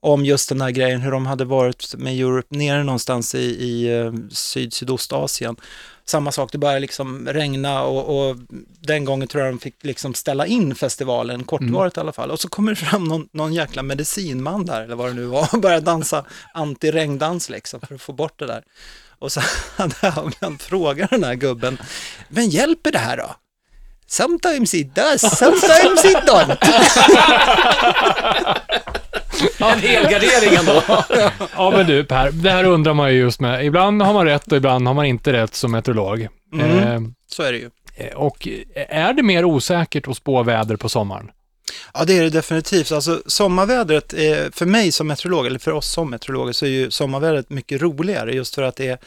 om 0.00 0.24
just 0.24 0.48
den 0.48 0.60
här 0.60 0.70
grejen, 0.70 1.00
hur 1.00 1.10
de 1.10 1.26
hade 1.26 1.44
varit 1.44 1.94
med 1.98 2.20
Europe 2.20 2.56
nere 2.56 2.84
någonstans 2.84 3.34
i, 3.34 3.38
i 3.38 3.98
eh, 3.98 4.12
syd-sydostasien. 4.30 5.56
Samma 6.04 6.32
sak, 6.32 6.52
det 6.52 6.58
började 6.58 6.80
liksom 6.80 7.28
regna 7.28 7.82
och, 7.82 8.28
och 8.28 8.36
den 8.80 9.04
gången 9.04 9.28
tror 9.28 9.44
jag 9.44 9.52
de 9.54 9.58
fick 9.58 9.84
liksom 9.84 10.14
ställa 10.14 10.46
in 10.46 10.74
festivalen, 10.74 11.44
kortvarigt 11.44 11.96
i 11.96 12.00
alla 12.00 12.12
fall. 12.12 12.30
Och 12.30 12.40
så 12.40 12.48
kommer 12.48 12.72
det 12.72 12.76
fram 12.76 13.04
någon, 13.04 13.28
någon 13.32 13.52
jäkla 13.52 13.82
medicinman 13.82 14.66
där, 14.66 14.82
eller 14.82 14.96
vad 14.96 15.10
det 15.10 15.14
nu 15.14 15.24
var, 15.24 15.48
och 15.52 15.60
börjar 15.60 15.80
dansa 15.80 16.24
anti-regndans 16.54 17.50
liksom 17.50 17.80
för 17.80 17.94
att 17.94 18.02
få 18.02 18.12
bort 18.12 18.38
det 18.38 18.46
där. 18.46 18.62
Och 19.22 19.32
så 19.32 19.40
hade 19.76 20.08
Haugland 20.10 20.62
frågat 20.62 21.10
den 21.10 21.24
här 21.24 21.34
gubben, 21.34 21.78
men 22.28 22.48
hjälper 22.48 22.92
det 22.92 22.98
här 22.98 23.16
då? 23.16 23.34
Sometimes 24.06 24.74
it 24.74 24.94
does, 24.94 25.38
sometimes 25.38 26.04
it 26.04 26.16
don't. 26.16 26.56
En 29.72 29.78
helgardering 29.78 30.54
ändå. 30.54 30.82
Ja, 31.56 31.70
men 31.70 31.86
du 31.86 32.04
Per, 32.04 32.30
det 32.30 32.50
här 32.50 32.64
undrar 32.64 32.94
man 32.94 33.14
ju 33.14 33.18
just 33.20 33.40
med. 33.40 33.66
Ibland 33.66 34.02
har 34.02 34.12
man 34.12 34.24
rätt 34.24 34.52
och 34.52 34.56
ibland 34.56 34.86
har 34.86 34.94
man 34.94 35.04
inte 35.06 35.32
rätt 35.32 35.54
som 35.54 35.72
meteorolog. 35.72 36.28
Mm. 36.52 37.14
Så 37.26 37.42
är 37.42 37.52
det 37.52 37.58
ju. 37.58 37.70
Eh, 37.96 38.14
och 38.14 38.48
är 38.74 39.12
det 39.12 39.22
mer 39.22 39.44
osäkert 39.44 40.08
att 40.08 40.16
spå 40.16 40.42
väder 40.42 40.76
på 40.76 40.88
sommaren? 40.88 41.30
Ja, 41.94 42.04
det 42.04 42.18
är 42.18 42.22
det 42.22 42.30
definitivt. 42.30 42.92
Alltså 42.92 43.22
sommarvädret, 43.26 44.12
är, 44.12 44.50
för 44.50 44.66
mig 44.66 44.92
som 44.92 45.06
meteorolog, 45.06 45.46
eller 45.46 45.58
för 45.58 45.70
oss 45.70 45.92
som 45.92 46.10
meteorologer, 46.10 46.52
så 46.52 46.66
är 46.66 46.70
ju 46.70 46.90
sommarvädret 46.90 47.50
mycket 47.50 47.82
roligare 47.82 48.34
just 48.34 48.54
för 48.54 48.62
att 48.62 48.76
det 48.76 48.88
är 48.88 48.98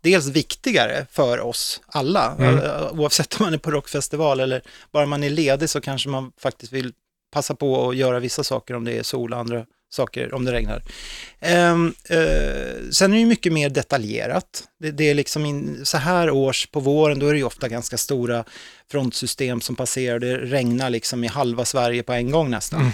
dels 0.00 0.26
viktigare 0.26 1.06
för 1.12 1.40
oss 1.40 1.80
alla. 1.86 2.36
Mm. 2.38 2.58
Eh, 2.58 2.92
Oavsett 2.92 3.40
om 3.40 3.44
man 3.46 3.54
är 3.54 3.58
på 3.58 3.70
rockfestival 3.70 4.40
eller 4.40 4.62
bara 4.92 5.06
man 5.06 5.24
är 5.24 5.30
ledig 5.30 5.70
så 5.70 5.80
kanske 5.80 6.08
man 6.08 6.32
faktiskt 6.38 6.72
vill 6.72 6.92
passa 7.32 7.54
på 7.54 7.88
att 7.88 7.96
göra 7.96 8.20
vissa 8.20 8.44
saker 8.44 8.74
om 8.74 8.84
det 8.84 8.98
är 8.98 9.02
sol 9.02 9.32
och 9.32 9.38
andra 9.38 9.66
saker 9.94 10.34
om 10.34 10.44
det 10.44 10.52
regnar. 10.52 10.82
Ehm, 11.40 11.94
eh, 12.08 12.90
sen 12.92 13.12
är 13.12 13.18
det 13.18 13.24
mycket 13.24 13.52
mer 13.52 13.70
detaljerat. 13.70 14.64
Det, 14.80 14.90
det 14.90 15.10
är 15.10 15.14
liksom 15.14 15.46
in, 15.46 15.80
så 15.84 15.98
här 15.98 16.30
års 16.30 16.66
på 16.66 16.80
våren, 16.80 17.18
då 17.18 17.28
är 17.28 17.32
det 17.32 17.38
ju 17.38 17.44
ofta 17.44 17.68
ganska 17.68 17.98
stora 17.98 18.44
frontsystem 18.90 19.60
som 19.60 19.76
passerar. 19.76 20.18
Det 20.18 20.36
regnar 20.36 20.90
liksom 20.90 21.24
i 21.24 21.26
halva 21.26 21.64
Sverige 21.64 22.02
på 22.02 22.12
en 22.12 22.30
gång 22.30 22.50
nästan. 22.50 22.92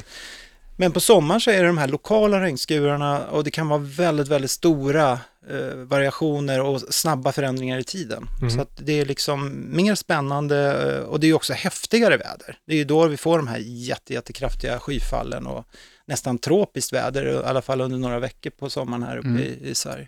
Men 0.80 0.92
på 0.92 1.00
sommaren 1.00 1.40
så 1.40 1.50
är 1.50 1.60
det 1.60 1.66
de 1.66 1.78
här 1.78 1.88
lokala 1.88 2.40
regnskurarna 2.40 3.26
och 3.26 3.44
det 3.44 3.50
kan 3.50 3.68
vara 3.68 3.80
väldigt, 3.80 4.28
väldigt 4.28 4.50
stora 4.50 5.12
eh, 5.50 5.76
variationer 5.76 6.60
och 6.60 6.80
snabba 6.80 7.32
förändringar 7.32 7.78
i 7.78 7.84
tiden. 7.84 8.26
Så 8.54 8.60
att 8.60 8.70
det 8.76 9.00
är 9.00 9.04
liksom 9.04 9.66
mer 9.76 9.94
spännande 9.94 10.56
eh, 10.96 11.02
och 11.02 11.20
det 11.20 11.26
är 11.26 11.34
också 11.34 11.52
häftigare 11.52 12.16
väder. 12.16 12.58
Det 12.66 12.72
är 12.72 12.76
ju 12.76 12.84
då 12.84 13.06
vi 13.06 13.16
får 13.16 13.38
de 13.38 13.48
här 13.48 13.58
jätte, 13.58 14.14
jättekraftiga 14.14 14.78
skyfallen 14.78 15.46
och 15.46 15.66
nästan 16.10 16.38
tropiskt 16.38 16.92
väder, 16.92 17.26
i 17.26 17.36
alla 17.44 17.62
fall 17.62 17.80
under 17.80 17.98
några 17.98 18.18
veckor 18.18 18.50
på 18.50 18.70
sommaren 18.70 19.02
här 19.02 19.16
uppe 19.18 19.28
i, 19.28 19.58
i 19.70 19.74
Sverige. 19.74 20.06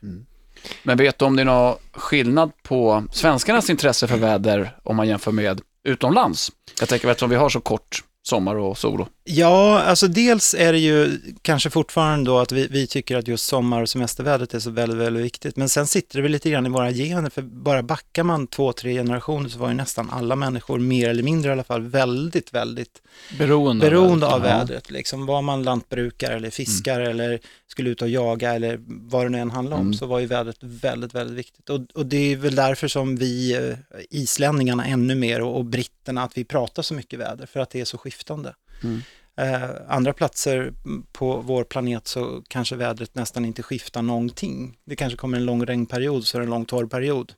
Men 0.82 0.96
vet 0.98 1.18
du 1.18 1.24
om 1.24 1.36
det 1.36 1.42
är 1.42 1.44
någon 1.44 1.76
skillnad 1.92 2.50
på 2.62 3.04
svenskarnas 3.12 3.70
intresse 3.70 4.06
för 4.08 4.16
väder 4.16 4.76
om 4.82 4.96
man 4.96 5.08
jämför 5.08 5.32
med 5.32 5.60
utomlands? 5.84 6.52
Jag 6.80 6.88
tänker 6.88 7.08
eftersom 7.08 7.30
vi 7.30 7.36
har 7.36 7.48
så 7.48 7.60
kort 7.60 8.04
sommar 8.22 8.56
och 8.56 8.78
sol. 8.78 9.00
och- 9.00 9.08
Ja, 9.24 9.80
alltså 9.82 10.08
dels 10.08 10.54
är 10.54 10.72
det 10.72 10.78
ju 10.78 11.18
kanske 11.42 11.70
fortfarande 11.70 12.30
då 12.30 12.38
att 12.38 12.52
vi, 12.52 12.66
vi 12.70 12.86
tycker 12.86 13.16
att 13.16 13.28
just 13.28 13.46
sommar 13.46 13.82
och 13.82 13.88
semestervädret 13.88 14.54
är 14.54 14.58
så 14.58 14.70
väldigt, 14.70 14.98
väldigt 14.98 15.24
viktigt. 15.24 15.56
Men 15.56 15.68
sen 15.68 15.86
sitter 15.86 16.16
det 16.18 16.22
väl 16.22 16.32
lite 16.32 16.50
grann 16.50 16.66
i 16.66 16.68
våra 16.68 16.92
gener, 16.92 17.30
för 17.30 17.42
bara 17.42 17.82
backar 17.82 18.22
man 18.22 18.46
två, 18.46 18.72
tre 18.72 18.92
generationer 18.94 19.48
så 19.48 19.58
var 19.58 19.68
ju 19.68 19.74
nästan 19.74 20.10
alla 20.10 20.36
människor, 20.36 20.78
mer 20.78 21.08
eller 21.08 21.22
mindre 21.22 21.48
i 21.48 21.52
alla 21.52 21.64
fall, 21.64 21.82
väldigt, 21.82 22.54
väldigt 22.54 23.02
Beroende, 23.38 23.86
beroende 23.90 24.26
av 24.26 24.32
Ja. 24.46 24.58
vädret. 24.58 24.90
Liksom. 24.90 25.26
Var 25.26 25.42
man 25.42 25.62
lantbrukare 25.62 26.34
eller 26.34 26.50
fiskare 26.50 27.10
eller 27.10 27.40
skulle 27.66 27.90
ut 27.90 28.02
och 28.02 28.08
jaga 28.08 28.54
eller 28.54 28.78
vad 28.86 29.24
det 29.26 29.28
nu 29.28 29.38
än 29.38 29.50
handlar 29.50 29.76
om 29.76 29.80
Mm. 29.82 29.94
så 29.94 30.06
var 30.06 30.18
ju 30.18 30.26
vädret 30.26 30.56
väldigt, 30.60 31.14
väldigt 31.14 31.36
viktigt. 31.36 31.70
Och, 31.70 31.80
och 31.94 32.06
det 32.06 32.32
är 32.32 32.36
väl 32.36 32.54
därför 32.54 32.88
som 32.88 33.16
vi 33.16 33.54
eh, 33.54 33.98
islänningarna 34.10 34.84
ännu 34.86 35.14
mer 35.14 35.40
och, 35.42 35.56
och 35.56 35.64
britterna 35.64 36.22
att 36.22 36.36
vi 36.38 36.44
pratar 36.44 36.82
så 36.82 36.94
mycket 36.94 37.18
väder 37.18 37.46
för 37.46 37.60
att 37.60 37.70
det 37.70 37.80
är 37.80 37.84
så 37.84 37.98
skiftande. 37.98 38.54
Mm. 38.84 39.02
Eh, 39.36 39.70
andra 39.88 40.12
platser 40.12 40.72
på 41.12 41.36
vår 41.36 41.64
planet 41.64 42.08
så 42.08 42.42
kanske 42.48 42.76
vädret 42.76 43.14
nästan 43.14 43.44
inte 43.44 43.62
skiftar 43.62 44.02
någonting. 44.02 44.76
Det 44.84 44.96
kanske 44.96 45.16
kommer 45.16 45.38
en 45.38 45.44
lång 45.44 45.66
regnperiod 45.66 46.26
så 46.26 46.36
är 46.36 46.40
det 46.40 46.46
en 46.46 46.50
lång 46.50 46.64
torrperiod. 46.64 47.32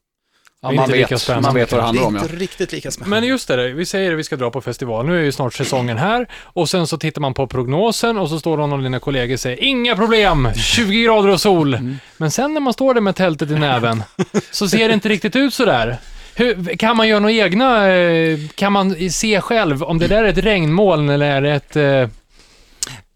Det 0.60 0.68
är 0.68 0.72
man, 0.76 0.84
inte 0.84 0.96
lika 0.96 1.14
vet, 1.14 1.20
spännande 1.20 1.48
man 1.48 1.54
vet 1.54 1.72
vad 1.72 1.80
det 1.80 1.82
Det 1.82 1.86
handlar 1.86 2.02
är 2.02 2.06
om, 2.06 2.14
ja. 2.14 2.22
inte 2.22 2.36
riktigt 2.36 2.72
lika 2.72 2.90
spännande. 2.90 3.20
Men 3.20 3.28
just 3.28 3.48
det, 3.48 3.72
vi 3.72 3.86
säger 3.86 4.12
att 4.12 4.18
vi 4.18 4.24
ska 4.24 4.36
dra 4.36 4.50
på 4.50 4.60
festival. 4.60 5.06
Nu 5.06 5.18
är 5.18 5.22
ju 5.22 5.32
snart 5.32 5.54
säsongen 5.54 5.98
här 5.98 6.28
och 6.42 6.68
sen 6.68 6.86
så 6.86 6.98
tittar 6.98 7.20
man 7.20 7.34
på 7.34 7.46
prognosen 7.46 8.18
och 8.18 8.28
så 8.28 8.40
står 8.40 8.56
någon 8.56 8.72
av 8.72 8.82
dina 8.82 9.00
kollegor 9.00 9.34
och 9.34 9.40
säger 9.40 9.64
inga 9.64 9.96
problem, 9.96 10.48
20 10.54 11.04
grader 11.04 11.28
och 11.28 11.40
sol. 11.40 11.78
Men 12.16 12.30
sen 12.30 12.54
när 12.54 12.60
man 12.60 12.72
står 12.72 12.94
där 12.94 13.00
med 13.00 13.16
tältet 13.16 13.50
i 13.50 13.54
näven 13.54 14.02
så 14.50 14.68
ser 14.68 14.88
det 14.88 14.94
inte 14.94 15.08
riktigt 15.08 15.36
ut 15.36 15.54
så 15.54 15.64
där. 15.64 15.98
Hur, 16.36 16.76
kan 16.76 16.96
man 16.96 17.08
göra 17.08 17.20
några 17.20 17.32
egna, 17.32 17.92
eh, 17.92 18.38
kan 18.54 18.72
man 18.72 19.10
se 19.10 19.40
själv 19.40 19.82
om 19.82 19.98
det 19.98 20.08
där 20.08 20.24
är 20.24 20.28
ett 20.28 20.38
regnmoln 20.38 21.08
eller 21.08 21.26
är 21.26 21.40
det 21.42 21.52
ett... 21.52 21.76
eh, 21.76 22.08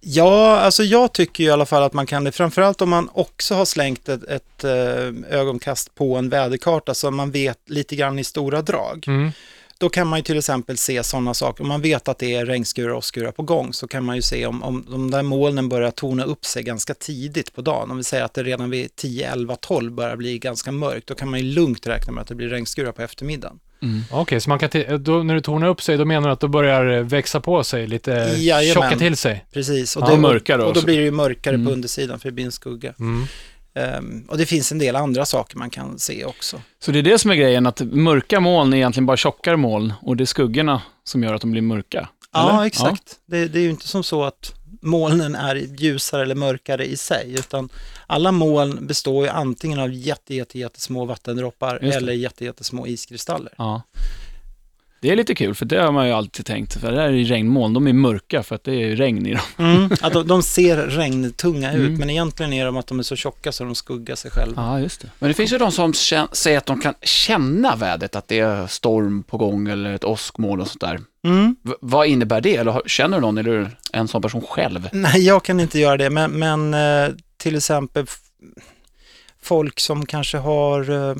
Ja, 0.00 0.58
alltså 0.58 0.82
jag 0.82 1.12
tycker 1.12 1.44
i 1.44 1.50
alla 1.50 1.66
fall 1.66 1.82
att 1.82 1.92
man 1.92 2.06
kan 2.06 2.24
det, 2.24 2.32
framförallt 2.32 2.82
om 2.82 2.90
man 2.90 3.08
också 3.12 3.54
har 3.54 3.64
slängt 3.64 4.08
ett, 4.08 4.24
ett 4.24 4.64
eh, 4.64 5.38
ögonkast 5.38 5.94
på 5.94 6.16
en 6.16 6.28
väderkarta 6.28 6.94
så 6.94 7.10
man 7.10 7.30
vet 7.30 7.58
lite 7.66 7.96
grann 7.96 8.18
i 8.18 8.24
stora 8.24 8.62
drag. 8.62 9.04
Mm. 9.06 9.32
Då 9.80 9.88
kan 9.88 10.06
man 10.06 10.18
ju 10.18 10.22
till 10.22 10.38
exempel 10.38 10.76
se 10.78 11.02
sådana 11.02 11.34
saker, 11.34 11.62
om 11.62 11.68
man 11.68 11.82
vet 11.82 12.08
att 12.08 12.18
det 12.18 12.34
är 12.34 12.46
regnskurar 12.46 12.90
och 12.90 12.98
åskurar 12.98 13.32
på 13.32 13.42
gång 13.42 13.72
så 13.72 13.88
kan 13.88 14.04
man 14.04 14.16
ju 14.16 14.22
se 14.22 14.46
om, 14.46 14.62
om 14.62 14.86
de 14.90 15.10
där 15.10 15.22
molnen 15.22 15.68
börjar 15.68 15.90
torna 15.90 16.24
upp 16.24 16.44
sig 16.44 16.62
ganska 16.62 16.94
tidigt 16.94 17.54
på 17.54 17.62
dagen. 17.62 17.90
Om 17.90 17.96
vi 17.96 18.04
säger 18.04 18.24
att 18.24 18.34
det 18.34 18.42
redan 18.42 18.70
vid 18.70 18.96
10, 18.96 19.32
11, 19.32 19.56
12 19.56 19.92
börjar 19.92 20.16
bli 20.16 20.38
ganska 20.38 20.72
mörkt, 20.72 21.06
då 21.08 21.14
kan 21.14 21.30
man 21.30 21.40
ju 21.40 21.44
lugnt 21.54 21.86
räkna 21.86 22.12
med 22.12 22.22
att 22.22 22.28
det 22.28 22.34
blir 22.34 22.48
regnskurar 22.48 22.92
på 22.92 23.02
eftermiddagen. 23.02 23.58
Okej, 24.10 24.40
så 24.40 24.48
man 24.50 24.58
kan 24.58 24.70
då, 25.04 25.22
när 25.22 25.34
du 25.34 25.40
tornar 25.40 25.68
upp 25.68 25.82
sig, 25.82 25.96
då 25.96 26.04
menar 26.04 26.28
du 26.28 26.32
att 26.32 26.40
då 26.40 26.48
börjar 26.48 26.84
det 26.84 27.02
växa 27.02 27.40
på 27.40 27.64
sig, 27.64 27.86
lite 27.86 28.10
Jajamän. 28.38 28.74
tjocka 28.74 28.96
till 28.98 29.16
sig? 29.16 29.44
Precis, 29.52 29.96
och, 29.96 30.02
Ja, 30.02 30.10
det, 30.10 30.16
mörkare 30.20 30.58
och 30.58 30.64
då 30.64 30.70
också. 30.70 30.84
blir 30.84 30.96
det 30.96 31.04
ju 31.04 31.10
mörkare 31.10 31.54
Mm. 31.54 31.66
på 31.66 31.72
undersidan 31.72 32.18
för 32.20 32.28
det 32.28 32.32
blir 32.32 32.44
en 32.44 32.52
skugga. 32.52 32.94
Mm. 32.98 33.26
Ehm, 33.78 34.24
och 34.28 34.38
det 34.38 34.46
finns 34.46 34.72
en 34.72 34.78
del 34.78 34.96
andra 34.96 35.26
saker 35.26 35.56
man 35.56 35.70
kan 35.70 35.98
se 35.98 36.24
också. 36.24 36.60
Så 36.78 36.92
det 36.92 36.98
är 36.98 37.02
det 37.02 37.18
som 37.18 37.30
är 37.30 37.34
grejen, 37.34 37.66
att 37.66 37.80
mörka 37.80 38.40
moln 38.40 38.72
är 38.72 38.76
egentligen 38.76 39.06
bara 39.06 39.16
tjockare 39.16 39.56
moln 39.56 39.92
och 40.02 40.16
det 40.16 40.24
är 40.24 40.26
skuggorna 40.26 40.82
som 41.04 41.22
gör 41.22 41.34
att 41.34 41.40
de 41.40 41.50
blir 41.50 41.62
mörka. 41.62 42.08
Ja, 42.32 42.50
Eller? 42.52 42.66
exakt. 42.66 43.16
Det, 43.26 43.48
det 43.48 43.58
är 43.58 43.62
ju 43.62 43.70
inte 43.70 43.88
som 43.88 44.04
så 44.04 44.24
att 44.24 44.54
molnen 44.82 45.34
är 45.34 45.54
ljusare 45.56 46.22
eller 46.22 46.34
mörkare 46.34 46.84
i 46.84 46.96
sig, 46.96 47.34
utan 47.38 47.68
alla 48.06 48.32
moln 48.32 48.86
består 48.86 49.24
ju 49.24 49.30
antingen 49.30 49.78
av 49.78 49.92
jätte, 49.92 50.34
jätte, 50.34 50.58
jättesmå 50.58 51.04
vattendroppar 51.04 51.76
eller 51.76 52.12
jätte, 52.12 52.44
jättesmå 52.44 52.86
iskristaller. 52.86 53.52
Ja. 53.58 53.82
Det 55.00 55.10
är 55.10 55.16
lite 55.16 55.34
kul, 55.34 55.54
för 55.54 55.64
det 55.66 55.82
har 55.82 55.92
man 55.92 56.06
ju 56.06 56.12
alltid 56.12 56.46
tänkt. 56.46 56.80
För 56.80 56.90
det 56.90 56.96
där 56.96 57.04
är 57.04 57.10
ju 57.12 57.24
regnmoln, 57.24 57.74
de 57.74 57.86
är 57.86 57.92
mörka 57.92 58.42
för 58.42 58.54
att 58.54 58.64
det 58.64 58.74
är 58.74 58.96
regn 58.96 59.26
i 59.26 59.30
dem. 59.32 59.40
Mm. 59.58 59.90
Att 60.00 60.12
de, 60.12 60.26
de 60.26 60.42
ser 60.42 60.76
regntunga 60.76 61.72
ut, 61.72 61.78
Mm. 61.88 61.94
men 61.98 62.10
egentligen 62.10 62.52
är 62.52 62.64
de 62.66 62.76
att 62.76 62.86
de 62.86 62.98
är 62.98 63.02
så 63.02 63.16
tjocka 63.16 63.52
så 63.52 63.64
de 63.64 63.74
skuggar 63.74 64.14
sig 64.14 64.30
själva. 64.30 64.62
Ja, 64.62 64.80
just 64.80 65.00
det. 65.00 65.08
Men 65.18 65.28
det 65.28 65.34
finns 65.34 65.52
ju 65.52 65.58
de 65.58 65.72
som 65.72 65.92
säger 66.32 66.58
att 66.58 66.66
de 66.66 66.80
kan 66.80 66.94
känna 67.02 67.76
vädret, 67.76 68.16
att 68.16 68.28
det 68.28 68.38
är 68.38 68.66
storm 68.66 69.22
på 69.22 69.36
gång 69.36 69.68
eller 69.68 69.92
ett 69.94 70.04
åskmoln 70.04 70.60
och 70.60 70.68
sånt 70.68 70.80
där. 70.80 71.00
Mm. 71.24 71.56
V- 71.62 71.74
vad 71.80 72.06
innebär 72.06 72.40
det? 72.40 72.56
Eller 72.56 72.82
känner 72.86 73.16
du 73.16 73.20
någon, 73.20 73.38
eller 73.38 73.50
är 73.50 73.58
du 73.58 73.66
en 73.92 74.08
sån 74.08 74.22
person 74.22 74.42
själv? 74.48 74.88
Nej, 74.92 75.26
jag 75.26 75.44
kan 75.44 75.60
inte 75.60 75.78
göra 75.78 75.96
det, 75.96 76.10
men, 76.10 76.30
men 76.30 76.74
eh, 76.74 77.14
till 77.36 77.56
exempel 77.56 78.06
folk 79.42 79.80
som 79.80 80.06
kanske 80.06 80.38
har 80.38 80.90
eh, 80.90 81.16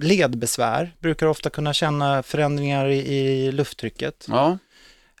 ledbesvär 0.00 0.94
brukar 0.98 1.26
ofta 1.26 1.50
kunna 1.50 1.72
känna 1.72 2.22
förändringar 2.22 2.88
i, 2.88 3.52
lufttrycket. 3.52 4.26
Ja. 4.28 4.58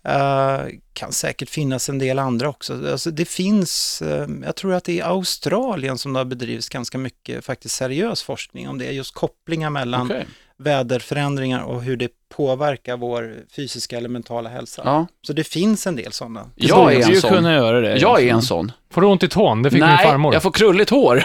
Eh, 0.04 0.60
kan 0.92 1.12
säkert 1.12 1.50
finnas 1.50 1.88
en 1.88 1.98
del 1.98 2.18
andra 2.18 2.48
också. 2.48 2.90
Alltså 2.90 3.10
det 3.10 3.24
finns, 3.24 4.02
eh, 4.02 4.26
jag 4.44 4.56
tror 4.56 4.74
att 4.74 4.84
det 4.84 4.92
är 4.92 4.96
i 4.96 5.02
Australien 5.02 5.98
som 5.98 6.12
det 6.12 6.20
har 6.20 6.24
bedrivits 6.24 6.68
ganska 6.68 6.98
mycket 6.98 7.44
faktiskt 7.44 7.74
seriös 7.74 8.22
forskning 8.22 8.68
om 8.68 8.78
det, 8.78 8.92
just 8.92 9.14
kopplingar 9.14 9.70
mellan 9.70 10.10
Okej. 10.10 10.26
väderförändringar 10.56 11.62
och 11.62 11.82
hur 11.82 11.96
det 11.96 12.10
påverkar 12.34 12.96
vår 12.96 13.34
fysiska 13.56 13.96
eller 13.96 14.08
mentala 14.08 14.48
hälsa. 14.48 14.82
Ja. 14.84 15.06
Så 15.26 15.32
det 15.32 15.44
finns 15.44 15.86
en 15.86 15.96
del 15.96 16.12
sådana. 16.12 16.44
Jag 16.54 16.92
är 16.94 16.98
Det 16.98 17.14
en 17.14 17.20
sån. 17.20 17.30
kunna 17.30 17.54
göra 17.54 17.80
det. 17.80 17.96
Jag 17.96 18.22
är 18.22 18.32
en 18.32 18.42
sån. 18.42 18.72
Får 18.92 19.00
du 19.00 19.06
ont 19.06 19.22
i 19.22 19.28
tån? 19.28 19.62
Det 19.62 19.70
fick 19.70 19.80
min 19.80 19.88
Nej, 19.90 20.06
farmor. 20.06 20.34
jag 20.34 20.42
får 20.42 20.50
krulligt 20.50 20.90
hår. 20.90 21.24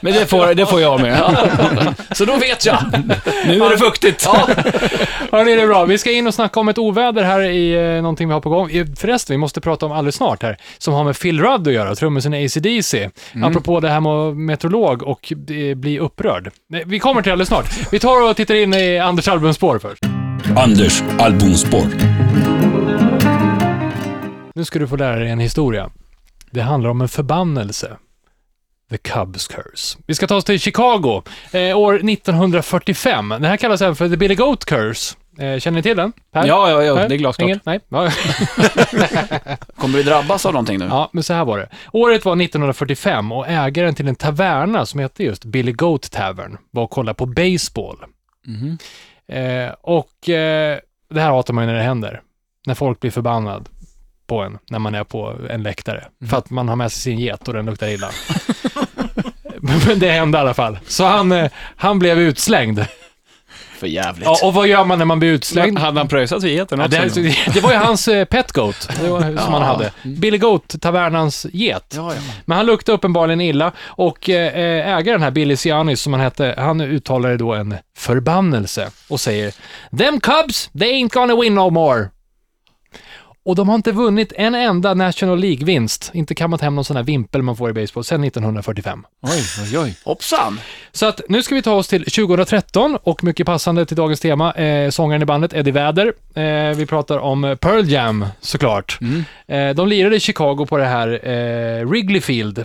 Men 0.00 0.12
det 0.12 0.26
får, 0.26 0.54
det 0.54 0.66
får 0.66 0.80
jag 0.80 1.00
med. 1.00 1.34
Så 2.12 2.24
då 2.24 2.36
vet 2.36 2.66
jag. 2.66 2.78
Nu 3.46 3.64
är 3.64 3.70
det 3.70 3.78
fuktigt. 3.78 4.22
Ja. 4.26 4.48
Hörni, 5.32 5.54
det 5.56 5.62
är 5.62 5.66
bra. 5.66 5.84
Vi 5.84 5.98
ska 5.98 6.12
in 6.12 6.26
och 6.26 6.34
snacka 6.34 6.60
om 6.60 6.68
ett 6.68 6.78
oväder 6.78 7.22
här 7.22 7.40
i 7.42 7.72
eh, 7.96 8.02
någonting 8.02 8.28
vi 8.28 8.34
har 8.34 8.40
på 8.40 8.48
gång. 8.50 8.70
Eh, 8.70 8.86
Förresten, 8.96 9.34
vi 9.34 9.38
måste 9.38 9.60
prata 9.60 9.86
om 9.86 9.92
alldeles 9.92 10.14
snart 10.16 10.42
här, 10.42 10.56
som 10.78 10.94
har 10.94 11.04
med 11.04 11.18
Phil 11.20 11.40
Rudd 11.40 11.68
att 11.68 11.74
göra, 11.74 11.94
trummisen 11.94 12.34
i 12.34 12.44
AC/DC. 12.44 13.10
Apropå 13.44 13.80
det 13.80 13.88
här 13.88 14.00
med 14.00 14.36
meteorolog 14.36 15.02
och 15.02 15.32
eh, 15.32 15.74
bli 15.74 15.98
upprörd. 15.98 16.50
Nej, 16.68 16.82
Vi 16.86 16.98
kommer 16.98 17.22
till 17.22 17.32
alldeles 17.32 17.48
snart. 17.48 17.92
Vi 17.92 17.98
tar 17.98 18.30
och 18.30 18.36
tittar 18.36 18.54
in 18.54 18.74
i 18.74 18.98
Anders 18.98 19.28
albumspår 19.28 19.71
först. 19.78 20.04
Anders 20.56 21.02
albumspår. 21.18 21.86
Nu 24.54 24.64
ska 24.64 24.78
du 24.78 24.88
få 24.88 24.96
lära 24.96 25.16
dig 25.16 25.30
en 25.30 25.38
historia. 25.38 25.90
Det 26.50 26.60
handlar 26.60 26.90
om 26.90 27.00
en 27.00 27.08
förbannelse. 27.08 27.96
The 28.90 28.98
Cubs 28.98 29.48
Curse. 29.48 29.98
Vi 30.06 30.14
ska 30.14 30.26
ta 30.26 30.36
oss 30.36 30.44
till 30.44 30.60
Chicago, 30.60 31.22
eh, 31.52 31.78
år 31.78 31.94
1945. 31.94 33.28
Det 33.40 33.48
här 33.48 33.56
kallas 33.56 33.82
även 33.82 33.96
för 33.96 34.08
The 34.08 34.16
Billy 34.16 34.34
Goat 34.34 34.64
Curse. 34.64 35.16
Eh, 35.38 35.58
känner 35.58 35.76
ni 35.76 35.82
till 35.82 35.96
den? 35.96 36.12
Per? 36.32 36.46
Ja, 36.46 36.70
ja, 36.70 36.82
ja, 36.82 36.96
Per? 36.96 37.08
det 37.08 37.14
är 37.14 37.18
glasklart. 37.18 37.46
Ingen? 37.46 37.60
Nej? 37.64 37.80
Kommer 39.76 39.96
vi 39.98 40.02
drabbas 40.02 40.46
av 40.46 40.52
någonting 40.52 40.78
nu? 40.78 40.84
Ja, 40.84 41.10
men 41.12 41.22
så 41.22 41.32
här 41.34 41.44
var 41.44 41.58
det. 41.58 41.68
Året 41.92 42.24
var 42.24 42.32
1945 42.42 43.32
och 43.32 43.48
ägaren 43.48 43.94
till 43.94 44.08
en 44.08 44.14
taverna 44.14 44.86
som 44.86 45.00
hette 45.00 45.24
just 45.24 45.44
Billy 45.44 45.72
Goat 45.72 46.10
Tavern 46.10 46.58
var 46.70 46.82
och 46.82 46.90
kollade 46.90 47.14
på 47.14 47.26
baseball. 47.26 47.96
Mhm. 48.46 48.78
Eh, 49.28 49.74
och 49.80 50.28
eh, 50.28 50.78
det 51.10 51.20
här 51.20 51.30
hatar 51.30 51.54
man 51.54 51.64
ju 51.64 51.70
när 51.70 51.78
det 51.78 51.84
händer. 51.84 52.22
När 52.66 52.74
folk 52.74 53.00
blir 53.00 53.10
förbannad 53.10 53.68
på 54.26 54.42
en, 54.42 54.58
när 54.70 54.78
man 54.78 54.94
är 54.94 55.04
på 55.04 55.34
en 55.50 55.62
läktare. 55.62 56.04
För 56.30 56.36
att 56.36 56.50
man 56.50 56.68
har 56.68 56.76
med 56.76 56.92
sig 56.92 57.00
sin 57.02 57.18
get 57.18 57.48
och 57.48 57.54
den 57.54 57.66
luktar 57.66 57.88
illa. 57.88 58.10
Men 59.86 59.98
det 59.98 60.10
hände 60.10 60.38
i 60.38 60.40
alla 60.40 60.54
fall. 60.54 60.78
Så 60.86 61.04
han, 61.04 61.32
eh, 61.32 61.50
han 61.76 61.98
blev 61.98 62.18
utslängd. 62.18 62.86
För 63.82 63.86
jävligt. 63.86 64.24
Ja, 64.24 64.38
och 64.42 64.54
vad 64.54 64.68
gör 64.68 64.84
man 64.84 64.98
när 64.98 65.04
man 65.04 65.18
blir 65.18 65.28
utslängd? 65.28 65.78
Hade 65.78 66.00
han 66.00 66.08
pröjsat 66.08 66.42
geten 66.42 66.80
Ja, 66.80 66.88
det, 66.88 67.34
det 67.54 67.60
var 67.60 67.72
ju 67.72 67.76
hans 67.76 68.08
eh, 68.08 68.24
pet 68.24 68.52
goat 68.52 68.88
det 69.00 69.08
var, 69.08 69.20
som 69.20 69.52
han 69.52 69.62
hade. 69.62 69.92
Billy 70.02 70.38
Goat, 70.38 70.74
tavernans 70.80 71.46
get. 71.52 71.94
Ja, 71.96 72.14
ja. 72.14 72.20
Men 72.44 72.56
han 72.56 72.66
luktade 72.66 72.96
uppenbarligen 72.96 73.40
illa 73.40 73.72
och 73.84 74.28
eh, 74.30 74.96
ägaren 74.98 75.22
här, 75.22 75.30
Billy 75.30 75.56
Cianis 75.56 76.00
som 76.00 76.12
han 76.12 76.22
hette, 76.22 76.54
han 76.58 76.80
uttalade 76.80 77.36
då 77.36 77.54
en 77.54 77.74
förbannelse 77.98 78.90
och 79.08 79.20
säger 79.20 79.54
“Them 79.98 80.20
Cubs, 80.20 80.70
they 80.78 80.92
ain't 80.92 81.12
gonna 81.12 81.36
win 81.36 81.54
no 81.54 81.70
more”. 81.70 82.08
Och 83.44 83.56
de 83.56 83.68
har 83.68 83.74
inte 83.76 83.92
vunnit 83.92 84.32
en 84.36 84.54
enda 84.54 84.94
National 84.94 85.38
League-vinst, 85.38 86.10
inte 86.14 86.34
kammat 86.34 86.60
hem 86.60 86.74
någon 86.74 86.84
sån 86.84 86.96
här 86.96 87.02
vimpel 87.04 87.42
man 87.42 87.56
får 87.56 87.70
i 87.70 87.72
baseball, 87.72 88.04
sedan 88.04 88.24
1945. 88.24 89.04
Oj, 89.22 89.42
oj, 89.62 89.78
oj. 89.78 89.96
Hoppsan. 90.04 90.60
Så 90.92 91.06
att 91.06 91.20
nu 91.28 91.42
ska 91.42 91.54
vi 91.54 91.62
ta 91.62 91.72
oss 91.72 91.88
till 91.88 92.04
2013 92.04 92.98
och 93.02 93.24
mycket 93.24 93.46
passande 93.46 93.86
till 93.86 93.96
dagens 93.96 94.20
tema, 94.20 94.52
eh, 94.52 94.90
sångaren 94.90 95.22
i 95.22 95.24
bandet 95.24 95.54
Eddie 95.54 95.70
Vedder. 95.70 96.12
Eh, 96.34 96.76
vi 96.76 96.86
pratar 96.86 97.18
om 97.18 97.56
Pearl 97.60 97.88
Jam 97.88 98.26
såklart. 98.40 98.98
Eh, 99.48 99.70
de 99.70 99.88
lirade 99.88 100.16
i 100.16 100.20
Chicago 100.20 100.66
på 100.68 100.76
det 100.76 100.84
här 100.86 101.28
eh, 101.28 101.84
Wrigley 101.84 102.20
Field, 102.20 102.64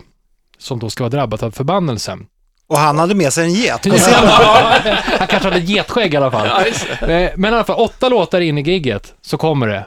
som 0.58 0.80
då 0.80 0.90
ska 0.90 1.04
vara 1.04 1.10
drabbat 1.12 1.44
av 1.44 1.52
förbannelsen. 1.52 2.26
Och 2.70 2.78
han 2.78 3.00
hade 3.00 3.16
med 3.16 3.34
sig 3.34 3.44
en 3.46 3.54
get 3.54 3.84
på 3.84 3.90
scenen. 3.90 4.30
Han 5.20 5.28
kanske 5.28 5.50
hade 5.50 5.60
getskägg 5.60 6.14
i 6.14 6.18
alla 6.18 6.32
fall. 6.32 6.48
Eh, 6.48 7.30
Men 7.36 7.46
i 7.54 7.56
alla 7.56 7.64
fall, 7.64 7.76
åtta 7.80 8.10
låtar 8.10 8.42
in 8.42 8.58
i 8.58 8.62
gigget 8.62 9.14
så 9.22 9.38
kommer 9.38 9.68
det 9.68 9.86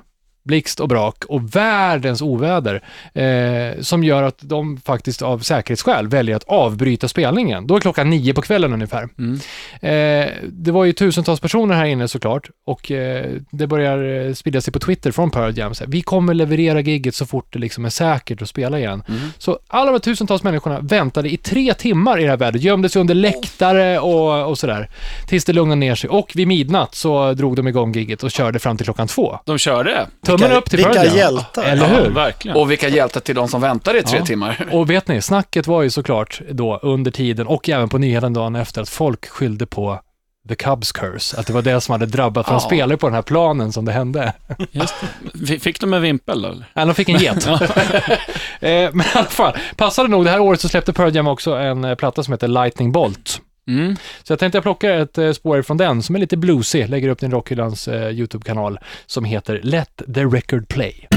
blixt 0.50 0.80
och 0.80 0.88
brak 0.88 1.24
och 1.24 1.56
världens 1.56 2.22
oväder 2.22 2.82
eh, 3.14 3.80
som 3.80 4.04
gör 4.04 4.22
att 4.22 4.38
de 4.40 4.76
faktiskt 4.76 5.22
av 5.22 5.38
säkerhetsskäl 5.38 6.08
väljer 6.08 6.36
att 6.36 6.44
avbryta 6.44 7.08
spelningen. 7.08 7.66
Då 7.66 7.76
är 7.76 7.80
klockan 7.80 8.10
nio 8.10 8.34
på 8.34 8.42
kvällen 8.42 8.72
ungefär. 8.72 9.08
Eh, 9.80 10.28
det 10.52 10.70
var 10.72 10.84
ju 10.84 10.92
tusentals 10.92 11.40
personer 11.40 11.74
här 11.74 11.84
inne 11.84 12.08
såklart 12.08 12.50
och 12.66 12.90
eh, 12.90 13.26
det 13.50 13.66
börjar 13.66 14.26
eh, 14.26 14.34
sprida 14.34 14.60
sig 14.60 14.72
på 14.72 14.78
Twitter 14.78 15.12
från 15.12 15.30
Pearl 15.30 15.58
Jam. 15.58 15.74
Så 15.74 15.84
här, 15.84 15.90
vi 15.90 16.02
kommer 16.02 16.34
leverera 16.34 16.80
gigget 16.80 17.14
så 17.14 17.26
fort 17.26 17.52
det 17.52 17.58
liksom 17.58 17.84
är 17.84 17.90
säkert 17.90 18.42
att 18.42 18.48
spela 18.48 18.78
igen. 18.78 19.02
Så 19.38 19.58
alla 19.68 19.84
de 19.84 19.92
här 19.92 19.98
tusentals 19.98 20.42
människorna 20.42 20.80
väntade 20.80 21.30
i 21.30 21.36
tre 21.36 21.74
timmar 21.74 22.18
i 22.18 22.22
det 22.22 22.30
här 22.30 22.36
vädret, 22.36 22.62
gömde 22.62 22.88
sig 22.88 23.00
under 23.00 23.14
läktare 23.14 23.98
och, 23.98 24.50
och 24.50 24.58
sådär. 24.58 24.88
Tills 25.28 25.44
det 25.44 25.52
lugnade 25.52 25.80
ner 25.80 25.94
sig. 25.94 26.10
Och 26.10 26.32
vid 26.34 26.48
midnatt 26.48 26.94
så 26.94 27.32
drog 27.34 27.56
de 27.56 27.68
igång 27.68 27.92
gigget 27.92 28.22
och 28.22 28.30
körde 28.30 28.58
fram 28.58 28.76
till 28.76 28.84
klockan 28.84 29.08
två. 29.08 29.38
De 29.44 29.58
körde. 29.58 30.06
Tummen 30.26 30.39
Vilka- 30.48 30.58
upp 30.58 30.70
till 30.70 30.76
vilka 30.78 31.04
hjältar. 31.04 31.62
Eller 31.64 31.88
Ja, 31.94 32.00
hur? 32.02 32.10
verkligen. 32.10 32.56
Och 32.56 32.70
vilka 32.70 32.88
hjältar 32.88 33.20
till 33.20 33.34
de 33.34 33.48
som 33.48 33.60
väntar 33.60 33.96
i 33.96 34.02
tre 34.02 34.18
Ja. 34.18 34.26
timmar. 34.26 34.66
Och 34.72 34.90
vet 34.90 35.08
ni, 35.08 35.22
snacket 35.22 35.66
var 35.66 35.82
ju 35.82 35.90
såklart 35.90 36.40
då 36.50 36.76
under 36.82 37.10
tiden 37.10 37.46
och 37.46 37.68
även 37.68 37.88
på 37.88 37.98
nyheten 37.98 38.32
dagen 38.32 38.56
efter 38.56 38.82
att 38.82 38.88
folk 38.88 39.28
skyllde 39.28 39.66
på 39.66 40.00
The 40.48 40.54
Cubs 40.54 40.92
Curse, 40.92 41.36
att 41.40 41.46
det 41.46 41.52
var 41.52 41.62
det 41.62 41.80
som 41.80 41.92
hade 41.92 42.06
drabbat, 42.06 42.46
för 42.46 42.52
de 42.52 42.56
Ja. 42.62 42.66
spelade 42.66 42.96
på 42.96 43.06
den 43.06 43.14
här 43.14 43.22
planen 43.22 43.72
som 43.72 43.84
det 43.84 43.92
hände. 43.92 44.32
Just 44.70 44.94
det. 45.32 45.58
Fick 45.58 45.80
de 45.80 45.94
en 45.94 46.02
vimpel 46.02 46.42
då? 46.42 46.48
eller? 46.48 46.64
Nej, 46.74 46.86
de 46.86 46.94
fick 46.94 47.08
en 47.08 47.18
get. 47.18 47.46
eh, 47.46 47.58
men 48.60 49.00
i 49.00 49.04
alla 49.12 49.24
fall, 49.24 49.52
passade 49.76 50.08
nog, 50.08 50.24
det 50.24 50.30
här 50.30 50.40
året 50.40 50.60
så 50.60 50.68
släppte 50.68 50.92
Pearl 50.92 51.16
Jam 51.16 51.26
också 51.26 51.52
en 51.54 51.84
eh, 51.84 51.94
platta 51.94 52.22
som 52.22 52.32
heter 52.32 52.48
Lightning 52.48 52.92
Bolt. 52.92 53.40
Mm. 53.68 53.96
Så 54.22 54.32
jag 54.32 54.38
tänkte 54.38 54.56
jag 54.56 54.62
plocka 54.62 54.94
ett 54.94 55.18
eh, 55.18 55.32
spår 55.32 55.62
från 55.62 55.76
den 55.76 56.02
som 56.02 56.14
är 56.14 56.18
lite 56.20 56.36
bluesig, 56.36 56.88
lägger 56.88 57.08
upp 57.08 57.18
den 57.20 57.30
Rockhyllans 57.30 57.88
eh, 57.88 58.10
YouTube-kanal 58.10 58.78
som 59.06 59.24
heter 59.24 59.60
Let 59.62 60.02
the 60.14 60.24
record 60.24 60.68
play. 60.68 61.08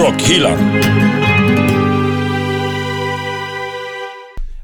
Rockhyllan. 0.00 0.82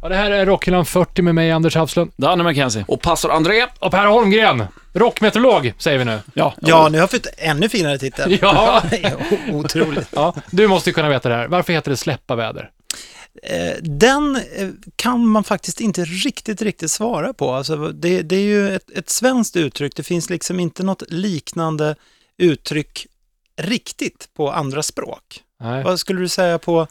Ja, 0.02 0.08
det 0.08 0.16
här 0.16 0.30
är 0.30 0.46
Rockhyllan 0.46 0.84
40 0.86 1.22
med 1.22 1.34
mig, 1.34 1.50
Anders 1.52 1.76
Hafslund. 1.76 2.10
Danne 2.16 2.44
McKenzie. 2.44 2.84
Och 2.88 3.02
pastor 3.02 3.32
André. 3.32 3.66
Och 3.78 3.90
Per 3.90 4.06
Holmgren, 4.06 4.64
rockmeteorolog 4.92 5.72
säger 5.78 5.98
vi 5.98 6.04
nu. 6.04 6.18
Ja. 6.34 6.54
Ja, 6.60 6.88
nu 6.88 6.98
har 6.98 7.02
jag 7.02 7.10
fått 7.10 7.26
ännu 7.38 7.68
finare 7.68 7.98
titel. 7.98 8.38
Ja. 8.42 8.82
O- 9.30 9.56
Otroligt. 9.56 10.08
Ja, 10.14 10.34
du 10.50 10.68
måste 10.68 10.90
ju 10.90 10.94
kunna 10.94 11.08
veta 11.08 11.28
det 11.28 11.34
här. 11.34 11.48
Varför 11.48 11.72
heter 11.72 11.90
det 11.90 11.96
släppa 11.96 12.36
väder? 12.36 12.70
Eh, 13.42 13.76
Den 13.82 14.36
eh, 14.36 14.68
kan 14.96 15.26
man 15.26 15.44
faktiskt 15.44 15.80
inte 15.80 16.04
riktigt, 16.04 16.62
riktigt 16.62 16.90
svara 16.90 17.32
på. 17.32 17.50
Alltså, 17.50 17.88
det, 17.88 18.22
det 18.22 18.36
är 18.36 18.44
ju 18.44 18.74
ett, 18.76 18.90
ett 18.90 19.10
svenskt 19.10 19.56
uttryck. 19.56 19.96
Det 19.96 20.02
finns 20.02 20.30
liksom 20.30 20.60
inte 20.60 20.82
något 20.82 21.02
liknande 21.10 21.96
uttryck 22.38 23.06
riktigt 23.56 24.28
på 24.34 24.50
andra 24.52 24.82
språk. 24.82 25.42
Nej. 25.60 25.84
Vad 25.84 26.00
skulle 26.00 26.20
du 26.20 26.28
säga 26.28 26.58
på 26.58 26.86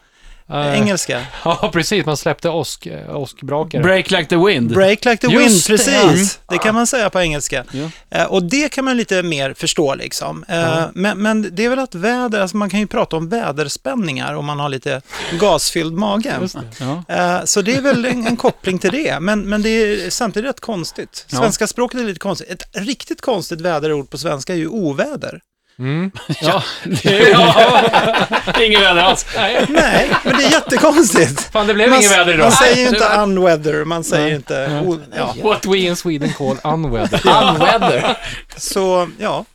Eh, 0.54 0.80
engelska? 0.80 1.22
Ja, 1.46 1.70
precis. 1.74 2.06
Man 2.06 2.18
släppte 2.18 2.50
åsk, 2.50 2.86
eh, 2.86 3.16
åskbrakare. 3.16 3.84
Break 3.84 4.12
like 4.12 4.26
the 4.26 4.36
wind. 4.38 4.74
Break 4.74 5.06
like 5.06 5.28
the 5.28 5.34
Just 5.34 5.70
wind, 5.70 5.80
det, 5.80 5.86
precis. 5.86 6.40
Det 6.50 6.58
kan 6.58 6.76
man 6.76 6.88
säga 6.88 7.10
på 7.10 7.20
engelska. 7.22 7.64
Ja. 7.72 7.90
Eh, 8.18 8.26
och 8.26 8.44
det 8.44 8.70
kan 8.72 8.86
man 8.86 8.98
lite 8.98 9.24
mer 9.24 9.54
förstå 9.54 9.96
liksom. 9.96 10.46
Eh, 10.48 10.84
men, 10.94 11.22
men 11.22 11.56
det 11.56 11.66
är 11.66 11.70
väl 11.70 11.80
att 11.80 11.96
väder, 11.96 12.42
alltså 12.42 12.58
man 12.58 12.70
kan 12.70 12.80
ju 12.80 12.88
prata 12.88 13.16
om 13.18 13.30
väderspänningar 13.30 14.34
om 14.34 14.46
man 14.46 14.60
har 14.60 14.70
lite 14.70 15.02
gasfylld 15.40 15.94
mage. 15.94 16.34
Just 16.42 16.56
det. 16.56 16.62
Ja. 17.08 17.16
Eh, 17.16 17.46
Så 17.46 17.62
det 17.62 17.76
är 17.76 17.82
väl 17.82 18.06
en, 18.06 18.28
en 18.28 18.38
koppling 18.38 18.80
till 18.80 18.92
det, 18.92 19.20
men, 19.20 19.42
men 19.50 19.62
det 19.62 19.70
är 19.70 20.10
samtidigt 20.10 20.50
rätt 20.50 20.60
konstigt. 20.60 21.26
Ja. 21.30 21.38
Svenska 21.38 21.68
språket 21.68 22.00
är 22.00 22.04
lite 22.06 22.20
konstigt. 22.20 22.50
Ett 22.50 22.64
riktigt 22.74 23.22
konstigt 23.22 23.62
väderord 23.62 24.10
på 24.10 24.18
svenska 24.18 24.54
är 24.54 24.58
ju 24.58 24.68
oväder. 24.68 25.40
Mm. 25.80 26.12
Ja. 26.42 26.64
Inget 28.62 28.82
väder 28.82 29.02
alls. 29.02 29.26
Nej, 29.36 29.66
Nej, 29.70 30.12
men 30.24 30.38
det 30.38 30.44
är 30.44 30.52
jättekonstigt. 30.52 31.42
fan 31.54 31.68
det 31.68 31.74
blev 31.74 31.90
Man, 31.90 32.00
ingen 32.00 32.10
väder 32.12 32.26
man 32.26 32.34
idag. 32.34 32.54
säger 32.54 32.76
ju 32.76 32.82
inte 32.88 33.00
tyvärr. 33.00 33.24
unweather, 33.24 33.86
man 33.86 34.04
säger 34.04 34.36
inte... 34.36 34.82
O, 34.86 35.00
ja. 35.16 35.36
What 35.44 35.66
we 35.66 35.78
in 35.78 35.96
Sweden 35.96 36.34
call 36.34 36.58
unweather. 36.64 37.22
Unweather. 37.28 38.18
Så, 38.58 39.10
ja. 39.20 39.46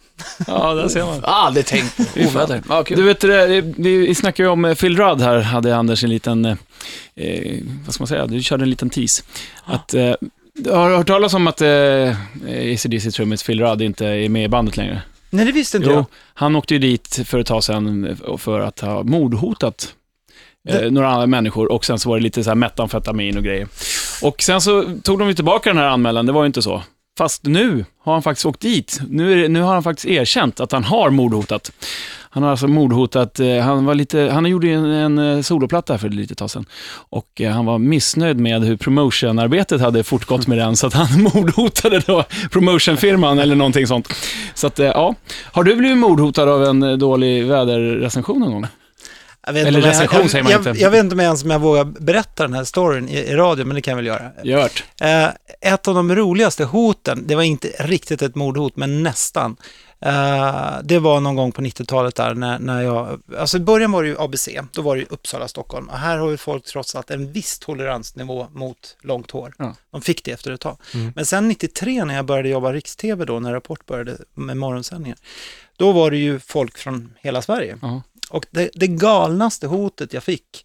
Ja, 0.46 0.74
där 0.74 0.88
ser 0.88 1.04
man. 1.04 1.24
Har 1.24 1.46
aldrig 1.46 1.66
tänkt 1.66 1.96
på 1.96 2.20
oväder. 2.20 2.62
Ja, 2.68 2.84
kul. 2.84 2.96
Du 2.96 3.02
vet, 3.04 3.20
det, 3.20 3.60
vi 3.76 4.14
snackade 4.14 4.46
ju 4.48 4.52
om 4.52 4.64
eh, 4.64 4.74
Phil 4.74 4.96
Rudd 4.96 5.20
här, 5.20 5.38
hade 5.40 5.76
Anders 5.76 6.04
en 6.04 6.10
liten, 6.10 6.44
eh, 6.44 6.56
eh, 7.16 7.58
vad 7.84 7.94
ska 7.94 8.02
man 8.02 8.08
säga, 8.08 8.26
du 8.26 8.42
körde 8.42 8.62
en 8.64 8.70
liten 8.70 8.90
tease. 8.90 9.22
Att, 9.64 9.94
eh, 9.94 10.12
du 10.54 10.70
har 10.70 10.90
hört 10.96 11.06
talas 11.06 11.34
om 11.34 11.46
att 11.46 11.60
eh, 11.60 11.68
ACDC-trummis 12.46 13.46
Phil 13.46 13.60
Rudd 13.60 13.82
inte 13.82 14.06
är 14.06 14.28
med 14.28 14.44
i 14.44 14.48
bandet 14.48 14.76
längre? 14.76 15.02
Nej, 15.30 15.44
det 15.44 15.52
visste 15.52 15.76
inte 15.76 15.88
jag. 15.90 15.98
Jo, 15.98 16.04
han 16.34 16.56
åkte 16.56 16.74
ju 16.74 16.80
dit 16.80 17.20
för 17.24 17.38
ett 17.38 17.46
tag 17.46 17.64
sedan 17.64 18.04
eh, 18.04 18.36
för 18.36 18.60
att 18.60 18.80
ha 18.80 19.02
mordhotat 19.02 19.94
eh, 20.68 20.74
Det- 20.74 20.90
några 20.90 21.08
andra 21.08 21.26
människor 21.26 21.72
och 21.72 21.84
sen 21.84 21.98
så 21.98 22.08
var 22.08 22.16
det 22.16 22.22
lite 22.22 22.44
så 22.44 22.50
här 22.50 22.54
metamfetamin 22.54 23.36
och 23.36 23.44
grejer. 23.44 23.68
Och 24.22 24.42
sen 24.42 24.60
så 24.60 24.84
tog 25.02 25.18
de 25.18 25.28
ju 25.28 25.34
tillbaka 25.34 25.70
den 25.70 25.78
här 25.78 25.86
anmälan, 25.88 26.26
det 26.26 26.32
var 26.32 26.42
ju 26.42 26.46
inte 26.46 26.62
så. 26.62 26.82
Fast 27.18 27.44
nu 27.44 27.84
har 28.02 28.12
han 28.12 28.22
faktiskt 28.22 28.46
åkt 28.46 28.60
dit. 28.60 29.00
Nu, 29.08 29.44
är 29.44 29.48
nu 29.48 29.60
har 29.60 29.74
han 29.74 29.82
faktiskt 29.82 30.06
erkänt 30.06 30.60
att 30.60 30.72
han 30.72 30.84
har 30.84 31.10
mordhotat. 31.10 31.72
Han 32.30 32.42
har 32.42 32.50
alltså 32.50 32.68
mordhotat, 32.68 33.40
eh, 33.40 33.58
han 33.58 33.84
var 33.84 33.94
lite, 33.94 34.30
han 34.32 34.46
gjorde 34.46 34.66
ju 34.66 34.74
en, 34.74 34.84
en 34.84 35.18
eh, 35.18 35.42
soloplatta 35.42 35.98
för 35.98 36.08
ett 36.08 36.14
litet 36.14 36.38
tag 36.38 36.50
sedan. 36.50 36.66
Och 37.08 37.40
eh, 37.40 37.52
han 37.52 37.66
var 37.66 37.78
missnöjd 37.78 38.40
med 38.40 38.64
hur 38.64 38.76
promotionarbetet 38.76 39.80
hade 39.80 40.04
fortgått 40.04 40.46
med 40.46 40.58
den, 40.58 40.76
så 40.76 40.86
att 40.86 40.94
han 40.94 41.22
mordhotade 41.34 42.02
då 42.06 42.24
promotionfirman 42.50 43.38
eller 43.38 43.54
någonting 43.54 43.86
sånt. 43.86 44.08
Så 44.54 44.66
att, 44.66 44.78
ja. 44.78 45.14
Har 45.44 45.64
du 45.64 45.76
blivit 45.76 45.98
mordhotad 45.98 46.48
av 46.48 46.64
en 46.64 46.98
dålig 46.98 47.46
väderrecension 47.46 48.40
någon 48.40 48.52
gång? 48.52 48.66
Jag 49.46 49.52
vet 49.52 49.66
Eller 49.66 49.80
jag- 49.80 49.88
recension 49.88 50.20
jag, 50.20 50.30
säger 50.30 50.42
man 50.44 50.52
jag, 50.52 50.66
inte. 50.66 50.82
Jag 50.82 50.90
vet 50.90 51.00
inte 51.00 51.14
om 51.14 51.18
jag 51.18 51.24
ens 51.26 51.44
om 51.44 51.50
jag 51.50 51.58
vågar 51.58 51.84
berätta 51.84 52.42
den 52.42 52.52
här 52.54 52.64
storyn 52.64 53.08
i, 53.08 53.16
i 53.18 53.34
radio, 53.34 53.64
men 53.64 53.74
det 53.74 53.80
kan 53.82 53.92
jag 53.92 53.96
väl 53.96 54.06
göra. 54.06 54.30
Gjort. 54.42 54.84
Eh, 55.00 55.28
ett 55.60 55.88
av 55.88 55.94
de 55.94 56.14
roligaste 56.16 56.64
hoten, 56.64 57.24
det 57.26 57.34
var 57.34 57.42
inte 57.42 57.68
riktigt 57.78 58.22
ett 58.22 58.34
mordhot, 58.34 58.76
men 58.76 59.02
nästan. 59.02 59.56
Eh, 60.00 60.70
det 60.84 60.98
var 60.98 61.20
någon 61.20 61.36
gång 61.36 61.52
på 61.52 61.62
90-talet 61.62 62.14
där 62.14 62.34
när, 62.34 62.58
när 62.58 62.82
jag, 62.82 63.20
alltså 63.38 63.56
i 63.56 63.60
början 63.60 63.92
var 63.92 64.02
det 64.02 64.08
ju 64.08 64.16
ABC, 64.20 64.48
då 64.72 64.82
var 64.82 64.94
det 64.96 65.00
ju 65.00 65.06
Uppsala, 65.10 65.48
Stockholm. 65.48 65.88
Och 65.88 65.98
här 65.98 66.18
har 66.18 66.30
ju 66.30 66.36
folk 66.36 66.64
trots 66.64 66.94
allt 66.94 67.10
en 67.10 67.32
viss 67.32 67.58
toleransnivå 67.58 68.46
mot 68.52 68.96
långt 69.02 69.30
hår. 69.30 69.54
Ja. 69.58 69.74
De 69.92 70.00
fick 70.02 70.24
det 70.24 70.30
efter 70.30 70.52
ett 70.52 70.60
tag. 70.60 70.78
Mm. 70.94 71.12
Men 71.16 71.26
sen 71.26 71.48
93 71.48 72.04
när 72.04 72.14
jag 72.14 72.24
började 72.24 72.48
jobba 72.48 72.72
riks-tv 72.72 73.24
då, 73.24 73.40
när 73.40 73.52
Rapport 73.52 73.86
började 73.86 74.16
med 74.34 74.56
morgonsändningar, 74.56 75.18
då 75.76 75.92
var 75.92 76.10
det 76.10 76.16
ju 76.16 76.38
folk 76.40 76.78
från 76.78 77.14
hela 77.20 77.42
Sverige. 77.42 77.78
Ja. 77.82 78.02
Och 78.30 78.44
det, 78.50 78.70
det 78.74 78.86
galnaste 78.86 79.66
hotet 79.66 80.12
jag 80.12 80.22
fick, 80.22 80.64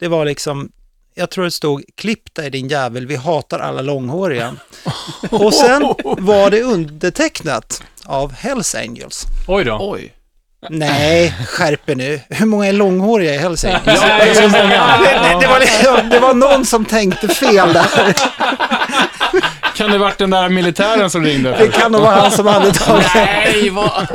det 0.00 0.08
var 0.08 0.24
liksom, 0.24 0.70
jag 1.14 1.30
tror 1.30 1.44
det 1.44 1.50
stod 1.50 1.82
klipp 1.96 2.34
dig 2.34 2.50
din 2.50 2.68
jävel, 2.68 3.06
vi 3.06 3.16
hatar 3.16 3.58
alla 3.58 3.82
långhåriga. 3.82 4.56
Och 5.30 5.54
sen 5.54 5.82
var 6.04 6.50
det 6.50 6.62
undertecknat 6.62 7.82
av 8.04 8.32
Hells 8.32 8.74
Angels. 8.74 9.24
Oj 9.48 9.64
då. 9.64 9.78
Oj. 9.80 10.12
Nej, 10.70 11.34
skärp 11.46 11.88
er 11.90 11.94
nu. 11.94 12.20
Hur 12.30 12.46
många 12.46 12.66
är 12.66 12.72
långhåriga 12.72 13.34
i 13.34 13.38
Hells 13.38 13.64
Angels? 13.64 13.82
Ja, 13.86 14.00
det 14.18 14.30
är 14.30 14.34
så 14.34 14.48
många. 14.48 14.98
Det, 14.98 15.04
det, 15.04 15.40
det, 15.40 15.46
var, 15.46 15.60
liksom- 15.60 16.08
det 16.10 16.18
var 16.18 16.34
någon 16.34 16.66
som 16.66 16.84
tänkte 16.84 17.28
fel 17.28 17.72
där. 17.72 18.14
Kan 19.76 19.90
det 19.90 19.98
varit 19.98 20.18
den 20.18 20.30
där 20.30 20.48
militären 20.48 21.10
som 21.10 21.24
ringde? 21.24 21.56
Det 21.58 21.68
kan 21.68 21.92
nog 21.92 22.00
vara 22.00 22.14
han 22.14 22.30
som 22.30 22.46
hade 22.46 22.72
tagit... 22.72 23.06
Nej, 23.14 23.70
vad... 23.70 24.08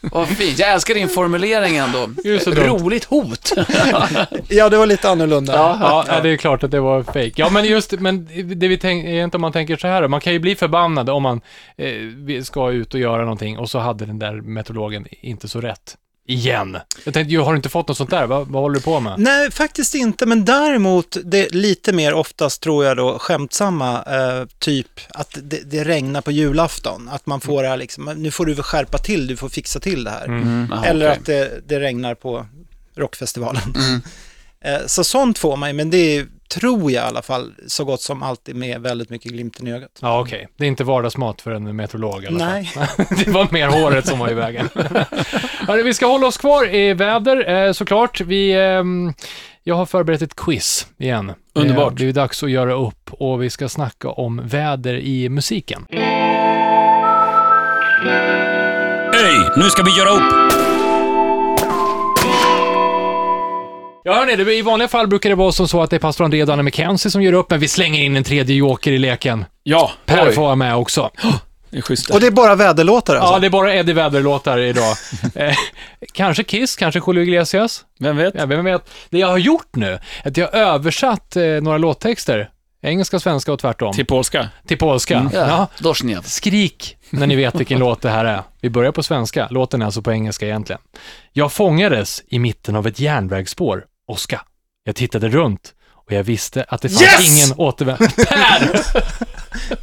Vad 0.00 0.28
fint. 0.28 0.58
Jag 0.58 0.72
älskar 0.72 0.94
din 0.94 1.08
formulering 1.08 1.76
ändå. 1.76 2.08
Roligt 2.46 3.04
hot. 3.04 3.52
Ja, 4.48 4.68
det 4.68 4.76
var 4.76 4.86
lite 4.86 5.10
annorlunda. 5.10 5.52
Ja, 5.52 6.04
ja, 6.08 6.20
det 6.22 6.28
är 6.28 6.36
klart 6.36 6.62
att 6.62 6.70
det 6.70 6.80
var 6.80 7.02
fake. 7.02 7.32
Ja, 7.36 7.50
men 7.50 7.64
just 7.64 7.92
men 7.92 8.28
det 8.54 8.68
vi 8.68 8.78
tänker, 8.78 9.08
är 9.08 9.24
inte 9.24 9.36
om 9.36 9.40
man 9.40 9.52
tänker 9.52 9.76
så 9.76 9.86
här, 9.86 10.08
man 10.08 10.20
kan 10.20 10.32
ju 10.32 10.38
bli 10.38 10.54
förbannad 10.56 11.10
om 11.10 11.22
man 11.22 11.40
eh, 11.76 12.42
ska 12.42 12.70
ut 12.70 12.94
och 12.94 13.00
göra 13.00 13.22
någonting 13.22 13.58
och 13.58 13.70
så 13.70 13.78
hade 13.78 14.06
den 14.06 14.18
där 14.18 14.40
meteorologen 14.40 15.06
inte 15.20 15.48
så 15.48 15.60
rätt. 15.60 15.96
Igen. 16.30 16.78
Jag 17.04 17.14
tänkte, 17.14 17.36
har 17.36 17.52
du 17.52 17.56
inte 17.56 17.68
fått 17.68 17.88
något 17.88 17.96
sånt 17.96 18.10
där? 18.10 18.26
Vad, 18.26 18.48
vad 18.48 18.62
håller 18.62 18.74
du 18.74 18.80
på 18.80 19.00
med? 19.00 19.18
Nej, 19.18 19.50
faktiskt 19.50 19.94
inte, 19.94 20.26
men 20.26 20.44
däremot 20.44 21.16
det 21.24 21.54
lite 21.54 21.92
mer 21.92 22.14
oftast 22.14 22.62
tror 22.62 22.84
jag 22.84 22.96
då 22.96 23.18
skämtsamma, 23.18 24.02
eh, 24.02 24.46
typ 24.58 24.86
att 25.08 25.38
det, 25.42 25.70
det 25.70 25.84
regnar 25.84 26.20
på 26.20 26.30
julafton. 26.30 27.08
Att 27.08 27.26
man 27.26 27.40
får 27.40 27.62
det 27.62 27.68
här 27.68 27.76
liksom, 27.76 28.04
nu 28.04 28.30
får 28.30 28.46
du 28.46 28.54
väl 28.54 28.62
skärpa 28.62 28.98
till, 28.98 29.26
du 29.26 29.36
får 29.36 29.48
fixa 29.48 29.80
till 29.80 30.04
det 30.04 30.10
här. 30.10 30.24
Mm. 30.24 30.66
Jaha, 30.70 30.86
Eller 30.86 31.06
okej. 31.06 31.18
att 31.18 31.26
det, 31.26 31.60
det 31.66 31.80
regnar 31.80 32.14
på 32.14 32.46
rockfestivalen. 32.96 33.74
Mm. 33.76 34.00
Eh, 34.60 34.86
så 34.86 35.04
sånt 35.04 35.38
får 35.38 35.56
man 35.56 35.68
ju, 35.68 35.72
men 35.72 35.90
det 35.90 36.16
är, 36.16 36.26
tror 36.48 36.92
jag 36.92 37.04
i 37.04 37.06
alla 37.06 37.22
fall, 37.22 37.54
så 37.66 37.84
gott 37.84 38.00
som 38.00 38.22
alltid 38.22 38.56
med 38.56 38.80
väldigt 38.80 39.10
mycket 39.10 39.32
glimten 39.32 39.66
i 39.66 39.72
ögat. 39.72 39.90
Ja, 40.00 40.20
okej. 40.20 40.48
Det 40.56 40.64
är 40.64 40.68
inte 40.68 40.84
vardagsmat 40.84 41.42
för 41.42 41.50
en 41.50 41.76
meteorolog 41.76 42.24
i 42.24 42.26
alla 42.26 42.38
fall. 42.38 42.48
Nej. 42.48 42.70
det 43.24 43.30
var 43.30 43.48
mer 43.50 43.68
håret 43.68 44.06
som 44.06 44.18
var 44.18 44.30
i 44.30 44.34
vägen. 44.34 44.68
Hörru, 45.58 45.82
vi 45.82 45.94
ska 45.94 46.06
hålla 46.06 46.26
oss 46.26 46.36
kvar 46.36 46.74
i 46.74 46.94
väder, 46.94 47.66
eh, 47.66 47.72
såklart. 47.72 48.20
Vi, 48.20 48.52
ehm, 48.52 49.12
jag 49.62 49.74
har 49.74 49.86
förberett 49.86 50.22
ett 50.22 50.36
quiz 50.36 50.86
igen. 50.98 51.32
Underbart. 51.52 51.76
Det 51.76 51.84
har 51.84 51.90
blivit 51.90 52.14
dags 52.14 52.42
att 52.42 52.50
göra 52.50 52.74
upp 52.74 53.12
och 53.12 53.42
vi 53.42 53.50
ska 53.50 53.68
snacka 53.68 54.08
om 54.08 54.40
väder 54.48 54.94
i 54.94 55.28
musiken. 55.28 55.86
Hej, 59.12 59.50
nu 59.56 59.62
ska 59.62 59.82
vi 59.82 59.98
göra 59.98 60.10
upp. 60.10 60.47
Ja, 64.08 64.14
hörni, 64.14 64.36
det, 64.36 64.54
i 64.54 64.62
vanliga 64.62 64.88
fall 64.88 65.06
brukar 65.06 65.28
det 65.28 65.36
vara 65.36 65.52
som 65.52 65.68
så 65.68 65.82
att 65.82 65.90
det 65.90 65.96
är 65.96 66.00
pastor 66.00 66.24
André 66.24 66.42
och 66.42 66.46
Danne 66.46 66.62
McKenzie 66.62 67.10
som 67.10 67.22
gör 67.22 67.32
upp, 67.32 67.50
men 67.50 67.60
vi 67.60 67.68
slänger 67.68 68.04
in 68.04 68.16
en 68.16 68.24
tredje 68.24 68.56
joker 68.56 68.92
i 68.92 68.98
leken. 68.98 69.44
Ja, 69.62 69.90
Per 70.06 70.28
Oj. 70.28 70.34
får 70.34 70.42
vara 70.42 70.54
med 70.54 70.76
också. 70.76 71.10
det 71.70 71.78
är 71.78 71.82
schysst. 71.82 72.10
Och 72.10 72.20
det 72.20 72.26
är 72.26 72.30
bara 72.30 72.54
väderlåtar 72.54 73.16
alltså? 73.16 73.34
Ja, 73.34 73.38
det 73.38 73.46
är 73.46 73.50
bara 73.50 73.74
Eddie 73.74 73.92
Vedder-låtar 73.92 74.58
idag. 74.58 74.96
eh, 75.34 75.54
kanske 76.12 76.44
Kiss, 76.44 76.76
kanske 76.76 77.00
Julio 77.06 77.22
Iglesias. 77.22 77.84
Vem 77.98 78.16
vet? 78.16 78.34
Ja, 78.34 78.46
vem 78.46 78.64
vet. 78.64 78.90
Det 79.10 79.18
jag 79.18 79.28
har 79.28 79.38
gjort 79.38 79.76
nu, 79.76 79.98
är 80.22 80.28
att 80.28 80.36
jag 80.36 80.46
har 80.46 80.58
översatt 80.58 81.36
eh, 81.36 81.44
några 81.44 81.78
låttexter. 81.78 82.50
Engelska, 82.82 83.20
svenska 83.20 83.52
och 83.52 83.58
tvärtom. 83.58 83.92
Till 83.92 84.06
polska. 84.06 84.48
till 84.66 84.78
polska. 84.78 85.30
Ja. 85.32 85.48
Ja, 85.48 85.66
Dorsnev. 85.78 86.22
Skrik 86.22 86.96
när 87.10 87.26
ni 87.26 87.36
vet 87.36 87.54
vilken 87.54 87.78
låt 87.88 88.02
det 88.02 88.10
här 88.10 88.24
är. 88.24 88.42
Vi 88.60 88.70
börjar 88.70 88.92
på 88.92 89.02
svenska, 89.02 89.48
låten 89.50 89.82
är 89.82 89.86
alltså 89.86 90.02
på 90.02 90.12
engelska 90.12 90.46
egentligen. 90.46 90.80
Jag 91.32 91.52
fångades 91.52 92.22
i 92.28 92.38
mitten 92.38 92.76
av 92.76 92.86
ett 92.86 93.00
järnvägsspår, 93.00 93.84
Oska. 94.08 94.40
Jag 94.84 94.96
tittade 94.96 95.28
runt 95.28 95.72
och 96.06 96.12
jag 96.12 96.22
visste 96.24 96.64
att 96.68 96.82
det 96.82 96.88
fanns 96.88 97.02
Yes! 97.02 97.36
ingen 97.46 97.58
återvändo. 97.58 98.04
Per! 98.28 98.80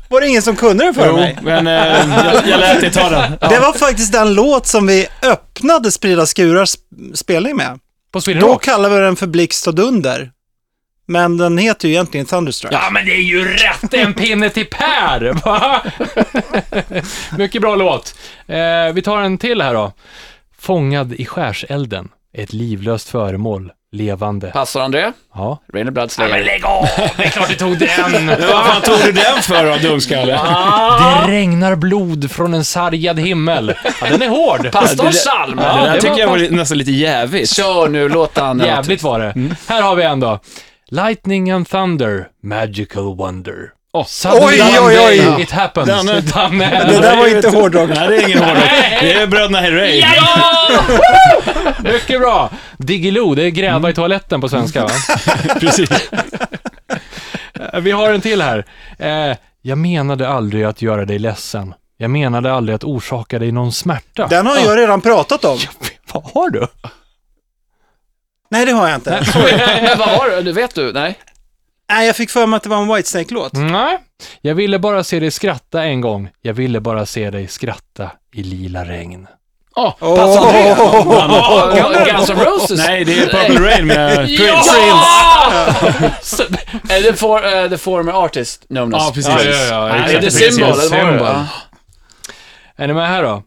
Var 0.09 0.21
det 0.21 0.27
ingen 0.27 0.41
som 0.41 0.55
kunde 0.55 0.85
det 0.85 0.93
för 0.93 1.13
mig? 1.13 1.37
men 1.41 1.67
eh, 1.67 1.73
jag, 1.73 2.47
jag 2.47 2.59
lät 2.59 2.81
dig 2.81 2.91
ta 2.91 3.09
den. 3.09 3.31
Det 3.49 3.59
var 3.59 3.73
faktiskt 3.73 4.11
den 4.13 4.33
låt 4.33 4.67
som 4.67 4.87
vi 4.87 5.07
öppnade 5.23 5.91
Sprida 5.91 6.25
Skurars 6.25 6.75
spelning 7.13 7.55
med. 7.55 7.79
På 8.11 8.21
Sweden 8.21 8.41
Då 8.41 8.47
Rock? 8.47 8.63
kallar 8.63 8.89
vi 8.89 8.97
den 8.99 9.15
för 9.15 9.27
Blixt 9.27 9.67
och 9.67 9.75
Dunder. 9.75 10.31
Men 11.07 11.37
den 11.37 11.57
heter 11.57 11.87
ju 11.87 11.93
egentligen 11.93 12.25
Thunderstruck. 12.25 12.73
Ja, 12.73 12.89
men 12.91 13.05
det 13.05 13.11
är 13.11 13.21
ju 13.21 13.47
rätt! 13.53 13.93
En 13.93 14.13
pinne 14.13 14.49
till 14.49 14.65
Per! 14.65 15.33
Va? 15.45 15.81
Mycket 17.37 17.61
bra 17.61 17.75
låt. 17.75 18.15
Eh, 18.47 18.93
vi 18.93 19.01
tar 19.01 19.21
en 19.21 19.37
till 19.37 19.61
här 19.61 19.73
då. 19.73 19.93
Fångad 20.59 21.13
i 21.13 21.25
skärselden. 21.25 22.09
Ett 22.33 22.53
livlöst 22.53 23.09
föremål. 23.09 23.71
Levande. 23.95 24.51
Pastor 24.51 24.81
André, 24.81 25.11
Ja. 25.35 25.59
Rain 25.73 25.93
Blood 25.93 25.95
Men 26.17 26.29
Slayer. 26.29 26.43
lägg 26.45 26.65
av! 26.65 26.85
Det 27.17 27.23
är 27.25 27.29
klart 27.29 27.49
du 27.49 27.55
tog 27.55 27.77
den! 27.77 28.27
Vad 28.27 28.65
fan 28.65 28.81
tog 28.81 28.99
du 29.05 29.11
den 29.11 29.41
för 29.41 29.65
då, 29.81 29.87
dumskalle? 29.89 30.31
Det 31.25 31.31
regnar 31.31 31.75
blod 31.75 32.31
från 32.31 32.53
en 32.53 32.65
sargad 32.65 33.19
himmel. 33.19 33.73
Ja, 34.01 34.07
den 34.09 34.21
är 34.21 34.29
hård. 34.29 34.71
Pastorns 34.71 35.25
psalm! 35.25 35.57
det 35.57 35.63
Ja, 35.63 35.75
där 35.85 35.93
det 35.93 36.01
tycker 36.01 36.13
var 36.13 36.19
jag 36.19 36.27
var 36.27 36.37
li- 36.37 36.49
nästan 36.49 36.77
lite 36.77 36.91
jävigt. 36.91 37.55
Kör 37.55 37.87
nu, 37.87 38.09
låt 38.09 38.37
han... 38.37 38.59
Jävligt 38.59 39.03
var 39.03 39.19
det. 39.19 39.33
Här 39.67 39.81
har 39.81 39.95
vi 39.95 40.03
en 40.03 40.19
då. 40.19 40.39
Lightning 40.89 41.51
and 41.51 41.67
thunder, 41.69 42.27
magical 42.43 43.15
wonder. 43.15 43.55
Suddenly 44.03 44.61
Oj, 44.61 44.79
oj, 44.81 44.99
oj. 45.35 45.41
It 45.41 45.51
happens. 45.51 45.87
Den 45.87 46.09
är- 46.09 46.85
Det 46.91 46.99
där 47.01 47.15
var 47.17 47.27
inte 47.27 47.49
hårdrock. 47.49 47.89
Nej, 47.89 48.07
det 48.07 48.15
är 48.17 48.27
ingen 48.27 48.39
hårdrock. 48.43 48.63
Det 49.01 49.13
är 49.13 49.27
bröderna 49.27 49.59
Herrey. 49.59 49.99
Ja! 49.99 50.69
Mycket 51.83 52.19
bra. 52.19 52.49
Diggiloo, 52.77 53.35
det 53.35 53.43
är 53.43 53.49
gräva 53.49 53.89
i 53.89 53.93
toaletten 53.93 54.41
på 54.41 54.49
svenska 54.49 54.83
va? 54.83 54.89
Precis. 55.59 55.89
Eh, 57.73 57.79
Vi 57.81 57.91
har 57.91 58.13
en 58.13 58.21
till 58.21 58.41
här. 58.41 58.65
Eh, 58.99 59.37
jag 59.61 59.77
menade 59.77 60.29
aldrig 60.29 60.63
att 60.63 60.81
göra 60.81 61.05
dig 61.05 61.19
ledsen. 61.19 61.73
Jag 61.97 62.09
menade 62.09 62.53
aldrig 62.53 62.75
att 62.75 62.83
orsaka 62.83 63.39
dig 63.39 63.51
någon 63.51 63.71
smärta. 63.71 64.27
Den 64.27 64.47
har 64.47 64.57
jag 64.57 64.77
redan 64.77 65.01
pratat 65.01 65.45
om. 65.45 65.57
Vad 66.13 66.23
har 66.33 66.49
du? 66.49 66.67
Nej, 68.51 68.65
det 68.65 68.71
har 68.71 68.87
jag 68.87 68.95
inte. 68.97 69.23
Men 69.33 69.97
vad 69.97 70.29
det? 70.31 70.41
Du 70.41 70.51
vet 70.53 70.75
du? 70.75 70.93
Nej? 70.93 71.15
Nej, 71.89 72.07
jag 72.07 72.15
fick 72.15 72.29
för 72.29 72.45
mig 72.45 72.57
att 72.57 72.63
det 72.63 72.69
var 72.69 72.77
en 72.81 72.87
Whitesnake-låt. 72.95 73.53
Nej. 73.53 73.97
Jag 74.41 74.55
ville 74.55 74.79
bara 74.79 75.03
se 75.03 75.19
dig 75.19 75.31
skratta 75.31 75.83
en 75.83 76.01
gång. 76.01 76.29
Jag 76.41 76.53
ville 76.53 76.79
bara 76.79 77.05
se 77.05 77.29
dig 77.29 77.47
skratta 77.47 78.11
i 78.33 78.43
lila 78.43 78.85
regn. 78.85 79.27
Pastor 79.99 80.47
André? 80.47 80.75
Åh! 80.79 82.05
Guns 82.15 82.29
N' 82.29 82.39
Roses? 82.39 82.77
Nej, 82.87 83.05
det 83.05 83.19
är 83.19 83.25
Purple 83.27 83.65
Rain 83.69 83.87
med 83.87 84.15
Prince. 84.15 84.71
Så- 86.21 86.43
Eh, 86.89 87.01
The, 87.03 87.13
for, 87.13 87.45
eh, 87.57 87.69
the 87.69 87.77
former 87.77 88.11
artist 88.25 88.67
known 88.67 88.95
as. 88.95 89.03
Ja, 89.03 89.11
precis. 89.13 89.45
Ja, 89.69 89.89
ja, 89.89 90.11
ja. 90.13 90.21
The. 90.21 90.31
Symbol, 90.31 90.63
eller 90.63 90.73
vad 90.73 90.89
var 90.91 90.97
det? 90.97 91.09
Symbol. 91.09 91.27
Ja. 91.27 91.45
Är 92.75 92.87
ni 92.87 92.93
med 92.93 93.07
här 93.07 93.23
då? 93.23 93.43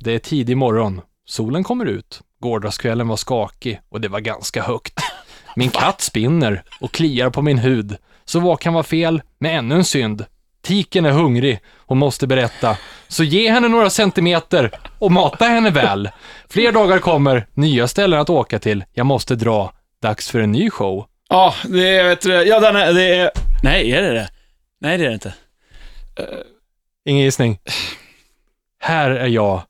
Det 0.00 0.12
är 0.14 0.18
tidig 0.18 0.56
morgon. 0.56 1.00
Solen 1.28 1.64
kommer 1.64 1.86
ut. 1.86 2.20
Gårdagskvällen 2.40 3.08
var 3.08 3.16
skakig 3.16 3.80
och 3.90 4.00
det 4.00 4.08
var 4.08 4.20
ganska 4.20 4.62
högt. 4.62 4.92
Min 5.58 5.70
katt 5.70 6.00
spinner 6.00 6.62
och 6.80 6.92
kliar 6.92 7.30
på 7.30 7.42
min 7.42 7.58
hud. 7.58 7.96
Så 8.24 8.40
vad 8.40 8.60
kan 8.60 8.72
vara 8.72 8.84
fel 8.84 9.22
med 9.38 9.58
ännu 9.58 9.74
en 9.74 9.84
synd? 9.84 10.24
Tiken 10.62 11.06
är 11.06 11.10
hungrig 11.10 11.60
och 11.76 11.96
måste 11.96 12.26
berätta. 12.26 12.76
Så 13.08 13.24
ge 13.24 13.50
henne 13.50 13.68
några 13.68 13.90
centimeter 13.90 14.70
och 14.98 15.12
mata 15.12 15.44
henne 15.44 15.70
väl. 15.70 16.10
Fler 16.48 16.72
dagar 16.72 16.98
kommer, 16.98 17.46
nya 17.54 17.88
ställen 17.88 18.20
att 18.20 18.30
åka 18.30 18.58
till. 18.58 18.84
Jag 18.92 19.06
måste 19.06 19.34
dra. 19.34 19.72
Dags 20.02 20.30
för 20.30 20.40
en 20.40 20.52
ny 20.52 20.70
show. 20.70 21.06
Ja, 21.28 21.54
det 21.64 21.96
är, 21.96 22.04
vet 22.08 22.20
du, 22.20 22.32
ja 22.32 22.60
den 22.60 22.76
är, 22.76 22.92
det 22.92 23.14
är... 23.14 23.30
Nej, 23.62 23.92
är 23.92 24.02
det 24.02 24.12
det? 24.12 24.28
Nej, 24.80 24.98
det 24.98 25.04
är 25.04 25.08
det 25.08 25.14
inte. 25.14 25.34
Ingen 27.04 27.24
gissning. 27.24 27.58
Här 28.80 29.10
är 29.10 29.26
jag. 29.26 29.62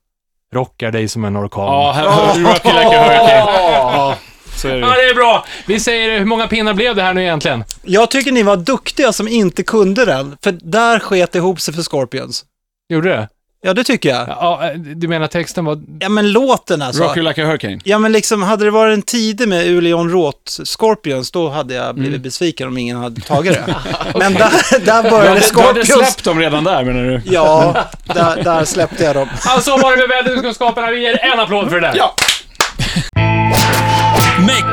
Rockar 0.53 0.93
dig 0.93 1.09
som 1.09 1.25
en 1.25 1.37
orkan. 1.37 1.65
Ja, 1.65 1.93
här, 1.93 2.05
Rocky 2.05 2.69
Like 2.69 2.99
a 2.99 3.05
Hurricane. 3.05 3.39
Ja, 3.39 4.17
så 4.59 4.69
är 4.69 4.77
Ja, 4.77 4.87
det. 4.87 4.95
det 4.95 5.11
är 5.11 5.15
bra. 5.15 5.45
Vi 5.67 5.81
säger, 5.81 6.19
hur 6.19 6.25
många 6.27 6.47
pinnar 6.47 6.75
blev 6.75 6.97
det 6.97 7.03
här 7.03 7.15
nu 7.15 7.23
egentligen? 7.23 7.65
Jag 7.83 8.11
tycker 8.11 8.33
ni 8.33 8.43
var 8.43 8.57
duktiga 8.57 9.13
som 9.13 9.29
inte 9.29 9.63
kunde 9.63 10.05
den, 10.05 10.37
för 10.43 10.53
där 10.63 10.99
sket 10.99 11.33
det 11.33 11.39
ihop 11.39 11.61
sig 11.61 11.75
för 11.75 11.83
Scorpions. 11.83 12.45
Gjorde 12.93 13.09
det? 13.09 13.29
Ja, 13.61 13.75
det 13.75 13.85
tycker 13.85 14.09
jag. 14.09 14.29
Ja, 14.29 14.71
du 14.97 15.09
menar 15.09 15.27
texten 15.27 15.65
var... 15.65 15.79
Ja, 16.01 16.09
men 16.09 16.33
låten 16.33 16.83
alltså. 16.83 17.03
Rocky 17.05 17.23
Like 17.23 17.43
a 17.43 17.47
Hurricane. 17.47 17.79
Ja, 17.85 17.99
men 17.99 18.13
liksom, 18.13 18.43
hade 18.43 18.65
det 18.65 18.71
varit 18.71 18.95
en 18.95 19.03
tidig 19.03 19.49
med 19.49 19.67
Uleon 19.67 20.11
Roth 20.11 20.63
Scorpions, 20.65 21.31
då 21.31 21.49
hade 21.49 21.75
jag 21.75 21.95
blivit 21.95 22.09
Mm. 22.15 22.23
besviken 22.23 22.69
om 22.69 22.79
ingen 22.79 22.97
hade 22.97 23.21
tagit 23.21 23.53
det. 23.53 23.75
Men 24.19 24.35
där, 24.35 24.51
där 24.71 24.81
Du 24.85 24.91
hade, 24.93 25.11
började 25.11 25.25
du 25.27 25.29
hade 25.29 25.41
Scorpions. 25.41 25.89
släppt 25.89 26.25
dem 26.25 26.39
redan 26.41 26.65
där, 26.65 26.85
menar 26.85 27.03
du? 27.05 27.21
Ja, 27.25 27.77
där, 28.05 28.43
där 28.43 28.65
släppte 28.65 29.05
jag 29.05 29.17
dem. 29.17 29.29
Alltså 29.47 29.71
var 29.77 29.97
det 29.97 30.09
med 30.09 30.25
väderkunskaperna. 30.25 30.91
Vi 30.91 31.01
ger 31.03 31.25
en 31.33 31.41
applåd 31.41 31.69
för 31.69 31.81
det 31.81 31.87
där. 31.87 31.95
Ja. 31.97 32.15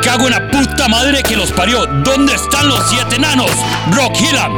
Cago 0.06 0.26
en 0.28 0.32
la 0.32 0.52
puta 0.52 0.88
madre 0.88 1.22
que 1.28 1.36
los 1.36 1.52
parió. 1.52 1.86
¿Dónde 1.86 2.34
están 2.34 2.68
los 2.68 2.90
siete 2.90 3.16
enanos? 3.16 3.52
Rockhyllan. 3.98 4.52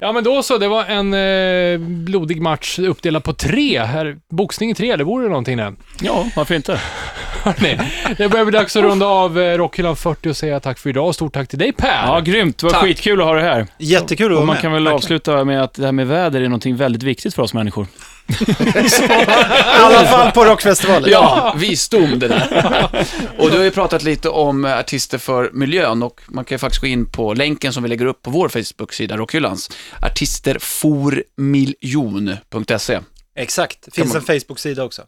Ja, 0.00 0.12
men 0.12 0.24
då 0.24 0.42
så. 0.42 0.58
Det 0.58 0.68
var 0.68 0.84
en 0.84 1.14
eh, 1.14 1.78
blodig 1.88 2.42
match 2.42 2.78
uppdelad 2.78 3.24
på 3.24 3.32
tre. 3.32 3.80
Här, 3.84 4.16
boxning 4.30 4.70
i 4.70 4.74
tre, 4.74 4.96
det 4.96 5.04
vore 5.04 5.28
någonting 5.28 5.56
det. 5.56 5.74
Ja, 6.00 6.26
varför 6.36 6.54
inte? 6.54 6.80
Hörrni, 7.42 7.78
det 8.18 8.28
börjar 8.28 8.44
bli 8.44 8.58
dags 8.58 8.76
att 8.76 8.82
runda 8.82 9.06
av 9.06 9.38
eh, 9.40 9.56
Rockhyllan 9.56 9.96
40 9.96 10.28
och 10.28 10.36
säga 10.36 10.60
tack 10.60 10.78
för 10.78 10.90
idag. 10.90 11.06
Och 11.06 11.14
stort 11.14 11.32
tack 11.32 11.48
till 11.48 11.58
dig 11.58 11.72
Per. 11.72 12.06
Ja, 12.06 12.20
grymt. 12.20 12.58
Det 12.58 12.66
var 12.66 12.70
Tack. 12.72 12.82
skitkul 12.82 13.20
att 13.20 13.26
ha 13.26 13.34
det 13.34 13.42
här. 13.42 13.66
Jättekul 13.78 14.26
att 14.26 14.30
Och 14.30 14.36
vara 14.36 14.46
man 14.46 14.54
med. 14.54 14.62
kan 14.62 14.72
väl 14.72 14.86
avsluta 14.88 15.44
med 15.44 15.62
att 15.62 15.74
det 15.74 15.84
här 15.84 15.92
med 15.92 16.06
väder 16.06 16.40
är 16.40 16.44
någonting 16.44 16.76
väldigt 16.76 17.02
viktigt 17.02 17.34
för 17.34 17.42
oss 17.42 17.54
människor. 17.54 17.86
I 18.28 19.80
alla 19.80 20.04
fall 20.04 20.32
på 20.32 20.44
Rockfestivalen. 20.44 21.10
Ja, 21.10 21.54
visdom 21.58 22.18
det 22.18 22.28
där. 22.28 23.06
Och 23.38 23.50
du 23.50 23.56
har 23.56 23.64
ju 23.64 23.70
pratat 23.70 24.02
lite 24.02 24.28
om 24.28 24.64
artister 24.64 25.18
för 25.18 25.50
miljön 25.52 26.02
och 26.02 26.20
man 26.28 26.44
kan 26.44 26.54
ju 26.54 26.58
faktiskt 26.58 26.80
gå 26.80 26.86
in 26.86 27.06
på 27.06 27.34
länken 27.34 27.72
som 27.72 27.82
vi 27.82 27.88
lägger 27.88 28.06
upp 28.06 28.22
på 28.22 28.30
vår 28.30 28.48
Facebook-sida, 28.48 29.16
Rockhyllans. 29.16 29.70
Artisterformiljon.se 30.02 33.00
Exakt. 33.36 33.78
Det 33.84 33.90
finns 33.90 34.12
Kan 34.12 34.20
en 34.20 34.26
Facebook-sida 34.26 34.84
också. 34.84 35.02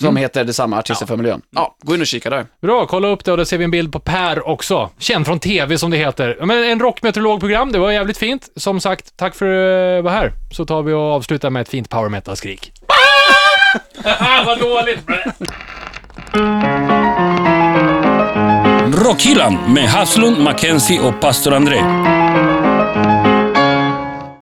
Som 0.00 0.16
heter 0.16 0.44
detsamma, 0.44 0.78
Artister 0.78 1.06
för 1.06 1.16
miljön. 1.16 1.42
Ja, 1.50 1.76
gå 1.82 1.94
in 1.94 2.00
och 2.00 2.06
kika 2.06 2.30
där. 2.30 2.46
Bra, 2.62 2.86
kolla 2.86 3.08
upp 3.08 3.24
det 3.24 3.30
och 3.30 3.36
där 3.36 3.44
ser 3.44 3.58
vi 3.58 3.64
en 3.64 3.70
bild 3.70 3.92
på 3.92 4.00
Per 4.00 4.48
också. 4.48 4.90
Känd 4.98 5.26
från 5.26 5.40
TV 5.40 5.78
som 5.78 5.90
det 5.90 5.96
heter. 5.96 6.36
Ja, 6.40 6.46
Men 6.46 6.64
en 6.64 6.80
rockmeteorologprogram, 6.80 7.72
det 7.72 7.78
var 7.78 7.90
jävligt 7.90 8.18
fint. 8.18 8.48
Som 8.56 8.80
sagt, 8.80 9.16
tack 9.16 9.34
för 9.34 9.46
att 9.46 9.98
uh, 9.98 10.04
vara 10.04 10.14
här. 10.14 10.32
Så 10.50 10.66
tar 10.66 10.82
vi 10.82 10.92
och 10.92 11.00
avslutar 11.00 11.50
med 11.50 11.60
ett 11.62 11.68
fint 11.68 11.88
power 11.88 12.08
metal-skrik. 12.08 12.72
Ah! 14.04 14.44
Vad 14.46 14.60
dåligt! 14.60 14.98
Rockhyllan 19.04 19.58
med 19.74 19.88
Haslund, 19.88 20.38
Mackenzie 20.38 21.00
och 21.00 21.20
pastor 21.20 21.54
André. 21.54 21.78